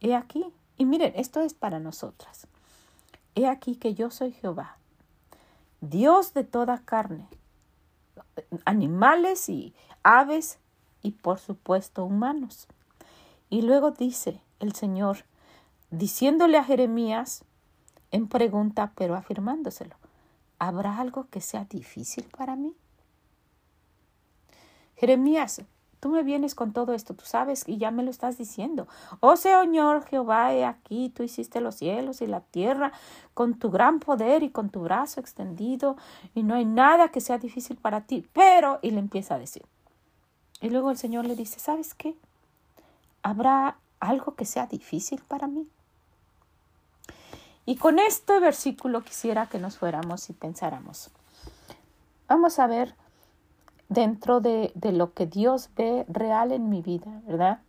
he 0.00 0.14
aquí, 0.14 0.44
y 0.76 0.84
miren, 0.84 1.12
esto 1.16 1.40
es 1.40 1.54
para 1.54 1.78
nosotras, 1.78 2.46
he 3.34 3.46
aquí 3.46 3.76
que 3.76 3.94
yo 3.94 4.10
soy 4.10 4.32
Jehová, 4.32 4.76
Dios 5.80 6.34
de 6.34 6.44
toda 6.44 6.78
carne, 6.78 7.26
animales 8.64 9.48
y 9.48 9.74
aves 10.02 10.58
y 11.02 11.12
por 11.12 11.38
supuesto 11.38 12.04
humanos. 12.04 12.66
Y 13.48 13.62
luego 13.62 13.90
dice 13.90 14.40
el 14.60 14.74
Señor, 14.74 15.24
diciéndole 15.90 16.58
a 16.58 16.64
Jeremías 16.64 17.44
en 18.10 18.28
pregunta, 18.28 18.92
pero 18.94 19.14
afirmándoselo, 19.14 19.96
¿habrá 20.58 20.98
algo 20.98 21.26
que 21.30 21.40
sea 21.40 21.64
difícil 21.64 22.24
para 22.36 22.56
mí? 22.56 22.74
Jeremías, 24.96 25.62
Tú 26.00 26.08
me 26.08 26.22
vienes 26.22 26.54
con 26.54 26.72
todo 26.72 26.94
esto, 26.94 27.12
tú 27.12 27.26
sabes 27.26 27.64
y 27.66 27.76
ya 27.76 27.90
me 27.90 28.02
lo 28.02 28.10
estás 28.10 28.38
diciendo. 28.38 28.88
Oh 29.20 29.36
Señor 29.36 30.06
Jehová, 30.06 30.54
he 30.54 30.64
aquí, 30.64 31.10
tú 31.10 31.22
hiciste 31.22 31.60
los 31.60 31.74
cielos 31.74 32.22
y 32.22 32.26
la 32.26 32.40
tierra 32.40 32.92
con 33.34 33.58
tu 33.58 33.70
gran 33.70 34.00
poder 34.00 34.42
y 34.42 34.48
con 34.50 34.70
tu 34.70 34.80
brazo 34.80 35.20
extendido, 35.20 35.96
y 36.34 36.42
no 36.42 36.54
hay 36.54 36.64
nada 36.64 37.08
que 37.08 37.20
sea 37.20 37.38
difícil 37.38 37.76
para 37.76 38.00
ti. 38.00 38.26
Pero, 38.32 38.78
y 38.80 38.90
le 38.92 38.98
empieza 38.98 39.34
a 39.34 39.38
decir. 39.38 39.62
Y 40.62 40.70
luego 40.70 40.90
el 40.90 40.96
Señor 40.96 41.26
le 41.26 41.36
dice, 41.36 41.60
¿sabes 41.60 41.94
qué? 41.94 42.16
¿Habrá 43.22 43.76
algo 43.98 44.34
que 44.34 44.46
sea 44.46 44.66
difícil 44.66 45.22
para 45.28 45.46
mí? 45.46 45.68
Y 47.66 47.76
con 47.76 47.98
este 47.98 48.40
versículo 48.40 49.02
quisiera 49.02 49.46
que 49.46 49.58
nos 49.58 49.78
fuéramos 49.78 50.30
y 50.30 50.32
pensáramos. 50.32 51.10
Vamos 52.26 52.58
a 52.58 52.66
ver 52.66 52.94
dentro 53.90 54.40
de, 54.40 54.72
de 54.74 54.92
lo 54.92 55.12
que 55.12 55.26
Dios 55.26 55.68
ve 55.76 56.06
real 56.08 56.52
en 56.52 56.70
mi 56.70 56.80
vida, 56.80 57.20
¿verdad? 57.26 57.60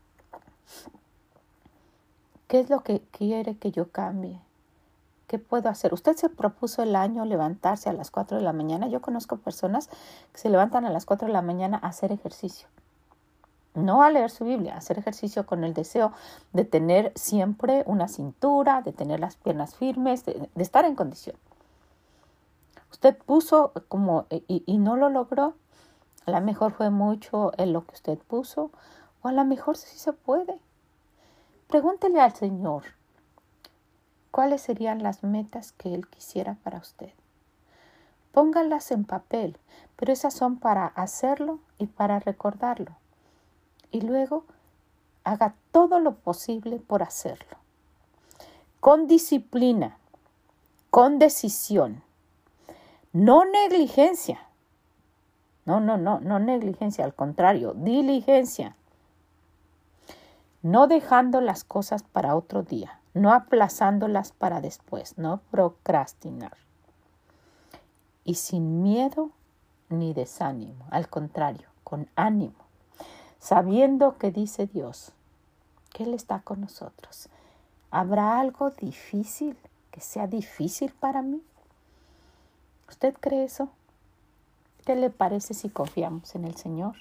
¿Qué 2.48 2.60
es 2.60 2.70
lo 2.70 2.82
que 2.82 3.02
quiere 3.12 3.58
que 3.58 3.72
yo 3.72 3.92
cambie? 3.92 4.40
¿Qué 5.28 5.40
puedo 5.40 5.70
hacer? 5.70 5.94
Usted 5.94 6.16
se 6.16 6.30
propuso 6.30 6.84
el 6.84 6.96
año 6.96 7.26
levantarse 7.26 7.90
a 7.90 7.94
las 7.94 8.12
4 8.12 8.38
de 8.38 8.44
la 8.44 8.54
mañana. 8.54 8.88
Yo 8.88 9.02
conozco 9.02 9.38
personas 9.38 9.90
que 10.32 10.40
se 10.40 10.50
levantan 10.50 10.86
a 10.86 10.90
las 10.90 11.06
4 11.06 11.28
de 11.28 11.34
la 11.34 11.42
mañana 11.42 11.80
a 11.82 11.88
hacer 11.88 12.12
ejercicio. 12.12 12.68
No 13.74 14.04
a 14.04 14.12
leer 14.12 14.30
su 14.30 14.44
Biblia, 14.44 14.76
a 14.76 14.80
hacer 14.80 15.00
ejercicio 15.00 15.46
con 15.46 15.64
el 15.64 15.74
deseo 15.74 16.12
de 16.52 16.66
tener 16.66 17.14
siempre 17.16 17.84
una 17.88 18.10
cintura, 18.10 18.82
de 18.82 18.92
tener 18.92 19.22
las 19.22 19.38
piernas 19.38 19.76
firmes, 19.76 20.26
de, 20.26 20.50
estar 20.58 20.84
en 20.84 20.96
condición. 20.96 21.38
Usted 22.92 23.18
puso 23.18 23.72
como 23.88 24.26
y, 24.30 24.64
y 24.66 24.78
no 24.78 24.98
lo 24.98 25.08
logró, 25.08 25.56
a 26.26 26.32
lo 26.32 26.42
mejor 26.42 26.72
fue 26.72 26.90
mucho 26.90 27.52
en 27.58 27.74
lo 27.74 27.86
que 27.86 27.96
usted 27.96 28.18
puso, 28.18 28.72
o 29.22 29.28
a 29.28 29.32
lo 29.32 29.44
mejor 29.44 29.78
sí 29.78 29.98
se 29.98 30.14
puede. 30.14 30.60
Pregúntele 31.68 32.22
al 32.22 32.34
Señor 32.34 32.84
cuáles 34.30 34.62
serían 34.62 35.04
las 35.04 35.24
metas 35.24 35.72
que 35.72 35.94
Él 35.94 36.08
quisiera 36.08 36.56
para 36.64 36.80
usted. 36.80 37.12
Pónganlas 38.32 38.92
en 38.92 39.04
papel, 39.04 39.58
pero 39.96 40.14
esas 40.14 40.34
son 40.34 40.58
para 40.58 40.88
hacerlo 40.88 41.60
y 41.78 41.88
para 41.88 42.20
recordarlo. 42.20 42.96
Y 43.92 44.02
luego 44.02 44.46
haga 45.24 45.56
todo 45.72 46.00
lo 46.00 46.16
posible 46.16 46.80
por 46.80 47.04
hacerlo. 47.04 47.58
Con 48.80 49.08
disciplina, 49.08 49.98
con 50.90 51.20
decisión, 51.20 52.04
no 53.12 53.44
negligencia 53.46 54.48
no, 55.66 55.80
no, 55.80 55.98
no, 55.98 56.20
no 56.20 56.40
negligencia, 56.40 57.06
al 57.06 57.14
contrario, 57.14 57.74
diligencia. 57.76 58.76
No 60.62 60.88
dejando 60.88 61.42
las 61.42 61.64
cosas 61.64 62.04
para 62.04 62.36
otro 62.36 62.64
día, 62.64 63.00
no 63.14 63.34
aplazándolas 63.34 64.32
para 64.32 64.62
después, 64.62 65.18
no 65.18 65.42
procrastinar. 65.52 66.58
Y 68.24 68.36
sin 68.36 68.82
miedo 68.82 69.32
ni 69.90 70.14
desánimo, 70.14 70.86
al 70.90 71.10
contrario, 71.10 71.68
con 71.84 72.10
ánimo, 72.16 72.56
sabiendo 73.40 74.18
que 74.18 74.32
dice 74.32 74.68
Dios, 74.68 75.14
que 75.92 76.04
Él 76.04 76.14
está 76.14 76.40
con 76.40 76.62
nosotros. 76.62 77.30
¿Habrá 77.90 78.40
algo 78.40 78.70
difícil 78.70 79.58
que 79.92 80.00
sea 80.00 80.28
difícil 80.28 80.94
para 80.94 81.22
mí? 81.22 81.44
¿Usted 82.88 83.14
cree 83.20 83.44
eso? 83.44 83.70
¿Qué 84.86 84.96
le 84.96 85.10
parece 85.10 85.54
si 85.54 85.70
confiamos 85.70 86.36
en 86.36 86.46
el 86.46 86.56
Señor 86.56 86.96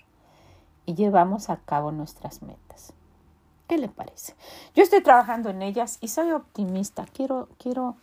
y 0.87 0.95
llevamos 0.95 1.51
a 1.51 1.57
cabo 1.57 1.93
nuestras 1.93 2.43
metas? 2.43 2.93
¿Qué 3.68 3.78
le 3.78 3.89
parece? 3.89 4.35
Yo 4.74 4.83
estoy 4.83 5.03
trabajando 5.03 5.49
en 5.51 5.62
ellas 5.62 5.99
y 6.01 6.09
soy 6.09 6.33
optimista. 6.33 7.07
Quiero, 7.12 7.49
quiero, 7.59 7.97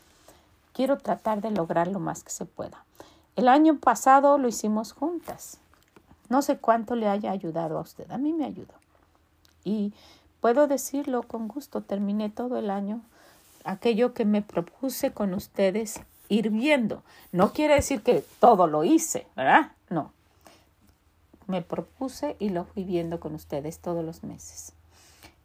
quiero 0.74 0.98
tratar 0.98 1.42
de 1.42 1.52
lograr 1.52 1.88
lo 1.88 2.00
más 2.00 2.24
que 2.24 2.32
se 2.32 2.46
pueda. 2.46 2.86
El 3.36 3.48
año 3.48 3.78
pasado 3.78 4.38
lo 4.38 4.48
hicimos 4.48 4.94
juntas. 4.94 5.60
No 6.30 6.42
sé 6.42 6.58
cuánto 6.58 6.96
le 6.96 7.08
haya 7.08 7.32
ayudado 7.32 7.78
a 7.78 7.82
usted. 7.82 8.10
A 8.12 8.18
mí 8.18 8.34
me 8.34 8.46
ayudó. 8.46 8.74
Y 9.64 9.94
puedo 10.42 10.68
decirlo 10.68 11.24
con 11.24 11.48
gusto. 11.48 11.82
Terminé 11.82 12.30
todo 12.30 12.58
el 12.58 12.70
año 12.70 13.02
aquello 13.64 14.14
que 14.14 14.26
me 14.26 14.42
propuse 14.42 15.12
con 15.12 15.34
ustedes 15.34 16.00
ir 16.30 16.50
viendo. 16.50 17.04
No 17.32 17.54
quiere 17.54 17.76
decir 17.76 18.02
que 18.02 18.24
todo 18.40 18.68
lo 18.68 18.84
hice, 18.84 19.28
¿verdad? 19.36 19.72
No. 19.90 20.12
Me 21.48 21.62
propuse 21.62 22.36
y 22.40 22.50
lo 22.50 22.66
fui 22.66 22.84
viendo 22.84 23.20
con 23.20 23.34
ustedes 23.36 23.80
todos 23.80 24.04
los 24.04 24.24
meses. 24.24 24.74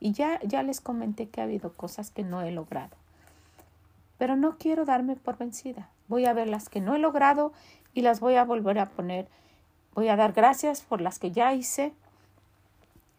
Y 0.01 0.13
ya, 0.13 0.41
ya 0.43 0.63
les 0.63 0.81
comenté 0.81 1.29
que 1.29 1.41
ha 1.41 1.45
habido 1.45 1.73
cosas 1.73 2.11
que 2.11 2.25
no 2.25 2.43
he 2.43 2.51
logrado. 2.51 2.97
pero 4.23 4.37
no 4.37 4.57
quiero 4.57 4.85
darme 4.85 5.17
por 5.17 5.37
vencida. 5.37 5.89
Voy 6.07 6.27
a 6.27 6.33
ver 6.33 6.47
las 6.47 6.69
que 6.69 6.81
no 6.81 6.95
he 6.95 7.01
logrado 7.01 7.53
y 7.93 8.03
las 8.03 8.21
voy 8.21 8.37
a 8.37 8.45
volver 8.45 8.79
a 8.79 8.91
poner. 8.91 9.27
Voy 9.97 10.07
a 10.07 10.15
dar 10.15 10.33
gracias 10.33 10.83
por 10.83 11.01
las 11.01 11.19
que 11.19 11.33
ya 11.33 11.53
hice 11.55 11.93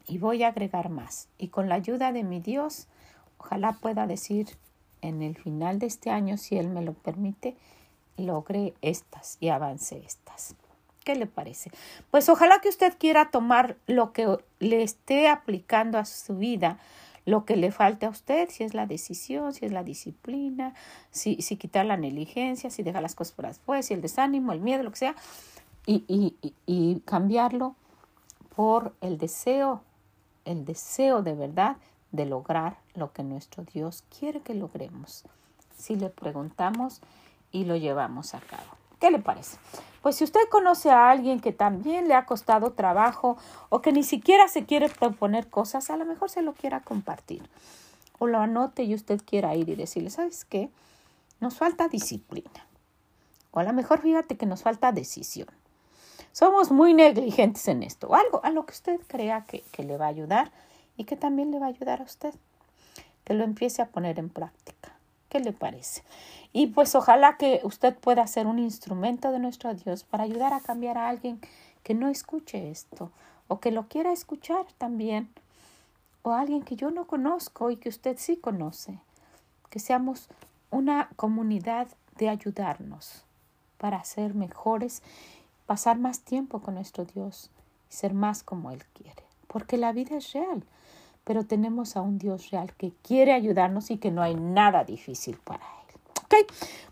y 0.08 0.18
voy 0.18 0.44
a 0.44 0.48
agregar 0.48 0.88
más. 0.88 1.28
Y 1.38 1.50
con 1.50 1.68
la 1.68 1.76
ayuda 1.76 2.14
de 2.14 2.24
mi 2.24 2.40
Dios, 2.40 2.88
ojalá 3.38 3.74
pueda 3.74 4.08
decir 4.08 4.48
en 5.04 5.22
el 5.22 5.36
final 5.36 5.78
de 5.80 5.86
este 5.86 6.10
año, 6.10 6.38
si 6.38 6.58
Él 6.58 6.70
me 6.70 6.82
lo 6.82 6.94
permite, 6.94 7.56
logré 8.18 8.74
estas 8.82 9.38
y 9.40 9.50
avance 9.50 10.02
estas. 10.06 10.56
¿Qué 11.04 11.16
le 11.16 11.28
parece? 11.28 11.70
Pues 12.10 12.30
ojalá 12.30 12.60
que 12.62 12.70
usted 12.70 12.98
quiera 12.98 13.30
tomar 13.30 13.76
lo 13.88 14.14
que 14.14 14.38
le 14.60 14.82
esté 14.82 15.28
aplicando 15.28 15.98
a 15.98 16.06
su 16.06 16.38
vida, 16.38 16.80
lo 17.26 17.44
que 17.44 17.58
le 17.58 17.72
falte 17.72 18.06
a 18.06 18.10
usted, 18.10 18.50
si 18.50 18.64
es 18.64 18.74
la 18.74 18.86
decisión, 18.86 19.54
si 19.54 19.66
es 19.66 19.72
la 19.74 19.84
disciplina, 19.84 20.74
si, 21.12 21.42
si 21.42 21.58
quitar 21.58 21.86
la 21.86 21.98
negligencia, 21.98 22.70
si 22.70 22.84
dejar 22.84 23.02
las 23.02 23.16
cosas 23.16 23.34
por 23.34 23.48
después, 23.48 23.86
si 23.86 23.94
el 23.94 24.02
desánimo, 24.02 24.54
el 24.54 24.62
miedo, 24.62 24.84
lo 24.84 24.92
que 24.92 24.98
sea, 24.98 25.16
y, 25.86 26.06
y, 26.08 26.54
y 26.66 27.02
cambiarlo 27.02 27.76
por 28.56 28.94
el 29.02 29.18
deseo, 29.18 29.84
el 30.46 30.64
deseo 30.64 31.22
de 31.22 31.34
verdad 31.34 31.76
de 32.14 32.26
lograr 32.26 32.78
lo 32.94 33.12
que 33.12 33.24
nuestro 33.24 33.66
Dios 33.66 34.06
quiere 34.18 34.40
que 34.40 34.54
logremos. 34.54 35.26
Si 35.76 35.96
le 35.96 36.10
preguntamos 36.10 37.02
y 37.52 37.66
lo 37.66 37.76
llevamos 37.76 38.36
a 38.36 38.40
cabo. 38.40 38.78
¿Qué 39.00 39.12
le 39.12 39.20
parece? 39.20 39.58
Pues 40.02 40.16
si 40.16 40.24
usted 40.24 40.40
conoce 40.50 40.92
a 40.92 41.10
alguien 41.10 41.42
que 41.42 41.52
también 41.52 42.08
le 42.08 42.14
ha 42.14 42.26
costado 42.26 42.72
trabajo 42.72 43.36
o 43.70 43.82
que 43.82 43.92
ni 43.92 44.04
siquiera 44.04 44.48
se 44.48 44.66
quiere 44.66 44.88
proponer 44.90 45.50
cosas, 45.50 45.90
a 45.90 45.98
lo 45.98 46.06
mejor 46.06 46.30
se 46.30 46.42
lo 46.42 46.54
quiera 46.54 46.82
compartir. 46.82 47.42
O 48.20 48.28
lo 48.28 48.38
anote 48.40 48.84
y 48.84 48.94
usted 48.94 49.20
quiera 49.26 49.56
ir 49.56 49.68
y 49.68 49.76
decirle, 49.76 50.10
¿sabes 50.10 50.46
qué? 50.46 50.70
Nos 51.40 51.56
falta 51.58 51.90
disciplina. 51.90 52.68
O 53.52 53.60
a 53.60 53.64
lo 53.64 53.74
mejor 53.74 54.02
fíjate 54.02 54.38
que 54.38 54.46
nos 54.46 54.62
falta 54.62 54.92
decisión. 54.92 55.50
Somos 56.32 56.72
muy 56.72 56.94
negligentes 56.94 57.68
en 57.68 57.84
esto. 57.84 58.08
O 58.08 58.16
algo 58.16 58.40
a 58.44 58.52
lo 58.52 58.66
que 58.66 58.74
usted 58.74 59.00
crea 59.08 59.46
que, 59.46 59.64
que 59.72 59.84
le 59.84 59.98
va 59.98 60.06
a 60.06 60.10
ayudar 60.10 60.52
y 60.98 61.06
que 61.06 61.16
también 61.16 61.52
le 61.52 61.60
va 61.60 61.68
a 61.68 61.70
ayudar 61.70 62.02
a 62.02 62.06
usted. 62.06 62.34
Que 63.24 63.34
lo 63.34 63.44
empiece 63.44 63.82
a 63.82 63.88
poner 63.88 64.20
en 64.20 64.30
práctica. 64.30 64.94
¿Qué 65.30 65.40
le 65.40 65.54
parece? 65.54 66.04
Y 66.52 66.68
pues 66.68 66.94
ojalá 66.94 67.38
que 67.38 67.62
usted 67.64 67.96
pueda 67.98 68.28
ser 68.28 68.46
un 68.46 68.60
instrumento 68.60 69.32
de 69.32 69.40
nuestro 69.40 69.74
Dios 69.74 70.04
para 70.04 70.24
ayudar 70.24 70.54
a 70.54 70.60
cambiar 70.60 70.98
a 70.98 71.10
alguien 71.10 71.40
que 71.84 71.94
no 71.94 72.08
escuche 72.08 72.70
esto 72.70 73.12
o 73.48 73.60
que 73.60 73.72
lo 73.72 73.88
quiera 73.88 74.12
escuchar 74.12 74.66
también 74.78 75.30
o 76.22 76.34
alguien 76.34 76.64
que 76.64 76.76
yo 76.76 76.92
no 76.92 77.06
conozco 77.06 77.72
y 77.72 77.78
que 77.78 77.90
usted 77.90 78.18
sí 78.18 78.38
conoce. 78.38 79.00
Que 79.70 79.80
seamos 79.80 80.30
una 80.72 81.10
comunidad 81.16 81.88
de 82.18 82.30
ayudarnos 82.30 83.24
para 83.78 84.04
ser 84.04 84.34
mejores, 84.34 85.02
pasar 85.66 86.00
más 86.00 86.22
tiempo 86.22 86.62
con 86.62 86.76
nuestro 86.76 87.06
Dios 87.06 87.50
y 87.90 87.94
ser 87.94 88.14
más 88.14 88.44
como 88.44 88.72
Él 88.72 88.84
quiere. 88.94 89.24
Porque 89.48 89.78
la 89.78 89.92
vida 89.92 90.18
es 90.18 90.32
real, 90.34 90.64
pero 91.24 91.46
tenemos 91.46 91.96
a 91.96 92.02
un 92.02 92.18
Dios 92.18 92.52
real 92.52 92.74
que 92.76 92.92
quiere 93.02 93.34
ayudarnos 93.34 93.92
y 93.92 93.98
que 93.98 94.12
no 94.12 94.22
hay 94.22 94.36
nada 94.36 94.84
difícil 94.84 95.38
para 95.44 95.64
Él. 95.64 96.46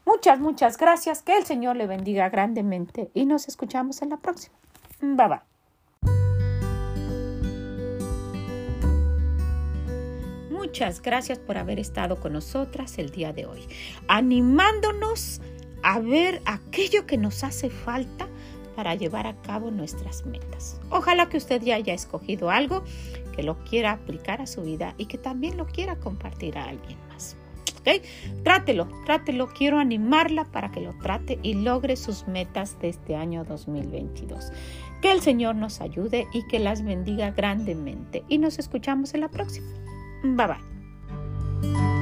Muchas, 0.06 0.40
muchas 0.40 0.78
gracias. 0.78 1.22
Que 1.22 1.38
el 1.38 1.46
Señor 1.46 1.76
le 1.76 1.88
bendiga 1.88 2.30
grandemente 2.30 3.10
y 3.14 3.26
nos 3.26 3.48
escuchamos 3.48 4.02
en 4.02 4.10
la 4.10 4.18
próxima. 4.18 4.56
Bye 5.02 5.28
bye. 5.28 5.40
Muchas 10.52 11.02
gracias 11.02 11.40
por 11.40 11.58
haber 11.58 11.80
estado 11.80 12.20
con 12.20 12.34
nosotras 12.34 12.98
el 12.98 13.10
día 13.10 13.34
de 13.34 13.46
hoy, 13.46 13.68
animándonos 14.08 15.42
a 15.84 16.00
ver 16.00 16.42
aquello 16.46 17.06
que 17.08 17.18
nos 17.18 17.44
hace 17.44 17.70
falta 17.70 18.28
para 18.76 18.96
llevar 18.96 19.28
a 19.28 19.36
cabo 19.42 19.72
nuestras 19.72 20.26
metas. 20.26 20.80
Ojalá 20.90 21.30
que 21.30 21.38
usted 21.38 21.62
ya 21.62 21.76
haya 21.76 21.94
escogido 21.94 22.52
algo 22.52 22.84
que 23.32 23.44
lo 23.44 23.58
quiera 23.64 23.92
aplicar 23.92 24.42
a 24.42 24.48
su 24.48 24.62
vida 24.62 24.94
y 24.98 25.06
que 25.06 25.18
también 25.18 25.58
lo 25.58 25.66
quiera 25.66 25.96
compartir 25.98 26.58
a 26.58 26.66
alguien 26.66 26.98
más. 27.10 27.38
Trátelo, 28.44 28.88
trátelo. 29.06 29.48
Quiero 29.50 29.80
animarla 29.80 30.46
para 30.46 30.72
que 30.72 30.82
lo 30.82 30.94
trate 31.00 31.40
y 31.42 31.56
logre 31.56 31.96
sus 31.96 32.28
metas 32.28 32.80
de 32.80 32.90
este 32.90 33.16
año 33.16 33.44
2022. 33.44 34.52
Que 35.02 35.12
el 35.12 35.22
Señor 35.22 35.56
nos 35.56 35.82
ayude 35.82 36.28
y 36.34 36.46
que 36.48 36.60
las 36.60 36.84
bendiga 36.84 37.32
grandemente. 37.32 38.24
Y 38.28 38.38
nos 38.38 38.60
escuchamos 38.60 39.14
en 39.14 39.22
la 39.22 39.30
próxima. 39.30 39.68
Bye 40.24 40.48
bye. 40.48 42.01